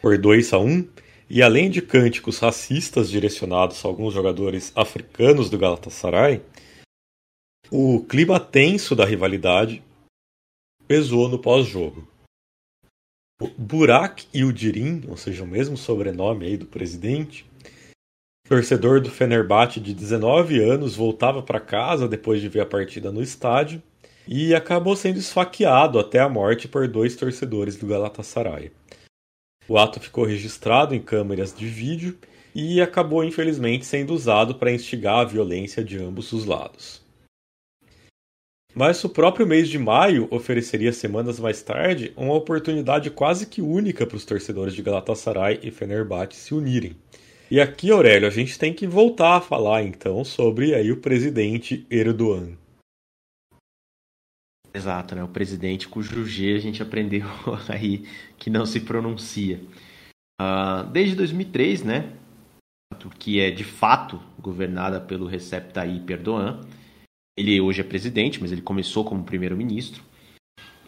por 0.00 0.18
2 0.18 0.52
a 0.52 0.58
1 0.58 0.88
e 1.30 1.42
além 1.42 1.70
de 1.70 1.80
cânticos 1.80 2.40
racistas 2.40 3.08
direcionados 3.08 3.84
a 3.84 3.88
alguns 3.88 4.12
jogadores 4.12 4.72
africanos 4.74 5.48
do 5.48 5.56
Galatasaray, 5.56 6.42
o 7.70 8.04
clima 8.04 8.40
tenso 8.40 8.96
da 8.96 9.04
rivalidade 9.04 9.80
pesou 10.88 11.28
no 11.28 11.38
pós-jogo. 11.38 12.08
Burak 13.56 14.26
Yildirim, 14.34 15.04
ou 15.08 15.16
seja, 15.16 15.44
o 15.44 15.46
mesmo 15.46 15.76
sobrenome 15.76 16.46
aí 16.46 16.56
do 16.56 16.66
presidente, 16.66 17.48
torcedor 18.48 19.00
do 19.00 19.08
Fenerbahçe 19.08 19.78
de 19.78 19.94
19 19.94 20.60
anos, 20.60 20.96
voltava 20.96 21.40
para 21.44 21.60
casa 21.60 22.08
depois 22.08 22.40
de 22.40 22.48
ver 22.48 22.62
a 22.62 22.66
partida 22.66 23.12
no 23.12 23.22
estádio 23.22 23.80
e 24.26 24.52
acabou 24.52 24.96
sendo 24.96 25.20
esfaqueado 25.20 26.00
até 26.00 26.18
a 26.18 26.28
morte 26.28 26.66
por 26.66 26.88
dois 26.88 27.14
torcedores 27.14 27.76
do 27.76 27.86
Galatasaray. 27.86 28.72
O 29.70 29.78
ato 29.78 30.00
ficou 30.00 30.24
registrado 30.24 30.96
em 30.96 31.00
câmeras 31.00 31.54
de 31.54 31.64
vídeo 31.64 32.18
e 32.52 32.80
acabou 32.80 33.22
infelizmente 33.22 33.86
sendo 33.86 34.12
usado 34.12 34.56
para 34.56 34.72
instigar 34.72 35.18
a 35.20 35.24
violência 35.24 35.84
de 35.84 35.96
ambos 35.96 36.32
os 36.32 36.44
lados. 36.44 37.00
Mas 38.74 39.04
o 39.04 39.08
próprio 39.08 39.46
mês 39.46 39.68
de 39.68 39.78
maio 39.78 40.26
ofereceria 40.28 40.92
semanas 40.92 41.38
mais 41.38 41.62
tarde 41.62 42.12
uma 42.16 42.34
oportunidade 42.34 43.10
quase 43.10 43.46
que 43.46 43.62
única 43.62 44.04
para 44.04 44.16
os 44.16 44.24
torcedores 44.24 44.74
de 44.74 44.82
Galatasaray 44.82 45.60
e 45.62 45.70
Fenerbahçe 45.70 46.34
se 46.34 46.52
unirem. 46.52 46.96
E 47.48 47.60
aqui, 47.60 47.92
Aurélio, 47.92 48.26
a 48.26 48.32
gente 48.32 48.58
tem 48.58 48.74
que 48.74 48.88
voltar 48.88 49.36
a 49.36 49.40
falar 49.40 49.84
então 49.84 50.24
sobre 50.24 50.74
aí 50.74 50.90
o 50.90 50.96
presidente 50.96 51.86
Erdogan. 51.88 52.56
Exato, 54.72 55.14
né? 55.14 55.22
O 55.22 55.28
presidente 55.28 55.88
cujo 55.88 56.24
G 56.24 56.54
a 56.54 56.58
gente 56.58 56.82
aprendeu 56.82 57.26
aí 57.68 58.06
que 58.38 58.48
não 58.48 58.64
se 58.64 58.80
pronuncia. 58.80 59.60
Uh, 60.40 60.88
desde 60.90 61.16
2003, 61.16 61.82
né? 61.82 62.12
A 62.92 62.96
Turquia 62.96 63.48
é 63.48 63.50
de 63.50 63.64
fato 63.64 64.20
governada 64.38 65.00
pelo 65.00 65.26
Recep 65.26 65.72
Tayyip 65.72 66.12
Erdogan. 66.12 66.60
Ele 67.36 67.60
hoje 67.60 67.80
é 67.80 67.84
presidente, 67.84 68.40
mas 68.40 68.52
ele 68.52 68.62
começou 68.62 69.04
como 69.04 69.24
primeiro-ministro. 69.24 70.02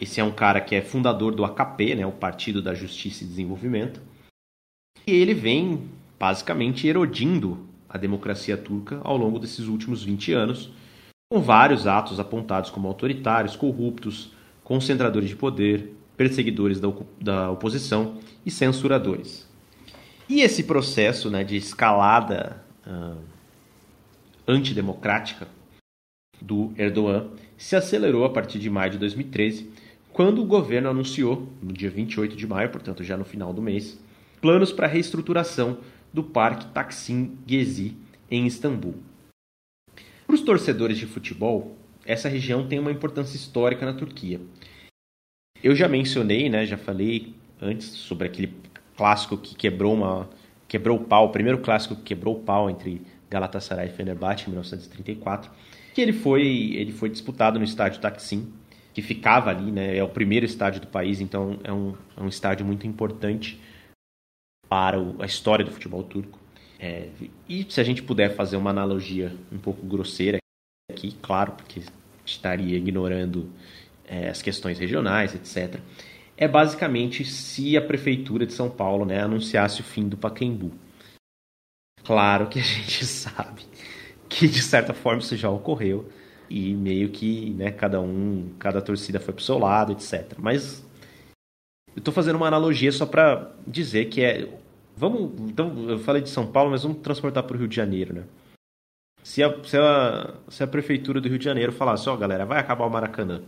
Esse 0.00 0.20
é 0.20 0.24
um 0.24 0.32
cara 0.32 0.60
que 0.60 0.74
é 0.74 0.82
fundador 0.82 1.34
do 1.34 1.44
AKP, 1.44 1.94
né? 1.94 2.06
O 2.06 2.12
Partido 2.12 2.60
da 2.62 2.74
Justiça 2.74 3.24
e 3.24 3.26
Desenvolvimento. 3.26 4.00
E 5.06 5.12
ele 5.12 5.34
vem 5.34 5.88
basicamente 6.18 6.86
erodindo 6.86 7.66
a 7.88 7.98
democracia 7.98 8.56
turca 8.56 9.00
ao 9.02 9.16
longo 9.16 9.38
desses 9.38 9.66
últimos 9.66 10.02
20 10.02 10.32
anos 10.32 10.70
com 11.32 11.40
vários 11.40 11.86
atos 11.86 12.20
apontados 12.20 12.68
como 12.68 12.86
autoritários, 12.86 13.56
corruptos, 13.56 14.30
concentradores 14.62 15.30
de 15.30 15.34
poder, 15.34 15.94
perseguidores 16.14 16.78
da, 16.78 16.92
da 17.18 17.50
oposição 17.50 18.18
e 18.44 18.50
censuradores. 18.50 19.48
E 20.28 20.42
esse 20.42 20.64
processo 20.64 21.30
né, 21.30 21.42
de 21.42 21.56
escalada 21.56 22.62
uh, 22.86 23.16
antidemocrática 24.46 25.48
do 26.38 26.70
Erdogan 26.76 27.28
se 27.56 27.76
acelerou 27.76 28.26
a 28.26 28.30
partir 28.30 28.58
de 28.58 28.68
maio 28.68 28.90
de 28.90 28.98
2013, 28.98 29.70
quando 30.12 30.42
o 30.42 30.44
governo 30.44 30.90
anunciou, 30.90 31.48
no 31.62 31.72
dia 31.72 31.88
28 31.88 32.36
de 32.36 32.46
maio, 32.46 32.68
portanto 32.68 33.02
já 33.02 33.16
no 33.16 33.24
final 33.24 33.54
do 33.54 33.62
mês, 33.62 33.98
planos 34.38 34.70
para 34.70 34.86
a 34.86 34.90
reestruturação 34.90 35.78
do 36.12 36.22
Parque 36.22 36.66
Taksim 36.74 37.38
Gezi 37.46 37.96
em 38.30 38.46
Istambul. 38.46 39.11
Para 40.32 40.36
os 40.38 40.44
torcedores 40.46 40.96
de 40.96 41.04
futebol, 41.04 41.76
essa 42.06 42.26
região 42.26 42.66
tem 42.66 42.78
uma 42.78 42.90
importância 42.90 43.36
histórica 43.36 43.84
na 43.84 43.92
Turquia. 43.92 44.40
Eu 45.62 45.76
já 45.76 45.86
mencionei, 45.86 46.48
né, 46.48 46.64
já 46.64 46.78
falei 46.78 47.34
antes 47.60 47.88
sobre 47.88 48.28
aquele 48.28 48.54
clássico 48.96 49.36
que 49.36 49.54
quebrou 49.54 49.92
uma 49.92 50.30
quebrou 50.66 50.96
o 50.96 51.04
pau, 51.04 51.26
o 51.26 51.28
primeiro 51.28 51.58
clássico 51.58 51.96
que 51.96 52.02
quebrou 52.02 52.36
o 52.36 52.40
pau 52.40 52.70
entre 52.70 53.02
Galatasaray 53.28 53.88
e 53.88 53.92
Fenerbahçe 53.92 54.44
em 54.44 54.52
1934, 54.52 55.50
que 55.92 56.00
ele 56.00 56.14
foi 56.14 56.46
ele 56.76 56.92
foi 56.92 57.10
disputado 57.10 57.58
no 57.58 57.64
estádio 57.66 58.00
Taksim, 58.00 58.50
que 58.94 59.02
ficava 59.02 59.50
ali, 59.50 59.70
né, 59.70 59.98
é 59.98 60.02
o 60.02 60.08
primeiro 60.08 60.46
estádio 60.46 60.80
do 60.80 60.86
país, 60.86 61.20
então 61.20 61.58
é 61.62 61.70
um, 61.70 61.94
é 62.16 62.22
um 62.22 62.28
estádio 62.28 62.64
muito 62.64 62.86
importante 62.86 63.60
para 64.66 64.98
o, 64.98 65.20
a 65.20 65.26
história 65.26 65.62
do 65.62 65.70
futebol 65.70 66.02
turco. 66.02 66.41
É, 66.82 67.08
e 67.48 67.64
se 67.70 67.80
a 67.80 67.84
gente 67.84 68.02
puder 68.02 68.34
fazer 68.34 68.56
uma 68.56 68.70
analogia 68.70 69.32
um 69.52 69.58
pouco 69.58 69.86
grosseira 69.86 70.38
aqui, 70.90 71.16
claro, 71.22 71.52
porque 71.52 71.80
estaria 72.26 72.76
ignorando 72.76 73.48
é, 74.04 74.28
as 74.28 74.42
questões 74.42 74.80
regionais, 74.80 75.32
etc. 75.32 75.80
É 76.36 76.48
basicamente 76.48 77.24
se 77.24 77.76
a 77.76 77.82
prefeitura 77.82 78.44
de 78.44 78.52
São 78.52 78.68
Paulo 78.68 79.04
né, 79.04 79.20
anunciasse 79.20 79.80
o 79.80 79.84
fim 79.84 80.08
do 80.08 80.16
Pacaembu. 80.16 80.72
Claro 82.02 82.48
que 82.48 82.58
a 82.58 82.62
gente 82.66 83.06
sabe 83.06 83.62
que 84.28 84.48
de 84.48 84.60
certa 84.60 84.92
forma 84.92 85.20
isso 85.20 85.36
já 85.36 85.48
ocorreu 85.48 86.10
e 86.50 86.74
meio 86.74 87.10
que 87.10 87.50
né, 87.50 87.70
cada 87.70 88.00
um, 88.00 88.54
cada 88.58 88.82
torcida 88.82 89.20
foi 89.20 89.32
pro 89.32 89.44
seu 89.44 89.56
lado, 89.56 89.92
etc. 89.92 90.34
Mas 90.36 90.84
eu 91.94 91.98
estou 91.98 92.12
fazendo 92.12 92.36
uma 92.36 92.48
analogia 92.48 92.90
só 92.90 93.06
para 93.06 93.52
dizer 93.64 94.06
que 94.06 94.20
é 94.20 94.48
Vamos, 94.96 95.32
então, 95.50 95.88
eu 95.88 95.98
falei 95.98 96.22
de 96.22 96.30
São 96.30 96.46
Paulo, 96.46 96.70
mas 96.70 96.82
vamos 96.82 96.98
transportar 96.98 97.42
para 97.42 97.56
o 97.56 97.58
Rio 97.58 97.68
de 97.68 97.76
Janeiro, 97.76 98.14
né? 98.14 98.24
Se 99.22 99.42
a, 99.42 99.64
se, 99.64 99.76
a, 99.78 100.34
se 100.48 100.62
a 100.62 100.66
prefeitura 100.66 101.20
do 101.20 101.28
Rio 101.28 101.38
de 101.38 101.44
Janeiro 101.44 101.72
falasse, 101.72 102.08
ó, 102.08 102.14
oh, 102.14 102.16
galera, 102.16 102.44
vai 102.44 102.58
acabar 102.58 102.84
o 102.86 102.90
Maracanã. 102.90 103.42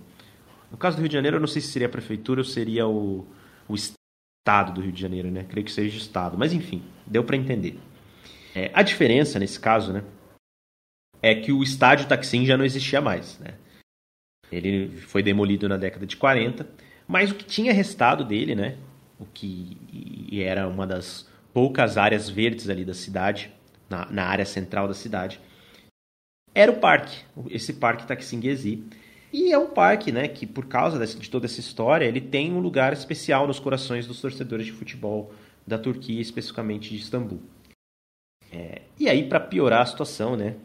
No 0.71 0.79
caso 0.79 0.97
do 0.97 1.01
Rio 1.01 1.09
de 1.09 1.15
Janeiro, 1.15 1.37
eu 1.37 1.41
não 1.41 1.47
sei 1.47 1.61
se 1.61 1.69
seria 1.69 1.89
a 1.89 1.91
prefeitura 1.91 2.41
ou 2.41 2.45
seria 2.45 2.87
o, 2.87 3.27
o 3.69 3.75
estado 3.75 4.73
do 4.73 4.81
Rio 4.81 4.93
de 4.93 5.01
Janeiro, 5.01 5.31
né? 5.31 5.45
Creio 5.49 5.65
que 5.65 5.73
seja 5.73 5.95
o 5.97 6.01
estado. 6.01 6.39
Mas 6.39 6.53
enfim, 6.53 6.83
deu 7.07 7.25
para 7.25 7.37
entender. 7.37 7.79
É, 8.55 8.71
a 8.73 8.83
diferença 8.83 9.39
nesse 9.39 9.59
caso, 9.59 9.93
né? 9.93 10.05
É 11.21 11.35
que 11.35 11.51
o 11.51 11.63
estádio 11.63 12.07
Taksim 12.07 12.45
já 12.45 12.57
não 12.57 12.65
existia 12.65 13.01
mais, 13.01 13.39
né? 13.39 13.55
Ele 14.53 14.97
foi 15.01 15.23
demolido 15.23 15.69
na 15.69 15.77
década 15.77 16.07
de 16.07 16.17
40, 16.17 16.69
mas 17.09 17.31
o 17.31 17.35
que 17.35 17.45
tinha 17.45 17.73
restado 17.73 18.25
dele, 18.25 18.55
né? 18.55 18.77
O 19.19 19.27
que 19.27 20.29
era 20.41 20.69
uma 20.69 20.87
das 20.87 21.29
poucas 21.55 21.97
áreas 21.97 22.29
verdes 22.29 22.69
ali 22.69 22.85
da 22.85 22.93
cidade, 22.93 23.51
na, 23.89 24.11
na 24.11 24.25
área 24.25 24.45
central 24.45 24.89
da 24.89 24.95
cidade, 24.95 25.41
era 26.53 26.71
o 26.71 26.77
parque, 26.77 27.25
esse 27.51 27.73
parque 27.73 28.07
Taksim 28.07 28.41
E 29.33 29.53
é 29.53 29.59
um 29.59 29.71
parque, 29.71 30.13
né, 30.13 30.29
que 30.29 30.47
por 30.47 30.67
causa 30.67 31.05
de 31.07 31.31
toda 31.31 31.47
essa 31.47 31.61
história, 31.61 32.05
ele 32.05 32.21
tem 32.21 32.53
um 32.53 32.61
lugar 32.61 32.93
especial 32.93 33.47
nos 33.47 33.59
corações 33.59 34.07
dos 34.07 34.21
torcedores 34.21 34.67
de 34.67 34.73
futebol 34.73 35.33
da 35.67 35.79
Turquia, 35.79 36.21
especificamente 36.21 36.91
de 36.91 36.97
Istambul. 36.97 37.41
É, 38.53 38.83
e 38.99 39.09
aí, 39.09 39.29
para 39.29 39.41
piorar 39.41 39.83
a 39.83 39.87
situação, 39.87 40.37
né, 40.37 40.57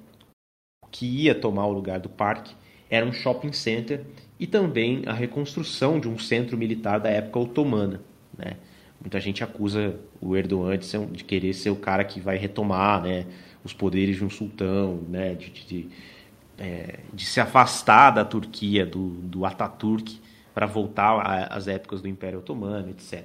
o 0.83 0.87
que 0.87 1.05
ia 1.05 1.33
tomar 1.33 1.65
o 1.67 1.71
lugar 1.71 1.99
do 1.99 2.09
parque 2.09 2.55
era 2.89 3.05
um 3.05 3.13
shopping 3.13 3.53
center 3.53 4.05
e 4.39 4.47
também 4.47 5.03
a 5.05 5.13
reconstrução 5.13 5.99
de 5.99 6.07
um 6.07 6.17
centro 6.17 6.57
militar 6.57 6.99
da 6.99 7.09
época 7.09 7.39
otomana, 7.39 8.01
né? 8.35 8.57
Muita 9.01 9.19
gente 9.19 9.43
acusa 9.43 9.97
o 10.19 10.35
Erdogan 10.35 10.77
de, 10.77 10.85
ser, 10.85 11.05
de, 11.07 11.23
querer 11.23 11.53
ser 11.53 11.69
o 11.69 11.75
cara 11.75 12.03
que 12.03 12.19
vai 12.19 12.37
retomar 12.37 13.01
né, 13.01 13.25
os 13.63 13.73
poderes 13.73 14.17
de 14.17 14.25
um 14.25 14.29
sultão, 14.29 15.03
né, 15.07 15.35
de, 15.35 15.49
de, 15.49 15.89
é, 16.57 16.99
de 17.13 17.25
se 17.25 17.39
afastar 17.39 18.11
da 18.11 18.25
Turquia, 18.25 18.85
do, 18.85 19.09
do 19.09 19.45
Ataturk, 19.45 20.19
para 20.53 20.65
voltar 20.65 21.47
às 21.49 21.67
épocas 21.67 22.01
do 22.01 22.07
Império 22.07 22.39
Otomano, 22.39 22.89
etc. 22.89 23.23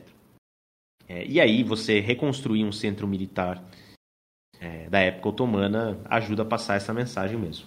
É, 1.08 1.26
e 1.26 1.40
aí 1.40 1.62
você 1.62 2.00
reconstruir 2.00 2.64
um 2.64 2.72
centro 2.72 3.06
militar 3.06 3.62
é, 4.60 4.88
da 4.88 5.00
época 5.00 5.28
otomana 5.28 5.98
ajuda 6.06 6.42
a 6.42 6.46
passar 6.46 6.76
essa 6.76 6.94
mensagem 6.94 7.36
mesmo. 7.36 7.66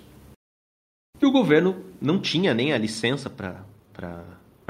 E 1.21 1.25
o 1.25 1.31
governo 1.31 1.83
não 2.01 2.19
tinha 2.19 2.53
nem 2.53 2.73
a 2.73 2.77
licença 2.77 3.29
para 3.29 3.63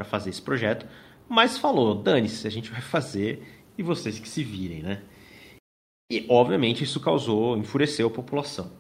fazer 0.06 0.30
esse 0.30 0.42
projeto, 0.42 0.86
mas 1.30 1.58
falou: 1.58 1.96
dane-se, 1.96 2.48
a 2.48 2.52
gente 2.52 2.72
vai 2.72 2.82
fazer 2.82 3.44
e 3.78 3.84
vocês 3.84 4.20
que 4.20 4.28
se 4.28 4.44
virem, 4.44 4.82
né? 4.82 5.02
E, 6.12 6.26
obviamente, 6.30 6.84
isso 6.84 7.00
causou, 7.00 7.58
enfureceu 7.58 8.08
a 8.08 8.12
população. 8.12 8.72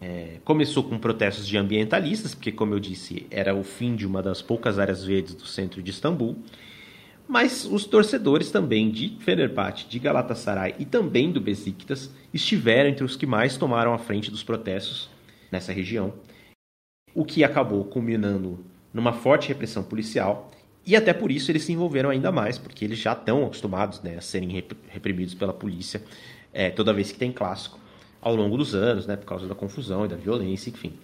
É, 0.00 0.40
começou 0.44 0.82
com 0.82 0.98
protestos 0.98 1.46
de 1.46 1.56
ambientalistas, 1.56 2.34
porque, 2.34 2.50
como 2.50 2.74
eu 2.74 2.80
disse, 2.80 3.26
era 3.30 3.54
o 3.54 3.62
fim 3.62 3.94
de 3.94 4.04
uma 4.04 4.22
das 4.22 4.42
poucas 4.42 4.78
áreas 4.78 5.04
verdes 5.04 5.34
do 5.34 5.46
centro 5.46 5.82
de 5.82 5.90
Istambul. 5.90 6.36
Mas 7.26 7.64
os 7.64 7.86
torcedores 7.86 8.50
também 8.50 8.90
de 8.90 9.16
Fenerbahçe, 9.20 9.86
de 9.88 9.98
Galatasaray 9.98 10.74
e 10.78 10.84
também 10.84 11.32
do 11.32 11.40
Besiktas 11.40 12.10
estiveram 12.34 12.90
entre 12.90 13.04
os 13.04 13.16
que 13.16 13.24
mais 13.24 13.56
tomaram 13.56 13.94
a 13.94 13.98
frente 13.98 14.30
dos 14.30 14.42
protestos 14.42 15.08
nessa 15.50 15.72
região, 15.72 16.12
o 17.14 17.24
que 17.24 17.42
acabou 17.42 17.84
culminando 17.84 18.62
numa 18.92 19.12
forte 19.12 19.48
repressão 19.48 19.82
policial 19.82 20.50
e 20.86 20.94
até 20.94 21.12
por 21.12 21.30
isso 21.30 21.50
eles 21.50 21.64
se 21.64 21.72
envolveram 21.72 22.10
ainda 22.10 22.30
mais, 22.30 22.58
porque 22.58 22.84
eles 22.84 22.98
já 22.98 23.12
estão 23.12 23.44
acostumados 23.44 24.02
né, 24.02 24.16
a 24.16 24.20
serem 24.20 24.64
reprimidos 24.88 25.34
pela 25.34 25.52
polícia 25.52 26.02
é, 26.52 26.70
toda 26.70 26.92
vez 26.92 27.10
que 27.10 27.18
tem 27.18 27.32
clássico, 27.32 27.78
ao 28.20 28.34
longo 28.34 28.56
dos 28.56 28.74
anos, 28.74 29.06
né, 29.06 29.16
por 29.16 29.26
causa 29.26 29.46
da 29.46 29.54
confusão 29.54 30.04
e 30.04 30.08
da 30.08 30.16
violência, 30.16 30.70
enfim. 30.70 30.94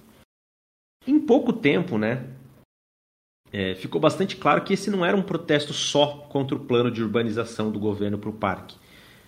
Em 1.07 1.19
pouco 1.19 1.53
tempo, 1.53 1.99
né, 1.99 2.27
é, 3.53 3.75
ficou 3.75 4.01
bastante 4.01 4.37
claro 4.37 4.63
que 4.63 4.75
esse 4.75 4.91
não 4.91 5.05
era 5.05 5.17
um 5.17 5.23
protesto 5.23 5.73
só 5.73 6.19
contra 6.29 6.57
o 6.57 6.61
plano 6.61 6.91
de 6.91 7.03
urbanização 7.03 7.71
do 7.71 7.81
governo 7.81 8.19
para 8.19 8.31
o 8.31 8.35
parque, 8.35 8.77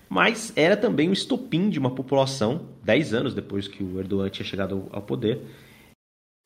mas 0.09 0.53
era 0.55 0.77
também 0.77 1.09
um 1.09 1.13
estopim 1.13 1.71
de 1.71 1.79
uma 1.79 1.91
população, 1.95 2.69
dez 2.85 3.13
anos 3.15 3.35
depois 3.35 3.67
que 3.67 3.83
o 3.83 3.99
Erdogan 3.99 4.29
tinha 4.29 4.47
chegado 4.47 4.87
ao 4.93 5.03
poder, 5.03 5.41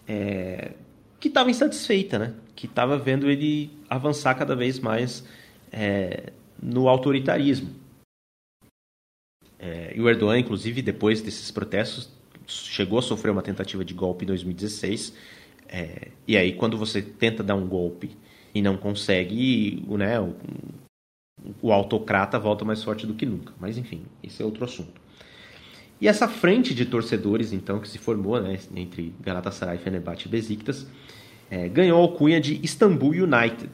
é, 0.06 0.72
que 1.18 1.28
estava 1.28 1.50
insatisfeita, 1.50 2.18
né? 2.18 2.34
que 2.56 2.66
estava 2.66 2.96
vendo 2.96 3.30
ele 3.30 3.70
avançar 3.88 4.34
cada 4.34 4.56
vez 4.56 4.80
mais 4.80 5.22
é, 5.70 6.32
no 6.60 6.88
autoritarismo. 6.88 7.70
É, 9.58 9.92
e 9.94 10.00
o 10.00 10.08
Erdogan, 10.08 10.38
inclusive, 10.38 10.80
depois 10.80 11.20
desses 11.20 11.50
protestos, 11.50 12.10
chegou 12.46 12.98
a 12.98 13.02
sofrer 13.02 13.30
uma 13.30 13.42
tentativa 13.42 13.84
de 13.84 13.92
golpe 13.92 14.24
em 14.24 14.28
2016. 14.28 15.14
É, 15.68 16.08
e 16.26 16.36
aí, 16.36 16.54
quando 16.54 16.78
você 16.78 17.02
tenta 17.02 17.42
dar 17.42 17.54
um 17.54 17.68
golpe 17.68 18.16
e 18.54 18.62
não 18.62 18.76
consegue, 18.76 19.84
né, 19.88 20.18
o, 20.18 20.34
o 21.60 21.72
autocrata 21.72 22.38
volta 22.38 22.64
mais 22.64 22.82
forte 22.82 23.06
do 23.06 23.14
que 23.14 23.26
nunca. 23.26 23.52
Mas, 23.60 23.76
enfim, 23.76 24.02
esse 24.22 24.42
é 24.42 24.44
outro 24.44 24.64
assunto. 24.64 25.00
E 26.00 26.08
essa 26.08 26.28
frente 26.28 26.74
de 26.74 26.84
torcedores, 26.84 27.52
então, 27.52 27.80
que 27.80 27.88
se 27.88 27.98
formou 27.98 28.40
né, 28.40 28.58
entre 28.74 29.14
Galatasaray, 29.20 29.78
Fenerbahçe 29.78 30.26
e 30.26 30.30
Besiktas, 30.30 30.86
é, 31.50 31.68
ganhou 31.68 31.98
a 31.98 32.02
alcunha 32.02 32.40
de 32.40 32.60
Istanbul 32.62 33.10
United. 33.10 33.70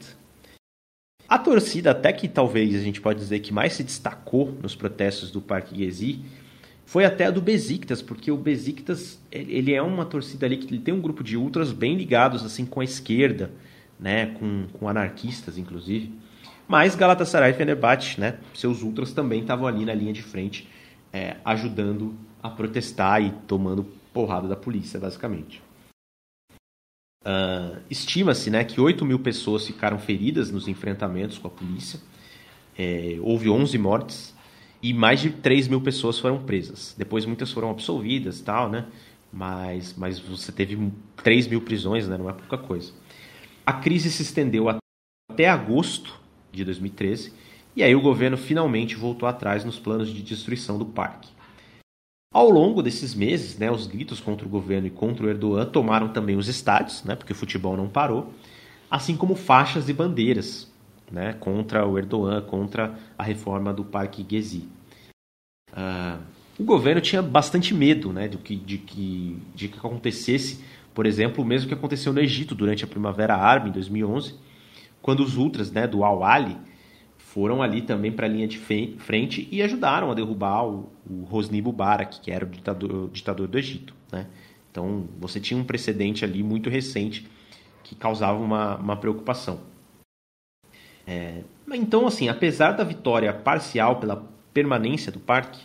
A 1.29 1.39
torcida, 1.39 1.91
até 1.91 2.13
que 2.13 2.29
talvez 2.29 2.75
a 2.75 2.81
gente 2.81 3.01
pode 3.01 3.19
dizer 3.19 3.41
que 3.41 3.53
mais 3.53 3.73
se 3.73 3.83
destacou 3.83 4.57
nos 4.63 4.77
protestos 4.77 5.31
do 5.31 5.41
Parque 5.41 5.77
Gezi, 5.77 6.21
foi 6.85 7.07
até 7.07 7.25
a 7.25 7.31
do 7.31 7.41
Besiktas, 7.41 8.03
porque 8.03 8.31
o 8.31 8.37
Besiktas 8.37 9.19
ele 9.31 9.73
é 9.73 9.81
uma 9.81 10.05
torcida 10.05 10.45
ali 10.45 10.59
que 10.59 10.67
ele 10.67 10.83
tem 10.83 10.93
um 10.93 11.01
grupo 11.01 11.25
de 11.25 11.37
ultras 11.37 11.73
bem 11.73 11.97
ligados 11.97 12.45
assim 12.45 12.67
com 12.67 12.81
a 12.81 12.85
esquerda, 12.85 13.51
né, 13.99 14.27
com, 14.27 14.67
com 14.75 14.89
anarquistas 14.89 15.57
inclusive. 15.57 16.13
Mas 16.69 16.95
Galatasaray 16.95 17.53
e 17.53 17.55
Fenerbahçe, 17.55 18.21
né, 18.21 18.37
seus 18.53 18.83
ultras 18.83 19.13
também 19.13 19.41
estavam 19.41 19.67
ali 19.67 19.87
na 19.87 19.95
linha 19.95 20.13
de 20.13 20.23
frente, 20.23 20.69
é, 21.13 21.37
ajudando 21.45 22.15
a 22.43 22.49
protestar 22.49 23.23
e 23.23 23.31
tomando 23.47 23.85
porrada 24.13 24.49
da 24.49 24.57
polícia, 24.57 24.99
basicamente. 24.99 25.63
Uh, 27.25 27.81
Estima-se 27.89 28.51
né, 28.51 28.65
que 28.65 28.81
8 28.81 29.05
mil 29.05 29.19
pessoas 29.19 29.67
ficaram 29.67 29.99
feridas 29.99 30.51
nos 30.51 30.67
enfrentamentos 30.67 31.39
com 31.39 31.47
a 31.47 31.51
polícia. 31.51 32.01
É, 32.77 33.19
houve 33.21 33.49
11 33.49 33.79
mortes 33.79 34.35
e 34.83 34.93
mais 34.93 35.21
de 35.21 35.31
3 35.31 35.69
mil 35.69 35.81
pessoas 35.81 36.19
foram 36.19 36.43
presas. 36.43 36.95
Depois 36.99 37.25
muitas 37.25 37.53
foram 37.53 37.71
absolvidas 37.71 38.41
tal, 38.41 38.69
né? 38.69 38.87
Mas, 39.33 39.95
mas 39.97 40.19
você 40.19 40.51
teve 40.51 40.91
3 41.23 41.47
mil 41.47 41.61
prisões, 41.61 42.09
né? 42.09 42.19
Não 42.19 42.29
é 42.29 42.33
pouca 42.33 42.59
coisa. 42.59 42.93
A 43.65 43.73
crise 43.73 44.11
se 44.11 44.23
estendeu 44.23 44.69
até 44.69 45.49
agosto 45.49 46.21
de 46.51 46.65
2013 46.65 47.33
E 47.75 47.83
aí 47.83 47.95
o 47.95 48.01
governo 48.01 48.37
finalmente 48.37 48.97
voltou 48.97 49.29
atrás 49.29 49.65
nos 49.65 49.79
planos 49.79 50.09
de 50.09 50.23
destruição 50.23 50.79
do 50.79 50.85
parque. 50.85 51.31
Ao 52.33 52.49
longo 52.49 52.83
desses 52.83 53.15
meses, 53.15 53.59
né, 53.59 53.71
os 53.71 53.87
gritos 53.87 54.21
contra 54.21 54.47
o 54.47 54.51
governo 54.51 54.87
e 54.87 54.91
contra 54.91 55.27
o 55.27 55.29
Erdogan 55.29 55.67
tomaram 55.67 56.09
também 56.09 56.37
os 56.37 56.49
estádios, 56.49 57.05
né, 57.05 57.15
porque 57.15 57.33
o 57.33 57.37
futebol 57.37 57.77
não 57.77 57.89
parou, 57.89 58.33
assim 58.91 59.17
como 59.17 59.35
faixas 59.35 59.89
e 59.89 59.93
bandeiras 59.93 60.71
né, 61.11 61.35
contra 61.35 61.87
o 61.87 61.99
Erdogan, 61.99 62.41
contra 62.43 62.99
a 63.19 63.23
reforma 63.23 63.73
do 63.73 63.85
Parque 63.85 64.25
Gezi. 64.29 64.67
Uh, 65.73 66.23
o 66.59 66.65
governo 66.65 67.01
tinha 67.01 67.23
bastante 67.23 67.75
medo 67.75 68.13
né, 68.13 68.29
de, 68.29 68.39
que, 68.39 68.57
de, 68.57 68.79
que, 68.79 69.39
de 69.55 69.69
que 69.69 69.79
acontecesse, 69.79 70.65
por 70.95 71.07
exemplo, 71.07 71.45
o 71.45 71.47
mesmo 71.47 71.69
que 71.69 71.75
aconteceu 71.75 72.13
no 72.13 72.21
Egito 72.21 72.55
durante 72.55 72.85
a 72.85 72.87
Primavera 72.87 73.37
Árabe, 73.37 73.69
em 73.69 73.73
2011, 73.73 74.35
quando 75.03 75.21
os 75.21 75.37
ultras 75.37 75.71
né, 75.71 75.87
do 75.87 76.03
Al-Ali 76.03 76.57
foram 77.33 77.63
ali 77.63 77.81
também 77.81 78.13
para 78.13 78.27
a 78.27 78.29
linha 78.29 78.47
de 78.47 78.59
frente 78.59 79.49
e 79.51 79.63
ajudaram 79.63 80.11
a 80.11 80.15
derrubar 80.15 80.67
o, 80.67 80.93
o 81.09 81.27
Hosni 81.31 81.63
Mubarak, 81.63 82.21
que 82.21 82.31
era 82.31 82.45
o 82.45 82.49
ditador, 82.49 83.05
o 83.05 83.09
ditador 83.09 83.49
do 83.49 83.59
Egito. 83.59 83.95
Né? 84.13 84.27
Então 84.71 85.09
você 85.19 85.41
tinha 85.41 85.59
um 85.59 85.65
precedente 85.65 86.27
ali 86.27 86.43
muito 86.43 86.69
recente 86.69 87.27
que 87.83 87.95
causava 87.95 88.39
uma, 88.39 88.77
uma 88.77 88.97
preocupação. 88.97 89.61
É, 91.07 91.43
então, 91.73 92.07
assim, 92.07 92.29
apesar 92.29 92.73
da 92.73 92.85
vitória 92.85 93.33
parcial 93.33 93.97
pela 93.97 94.29
permanência 94.53 95.11
do 95.11 95.19
parque, 95.19 95.61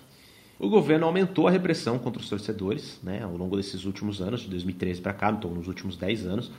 o 0.58 0.70
governo 0.70 1.06
aumentou 1.06 1.50
a 1.50 1.52
repressão 1.52 2.00
contra 2.00 2.22
os 2.22 2.30
torcedores 2.30 2.98
né, 3.04 3.22
ao 3.24 3.36
longo 3.36 3.58
desses 3.58 3.84
últimos 3.84 4.22
anos, 4.22 4.42
de 4.42 4.50
2013 4.50 5.02
para 5.02 5.14
cá, 5.14 5.32
então 5.32 5.52
nos 5.52 5.68
últimos 5.68 5.98
10 5.98 6.26
anos, 6.28 6.52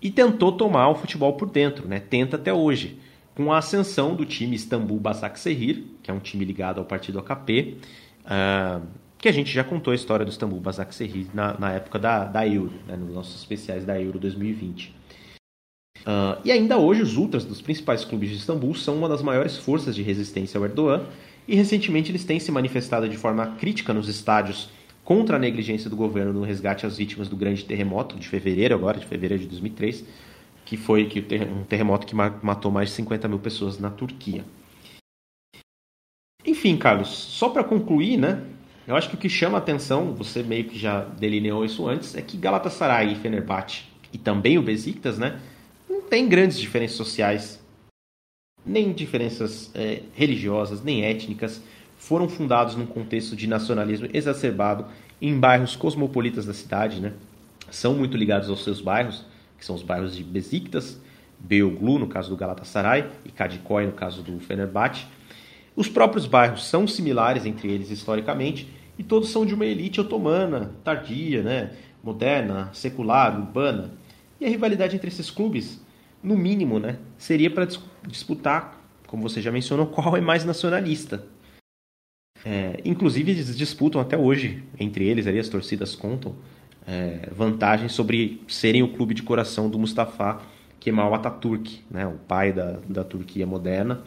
e 0.00 0.10
tentou 0.10 0.52
tomar 0.52 0.88
o 0.88 0.94
futebol 0.94 1.34
por 1.34 1.50
dentro, 1.50 1.86
né, 1.86 2.00
tenta 2.00 2.36
até 2.36 2.52
hoje, 2.52 2.98
com 3.34 3.52
a 3.52 3.58
ascensão 3.58 4.14
do 4.14 4.24
time 4.24 4.54
Istambul 4.54 4.98
Basaksehir, 4.98 5.84
que 6.02 6.10
é 6.10 6.14
um 6.14 6.20
time 6.20 6.44
ligado 6.44 6.78
ao 6.78 6.84
partido 6.84 7.18
AKP, 7.18 7.78
uh, 7.80 8.26
ah, 8.26 8.80
que 9.18 9.28
a 9.28 9.32
gente 9.32 9.52
já 9.52 9.64
contou 9.64 9.92
a 9.92 9.94
história 9.94 10.24
do 10.24 10.30
Istambul 10.30 10.60
Basaksehir 10.60 11.26
na, 11.34 11.58
na 11.58 11.72
época 11.72 11.98
da, 11.98 12.24
da 12.24 12.46
Euro, 12.46 12.74
né, 12.86 12.96
nos 12.96 13.12
nossos 13.12 13.40
especiais 13.40 13.84
da 13.84 14.00
Euro 14.00 14.18
2020. 14.18 14.88
Uh, 14.88 14.92
ah, 16.06 16.38
e 16.44 16.52
ainda 16.52 16.78
hoje, 16.78 17.02
os 17.02 17.16
ultras 17.16 17.44
dos 17.44 17.60
principais 17.60 18.04
clubes 18.04 18.30
de 18.30 18.36
Istambul 18.36 18.74
são 18.74 18.96
uma 18.96 19.08
das 19.08 19.22
maiores 19.22 19.56
forças 19.56 19.94
de 19.94 20.02
resistência 20.02 20.58
ao 20.58 20.64
Erdogan, 20.64 21.04
e 21.46 21.56
recentemente 21.56 22.10
eles 22.10 22.24
têm 22.24 22.38
se 22.38 22.50
manifestado 22.52 23.08
de 23.08 23.16
forma 23.16 23.46
crítica 23.58 23.92
nos 23.92 24.08
estádios 24.08 24.70
contra 25.04 25.36
a 25.36 25.38
negligência 25.38 25.90
do 25.90 25.96
governo 25.96 26.32
no 26.32 26.42
resgate 26.42 26.86
às 26.86 26.96
vítimas 26.96 27.28
do 27.28 27.36
grande 27.36 27.64
terremoto 27.64 28.16
de 28.16 28.26
fevereiro, 28.26 28.74
agora, 28.74 28.98
de 28.98 29.06
fevereiro 29.06 29.42
de 29.42 29.48
2003, 29.50 30.04
que 30.64 30.76
foi 30.76 31.08
um 31.50 31.64
terremoto 31.64 32.06
que 32.06 32.14
matou 32.14 32.70
mais 32.70 32.88
de 32.88 32.94
50 32.96 33.28
mil 33.28 33.38
pessoas 33.38 33.78
na 33.78 33.90
Turquia. 33.90 34.44
Enfim, 36.44 36.76
Carlos, 36.76 37.08
só 37.08 37.48
para 37.48 37.64
concluir, 37.64 38.16
né? 38.16 38.42
Eu 38.86 38.96
acho 38.96 39.08
que 39.08 39.14
o 39.14 39.18
que 39.18 39.28
chama 39.28 39.56
a 39.56 39.60
atenção, 39.60 40.14
você 40.14 40.42
meio 40.42 40.64
que 40.64 40.78
já 40.78 41.00
delineou 41.00 41.64
isso 41.64 41.88
antes, 41.88 42.14
é 42.14 42.22
que 42.22 42.36
Galatasaray 42.36 43.12
e 43.12 43.16
Fenerbahçe, 43.16 43.84
e 44.12 44.18
também 44.18 44.58
o 44.58 44.62
Besiktas, 44.62 45.18
né? 45.18 45.40
Não 45.88 46.02
tem 46.02 46.28
grandes 46.28 46.58
diferenças 46.58 46.96
sociais, 46.96 47.62
nem 48.64 48.92
diferenças 48.92 49.70
é, 49.74 50.02
religiosas, 50.14 50.82
nem 50.82 51.04
étnicas. 51.04 51.62
Foram 51.96 52.28
fundados 52.28 52.76
num 52.76 52.86
contexto 52.86 53.34
de 53.34 53.46
nacionalismo 53.46 54.08
exacerbado 54.12 54.86
em 55.20 55.38
bairros 55.38 55.76
cosmopolitas 55.76 56.44
da 56.44 56.52
cidade, 56.52 57.00
né? 57.00 57.12
São 57.70 57.94
muito 57.94 58.16
ligados 58.16 58.50
aos 58.50 58.62
seus 58.62 58.80
bairros 58.80 59.24
que 59.64 59.66
são 59.66 59.74
os 59.74 59.82
bairros 59.82 60.14
de 60.14 60.22
Besiktas, 60.22 61.00
Beoglu, 61.38 61.98
no 61.98 62.06
caso 62.06 62.28
do 62.28 62.36
Galatasaray, 62.36 63.06
e 63.24 63.30
Kadikoy, 63.30 63.86
no 63.86 63.92
caso 63.92 64.22
do 64.22 64.38
Fenerbahçe. 64.38 65.06
Os 65.74 65.88
próprios 65.88 66.26
bairros 66.26 66.66
são 66.66 66.86
similares 66.86 67.46
entre 67.46 67.72
eles 67.72 67.90
historicamente, 67.90 68.68
e 68.98 69.02
todos 69.02 69.30
são 69.30 69.46
de 69.46 69.54
uma 69.54 69.64
elite 69.64 70.00
otomana, 70.00 70.70
tardia, 70.84 71.42
né? 71.42 71.72
moderna, 72.02 72.68
secular, 72.74 73.40
urbana. 73.40 73.92
E 74.38 74.44
a 74.44 74.48
rivalidade 74.50 74.94
entre 74.96 75.08
esses 75.08 75.30
clubes, 75.30 75.82
no 76.22 76.36
mínimo, 76.36 76.78
né? 76.78 76.98
seria 77.16 77.50
para 77.50 77.66
disputar, 78.06 78.78
como 79.06 79.22
você 79.22 79.40
já 79.40 79.50
mencionou, 79.50 79.86
qual 79.86 80.14
é 80.14 80.20
mais 80.20 80.44
nacionalista. 80.44 81.26
É, 82.44 82.82
inclusive, 82.84 83.30
eles 83.30 83.56
disputam 83.56 83.98
até 83.98 84.18
hoje, 84.18 84.62
entre 84.78 85.06
eles, 85.06 85.26
ali 85.26 85.38
as 85.38 85.48
torcidas 85.48 85.96
contam, 85.96 86.36
é, 86.86 87.28
vantagem 87.30 87.88
sobre 87.88 88.42
serem 88.48 88.82
o 88.82 88.92
clube 88.92 89.14
de 89.14 89.22
coração 89.22 89.70
do 89.70 89.78
Mustafa 89.78 90.40
Kemal 90.80 91.14
Atatürk, 91.14 91.82
né, 91.90 92.06
o 92.06 92.18
pai 92.18 92.52
da, 92.52 92.78
da 92.88 93.02
Turquia 93.02 93.46
moderna. 93.46 94.02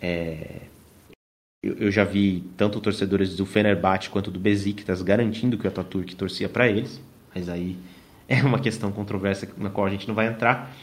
É, 0.00 0.62
eu, 1.62 1.74
eu, 1.74 1.90
já 1.90 2.04
vi 2.04 2.44
tanto 2.56 2.80
torcedores 2.80 3.36
do 3.36 3.44
Fenerbahçe 3.44 4.08
quanto 4.08 4.30
do 4.30 4.38
Besiktas 4.38 5.02
garantindo 5.02 5.58
que 5.58 5.66
o 5.66 5.68
Atatürk 5.68 6.14
torcia 6.14 6.48
para 6.48 6.68
eles, 6.68 7.00
mas 7.34 7.48
aí 7.48 7.76
é 8.28 8.42
uma 8.42 8.60
questão 8.60 8.92
controversa 8.92 9.48
na 9.56 9.68
qual 9.68 9.86
a 9.86 9.90
gente 9.90 10.06
não 10.06 10.14
vai 10.14 10.26
entrar. 10.26 10.74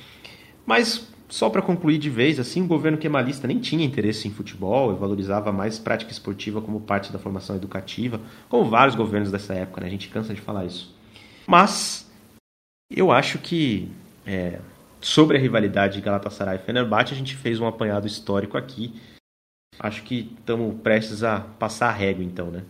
Mas 0.66 1.12
só 1.28 1.50
para 1.50 1.62
concluir 1.62 1.98
de 1.98 2.10
vez, 2.10 2.40
assim, 2.40 2.62
o 2.62 2.68
governo 2.68 2.98
kemalista 2.98 3.48
nem 3.48 3.60
tinha 3.60 3.86
interesse 3.86 4.28
em 4.28 4.32
futebol 4.32 4.94
e 4.94 4.96
valorizava 4.96 5.52
mais 5.52 5.80
prática 5.80 6.12
esportiva 6.12 6.62
como 6.62 6.82
parte 6.82 7.12
da 7.12 7.18
formação 7.18 7.56
educativa, 7.56 8.22
como 8.48 8.70
vários 8.70 8.96
governos 8.96 9.32
dessa 9.32 9.54
época, 9.54 9.82
né? 9.82 9.88
A 9.88 9.90
gente 9.90 10.10
cansa 10.10 10.34
de 10.34 10.42
falar 10.42 10.66
isso. 10.66 10.96
Mas 11.48 12.10
eu 12.90 13.12
acho 13.12 13.40
que 13.40 13.92
é, 14.26 14.60
sobre 15.02 15.38
a 15.38 15.40
rivalidade 15.40 15.96
de 15.96 16.02
Galatasaray 16.02 16.58
e 16.58 16.60
Fenerbahçe 16.60 17.14
a 17.14 17.18
gente 17.18 17.36
fez 17.36 17.60
um 17.60 17.68
apanhado 17.68 18.08
histórico 18.08 18.58
aqui. 18.58 18.94
Acho 19.80 20.04
que 20.04 20.32
estamos 20.40 20.80
prestes 20.82 21.24
a 21.24 21.40
passar 21.40 21.90
a 21.90 21.94
régua 21.94 22.24
então, 22.24 22.52
né? 22.52 22.64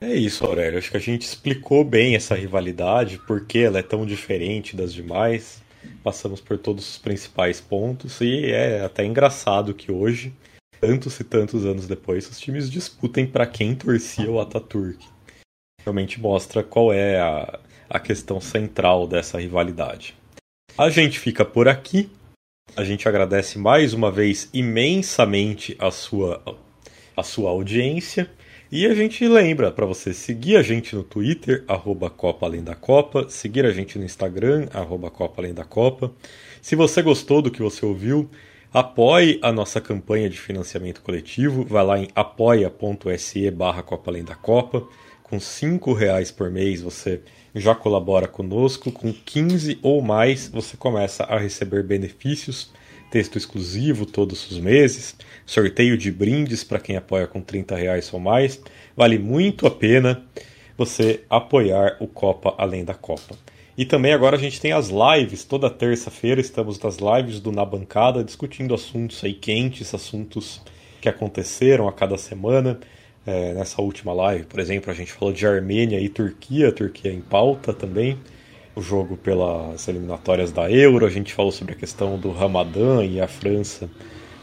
É 0.00 0.14
isso, 0.14 0.44
Aurélio. 0.44 0.78
Acho 0.78 0.92
que 0.92 0.96
a 0.96 1.00
gente 1.00 1.22
explicou 1.22 1.84
bem 1.84 2.14
essa 2.14 2.36
rivalidade, 2.36 3.18
por 3.18 3.44
que 3.44 3.58
ela 3.58 3.80
é 3.80 3.82
tão 3.82 4.06
diferente 4.06 4.76
das 4.76 4.94
demais 4.94 5.60
passamos 6.02 6.40
por 6.40 6.58
todos 6.58 6.88
os 6.88 6.98
principais 6.98 7.60
pontos 7.60 8.20
e 8.20 8.46
é 8.46 8.84
até 8.84 9.04
engraçado 9.04 9.74
que 9.74 9.90
hoje, 9.90 10.32
tantos 10.80 11.18
e 11.20 11.24
tantos 11.24 11.64
anos 11.64 11.86
depois, 11.86 12.28
os 12.28 12.38
times 12.38 12.70
disputem 12.70 13.26
para 13.26 13.46
quem 13.46 13.74
torcia 13.74 14.30
o 14.30 14.40
Ataturk. 14.40 15.04
Realmente 15.82 16.20
mostra 16.20 16.62
qual 16.62 16.92
é 16.92 17.18
a, 17.18 17.58
a 17.88 18.00
questão 18.00 18.40
central 18.40 19.06
dessa 19.06 19.40
rivalidade. 19.40 20.14
A 20.76 20.90
gente 20.90 21.18
fica 21.18 21.44
por 21.44 21.68
aqui. 21.68 22.10
A 22.76 22.84
gente 22.84 23.08
agradece 23.08 23.58
mais 23.58 23.92
uma 23.92 24.12
vez 24.12 24.48
imensamente 24.52 25.74
a 25.78 25.90
sua, 25.90 26.42
a 27.16 27.22
sua 27.22 27.50
audiência. 27.50 28.30
E 28.70 28.84
a 28.84 28.94
gente 28.94 29.26
lembra 29.26 29.72
para 29.72 29.86
você 29.86 30.12
seguir 30.12 30.58
a 30.58 30.62
gente 30.62 30.94
no 30.94 31.02
Twitter, 31.02 31.64
arroba 31.66 32.10
Copa 32.10 32.44
Além 32.44 32.62
da 32.62 32.74
Copa, 32.74 33.26
seguir 33.30 33.64
a 33.64 33.70
gente 33.70 33.98
no 33.98 34.04
Instagram, 34.04 34.68
arroba 34.74 35.10
Copa 35.10 35.40
Além 35.40 35.54
da 35.54 35.64
Copa. 35.64 36.12
Se 36.60 36.76
você 36.76 37.00
gostou 37.00 37.40
do 37.40 37.50
que 37.50 37.62
você 37.62 37.86
ouviu, 37.86 38.28
apoie 38.70 39.38
a 39.40 39.50
nossa 39.50 39.80
campanha 39.80 40.28
de 40.28 40.38
financiamento 40.38 41.00
coletivo, 41.00 41.64
vai 41.64 41.82
lá 41.82 41.98
em 41.98 42.08
apoia.se 42.14 43.50
barra 43.50 43.82
Copa 43.82 44.10
Além 44.10 44.22
da 44.22 44.34
Copa. 44.34 44.86
Com 45.22 45.40
cinco 45.40 45.94
reais 45.94 46.30
por 46.30 46.50
mês 46.50 46.82
você 46.82 47.22
já 47.54 47.74
colabora 47.74 48.28
conosco, 48.28 48.92
com 48.92 49.14
15 49.14 49.78
ou 49.82 50.02
mais 50.02 50.46
você 50.46 50.76
começa 50.76 51.24
a 51.24 51.38
receber 51.38 51.84
benefícios 51.84 52.70
texto 53.10 53.36
exclusivo 53.36 54.04
todos 54.06 54.50
os 54.50 54.58
meses, 54.58 55.16
sorteio 55.46 55.96
de 55.96 56.10
brindes 56.10 56.62
para 56.62 56.78
quem 56.78 56.96
apoia 56.96 57.26
com 57.26 57.40
30 57.40 57.76
reais 57.76 58.12
ou 58.12 58.20
mais. 58.20 58.60
Vale 58.96 59.18
muito 59.18 59.66
a 59.66 59.70
pena 59.70 60.22
você 60.76 61.20
apoiar 61.28 61.96
o 62.00 62.06
Copa 62.06 62.54
Além 62.58 62.84
da 62.84 62.94
Copa. 62.94 63.36
E 63.76 63.84
também 63.84 64.12
agora 64.12 64.36
a 64.36 64.38
gente 64.38 64.60
tem 64.60 64.72
as 64.72 64.90
lives, 64.90 65.44
toda 65.44 65.70
terça-feira 65.70 66.40
estamos 66.40 66.78
nas 66.80 66.98
lives 66.98 67.40
do 67.40 67.52
Na 67.52 67.64
Bancada 67.64 68.24
discutindo 68.24 68.74
assuntos 68.74 69.22
aí 69.22 69.34
quentes, 69.34 69.94
assuntos 69.94 70.60
que 71.00 71.08
aconteceram 71.08 71.88
a 71.88 71.92
cada 71.92 72.18
semana. 72.18 72.78
É, 73.26 73.52
nessa 73.52 73.82
última 73.82 74.12
live, 74.14 74.44
por 74.44 74.58
exemplo, 74.58 74.90
a 74.90 74.94
gente 74.94 75.12
falou 75.12 75.34
de 75.34 75.46
Armênia 75.46 76.00
e 76.00 76.08
Turquia, 76.08 76.72
Turquia 76.72 77.12
em 77.12 77.20
pauta 77.20 77.74
também 77.74 78.18
o 78.78 78.82
jogo 78.82 79.16
pelas 79.16 79.88
eliminatórias 79.88 80.52
da 80.52 80.70
Euro, 80.70 81.04
a 81.04 81.10
gente 81.10 81.34
falou 81.34 81.50
sobre 81.50 81.72
a 81.72 81.76
questão 81.76 82.16
do 82.16 82.30
Ramadã 82.30 83.04
e 83.04 83.20
a 83.20 83.26
França 83.26 83.90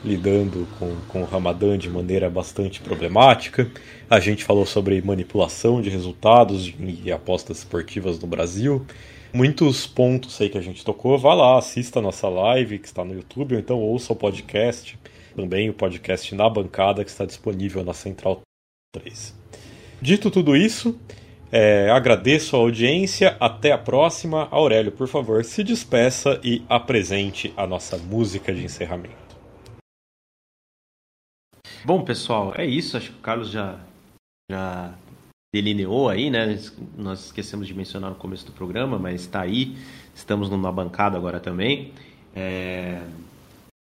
lidando 0.04 0.68
com, 0.78 0.94
com 1.08 1.22
o 1.22 1.26
Ramadã 1.26 1.78
de 1.78 1.90
maneira 1.90 2.30
bastante 2.30 2.82
problemática. 2.82 3.72
A 4.10 4.20
gente 4.20 4.44
falou 4.44 4.66
sobre 4.66 5.02
manipulação 5.02 5.82
de 5.82 5.90
resultados 5.90 6.74
e 6.78 7.12
apostas 7.14 7.60
esportivas 7.60 8.20
no 8.20 8.28
Brasil. 8.28 8.86
Muitos 9.34 9.88
pontos 9.88 10.40
aí 10.42 10.50
que 10.50 10.58
a 10.58 10.62
gente 10.62 10.84
tocou. 10.84 11.18
Vá 11.18 11.34
lá, 11.34 11.58
assista 11.58 12.00
a 12.00 12.02
nossa 12.02 12.28
live 12.28 12.78
que 12.78 12.88
está 12.88 13.06
no 13.06 13.16
YouTube, 13.16 13.56
ou 13.56 13.60
então 13.60 13.80
ouça 13.80 14.12
o 14.12 14.18
podcast, 14.18 15.00
também 15.34 15.70
o 15.70 15.74
podcast 15.74 16.36
Na 16.36 16.50
Bancada, 16.50 17.06
que 17.06 17.10
está 17.10 17.26
disponível 17.26 17.86
na 17.86 17.94
Central 17.94 18.42
3. 18.94 19.34
Dito 20.02 20.30
tudo 20.30 20.58
isso, 20.58 21.00
É, 21.58 21.90
agradeço 21.90 22.54
a 22.54 22.60
audiência, 22.60 23.38
até 23.40 23.72
a 23.72 23.78
próxima. 23.78 24.50
Aurélio, 24.52 24.92
por 24.92 25.08
favor, 25.08 25.42
se 25.46 25.64
despeça 25.64 26.38
e 26.44 26.62
apresente 26.68 27.54
a 27.56 27.66
nossa 27.66 27.98
música 27.98 28.54
de 28.54 28.66
encerramento. 28.66 29.16
Bom, 31.86 32.04
pessoal, 32.04 32.54
é 32.58 32.66
isso. 32.66 32.98
Acho 32.98 33.10
que 33.10 33.20
o 33.20 33.22
Carlos 33.22 33.50
já, 33.50 33.80
já 34.52 34.94
delineou 35.56 36.10
aí, 36.10 36.30
né? 36.30 36.60
Nós 36.98 37.28
esquecemos 37.28 37.68
de 37.68 37.74
mencionar 37.74 38.10
no 38.10 38.18
começo 38.18 38.46
do 38.46 38.52
programa, 38.52 39.00
mas 39.00 39.22
está 39.22 39.40
aí. 39.40 39.78
Estamos 40.14 40.50
numa 40.50 40.74
bancada 40.74 41.16
agora 41.16 41.40
também. 41.40 41.94
É... 42.36 43.02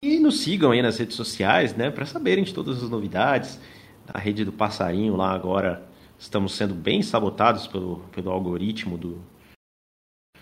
E 0.02 0.18
nos 0.18 0.40
sigam 0.40 0.70
aí 0.70 0.80
nas 0.80 0.96
redes 0.96 1.16
sociais, 1.16 1.76
né? 1.76 1.90
Para 1.90 2.06
saberem 2.06 2.44
de 2.44 2.54
todas 2.54 2.82
as 2.82 2.88
novidades. 2.88 3.60
A 4.06 4.18
rede 4.18 4.42
do 4.42 4.52
Passarinho 4.52 5.16
lá 5.16 5.32
agora 5.32 5.86
estamos 6.18 6.54
sendo 6.54 6.74
bem 6.74 7.02
sabotados 7.02 7.66
pelo, 7.66 8.00
pelo 8.12 8.30
algoritmo 8.30 8.98
do, 8.98 9.22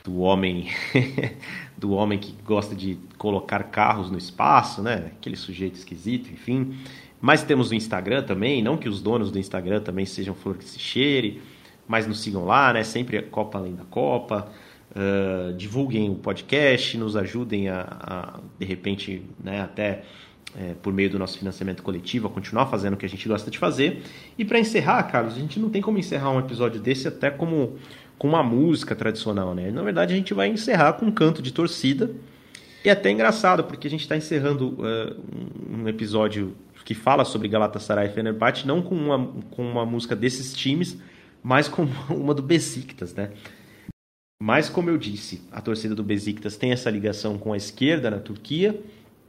do 0.02 0.20
homem 0.20 0.68
do 1.76 1.92
homem 1.92 2.18
que 2.18 2.32
gosta 2.42 2.74
de 2.74 2.98
colocar 3.18 3.64
carros 3.64 4.10
no 4.10 4.16
espaço, 4.16 4.82
né? 4.82 5.12
Aquele 5.18 5.36
sujeito 5.36 5.74
esquisito, 5.74 6.32
enfim. 6.32 6.78
Mas 7.20 7.42
temos 7.42 7.70
o 7.70 7.74
Instagram 7.74 8.22
também, 8.22 8.62
não 8.62 8.76
que 8.76 8.88
os 8.88 9.02
donos 9.02 9.30
do 9.30 9.38
Instagram 9.38 9.80
também 9.80 10.06
sejam 10.06 10.34
flor 10.34 10.56
que 10.56 10.64
se 10.64 10.78
cheire, 10.78 11.42
mas 11.86 12.06
nos 12.06 12.20
sigam 12.20 12.44
lá, 12.44 12.72
né? 12.72 12.82
Sempre 12.82 13.20
Copa 13.22 13.58
Além 13.58 13.74
da 13.74 13.84
Copa. 13.84 14.50
Uh, 14.92 15.52
divulguem 15.54 16.08
o 16.08 16.14
podcast, 16.14 16.96
nos 16.96 17.16
ajudem 17.16 17.68
a, 17.68 17.82
a 17.82 18.40
de 18.58 18.64
repente, 18.64 19.22
né, 19.42 19.60
até 19.60 20.04
é, 20.56 20.74
por 20.82 20.92
meio 20.92 21.10
do 21.10 21.18
nosso 21.18 21.38
financiamento 21.38 21.82
coletivo, 21.82 22.26
a 22.26 22.30
continuar 22.30 22.66
fazendo 22.66 22.94
o 22.94 22.96
que 22.96 23.04
a 23.04 23.08
gente 23.08 23.28
gosta 23.28 23.50
de 23.50 23.58
fazer. 23.58 24.02
E 24.38 24.44
para 24.44 24.58
encerrar, 24.58 25.02
Carlos, 25.04 25.34
a 25.34 25.38
gente 25.38 25.60
não 25.60 25.68
tem 25.68 25.82
como 25.82 25.98
encerrar 25.98 26.30
um 26.30 26.40
episódio 26.40 26.80
desse 26.80 27.06
até 27.06 27.30
como 27.30 27.76
com 28.18 28.28
uma 28.28 28.42
música 28.42 28.96
tradicional, 28.96 29.54
né? 29.54 29.70
Na 29.70 29.82
verdade, 29.82 30.14
a 30.14 30.16
gente 30.16 30.32
vai 30.32 30.48
encerrar 30.48 30.94
com 30.94 31.06
um 31.06 31.12
canto 31.12 31.42
de 31.42 31.52
torcida. 31.52 32.10
E 32.82 32.88
é 32.88 32.92
até 32.92 33.10
engraçado, 33.10 33.64
porque 33.64 33.86
a 33.86 33.90
gente 33.90 34.00
está 34.00 34.16
encerrando 34.16 34.68
uh, 34.80 35.20
um 35.70 35.86
episódio 35.88 36.56
que 36.84 36.94
fala 36.94 37.24
sobre 37.24 37.48
Galatasaray 37.48 38.08
e 38.08 38.12
Fenerbahçe, 38.12 38.66
não 38.66 38.80
com 38.80 38.94
uma, 38.94 39.26
com 39.50 39.68
uma 39.68 39.84
música 39.84 40.14
desses 40.16 40.54
times, 40.54 40.96
mas 41.42 41.68
com 41.68 41.82
uma 42.08 42.32
do 42.32 42.42
Besiktas, 42.42 43.12
né? 43.14 43.32
Mas, 44.40 44.68
como 44.68 44.88
eu 44.88 44.96
disse, 44.96 45.42
a 45.50 45.60
torcida 45.60 45.94
do 45.94 46.04
Besiktas 46.04 46.56
tem 46.56 46.70
essa 46.70 46.90
ligação 46.90 47.38
com 47.38 47.52
a 47.52 47.56
esquerda 47.56 48.10
na 48.10 48.18
Turquia, 48.18 48.78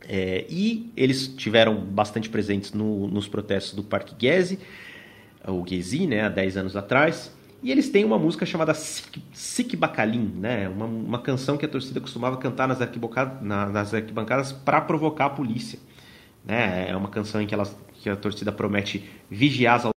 é, 0.02 0.45
e 0.49 0.91
eles 0.95 1.28
tiveram 1.28 1.76
bastante 1.76 2.30
presentes 2.30 2.74
no, 2.74 3.07
nos 3.07 3.28
protestos 3.28 3.74
do 3.74 3.84
Parque 3.84 4.15
Gezi, 4.19 4.60
o 5.48 5.65
Gezi, 5.65 6.07
né, 6.07 6.22
há 6.22 6.30
10 6.30 6.57
anos 6.57 6.76
atrás, 6.76 7.32
e 7.61 7.72
eles 7.72 7.90
têm 7.90 8.06
uma 8.06 8.19
música 8.19 8.45
chamada 8.45 8.74
Sik 8.74 9.76
Bakalim, 9.76 10.32
né? 10.36 10.69
Uma, 10.69 10.86
uma, 10.86 11.19
canção 11.19 11.57
que 11.57 11.65
a 11.65 11.68
torcida 11.68 11.99
costumava 11.99 12.38
cantar 12.38 12.68
nas 12.68 12.82
arquibancadas, 12.82 13.41
nas 13.41 13.94
arquibancadas 13.94 14.52
para 14.52 14.80
provocar 14.80 15.26
a 15.26 15.30
polícia. 15.32 15.80
Né? 16.45 16.90
É 16.90 16.95
uma 16.95 17.10
canção 17.10 17.41
em 17.41 17.48
que, 17.48 17.53
ela, 17.53 17.65
que 17.94 18.10
a 18.10 18.15
torcida 18.15 18.52
promete 18.52 19.10
vigiar 19.30 19.76
as 19.76 19.91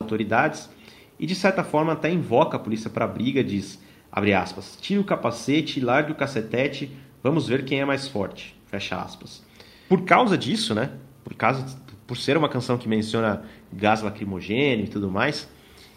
autoridades 0.00 0.70
e, 1.18 1.26
de 1.26 1.34
certa 1.34 1.64
forma, 1.64 1.92
até 1.92 2.10
invoca 2.10 2.56
a 2.56 2.60
polícia 2.60 2.88
para 2.88 3.04
a 3.04 3.08
briga, 3.08 3.42
diz, 3.42 3.82
abre 4.10 4.32
aspas, 4.32 4.78
tire 4.80 5.00
o 5.00 5.04
capacete, 5.04 5.80
largue 5.80 6.12
o 6.12 6.14
cacetete, 6.14 6.90
vamos 7.22 7.48
ver 7.48 7.64
quem 7.64 7.80
é 7.80 7.84
mais 7.84 8.06
forte, 8.06 8.57
fecha 8.68 8.96
aspas. 9.00 9.42
Por 9.88 10.04
causa 10.04 10.36
disso, 10.36 10.74
né? 10.74 10.90
Por, 11.24 11.34
causa, 11.34 11.64
por 12.06 12.16
ser 12.16 12.36
uma 12.36 12.48
canção 12.48 12.78
que 12.78 12.88
menciona 12.88 13.42
gás 13.72 14.02
lacrimogêneo 14.02 14.84
e 14.84 14.88
tudo 14.88 15.10
mais, 15.10 15.48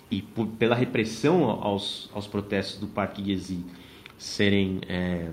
e 0.09 0.21
por, 0.21 0.47
pela 0.47 0.75
repressão 0.75 1.43
aos, 1.49 2.09
aos 2.13 2.27
protestos 2.27 2.79
do 2.79 2.87
Parque 2.87 3.23
Gezi 3.23 3.63
serem... 4.17 4.81
É, 4.87 5.29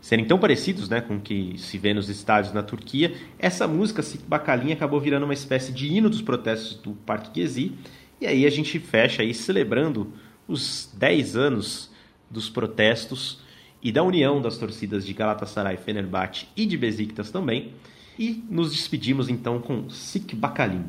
serem 0.00 0.24
tão 0.24 0.38
parecidos 0.38 0.88
né, 0.88 1.00
com 1.00 1.16
o 1.16 1.20
que 1.20 1.58
se 1.58 1.78
vê 1.78 1.92
nos 1.92 2.08
estádios 2.08 2.54
na 2.54 2.62
Turquia, 2.62 3.16
essa 3.40 3.66
música, 3.66 4.00
Bacalinha, 4.28 4.74
acabou 4.74 5.00
virando 5.00 5.24
uma 5.24 5.34
espécie 5.34 5.72
de 5.72 5.88
hino 5.88 6.08
dos 6.08 6.22
protestos 6.22 6.76
do 6.76 6.92
Parque 6.92 7.40
Gezi. 7.40 7.72
E 8.20 8.26
aí 8.26 8.46
a 8.46 8.50
gente 8.50 8.78
fecha 8.78 9.22
aí 9.22 9.34
celebrando 9.34 10.12
os 10.46 10.88
10 10.96 11.36
anos 11.36 11.90
dos 12.30 12.48
protestos 12.48 13.40
e 13.82 13.92
da 13.92 14.02
união 14.02 14.40
das 14.40 14.58
torcidas 14.58 15.04
de 15.04 15.12
Galatasaray, 15.12 15.76
Fenerbahçe 15.76 16.46
e 16.56 16.66
de 16.66 16.76
Besiktas 16.76 17.30
também. 17.30 17.72
E 18.18 18.42
nos 18.48 18.72
despedimos 18.72 19.28
então 19.28 19.60
com 19.60 19.90
Sik 19.90 20.34
Bakalim. 20.34 20.84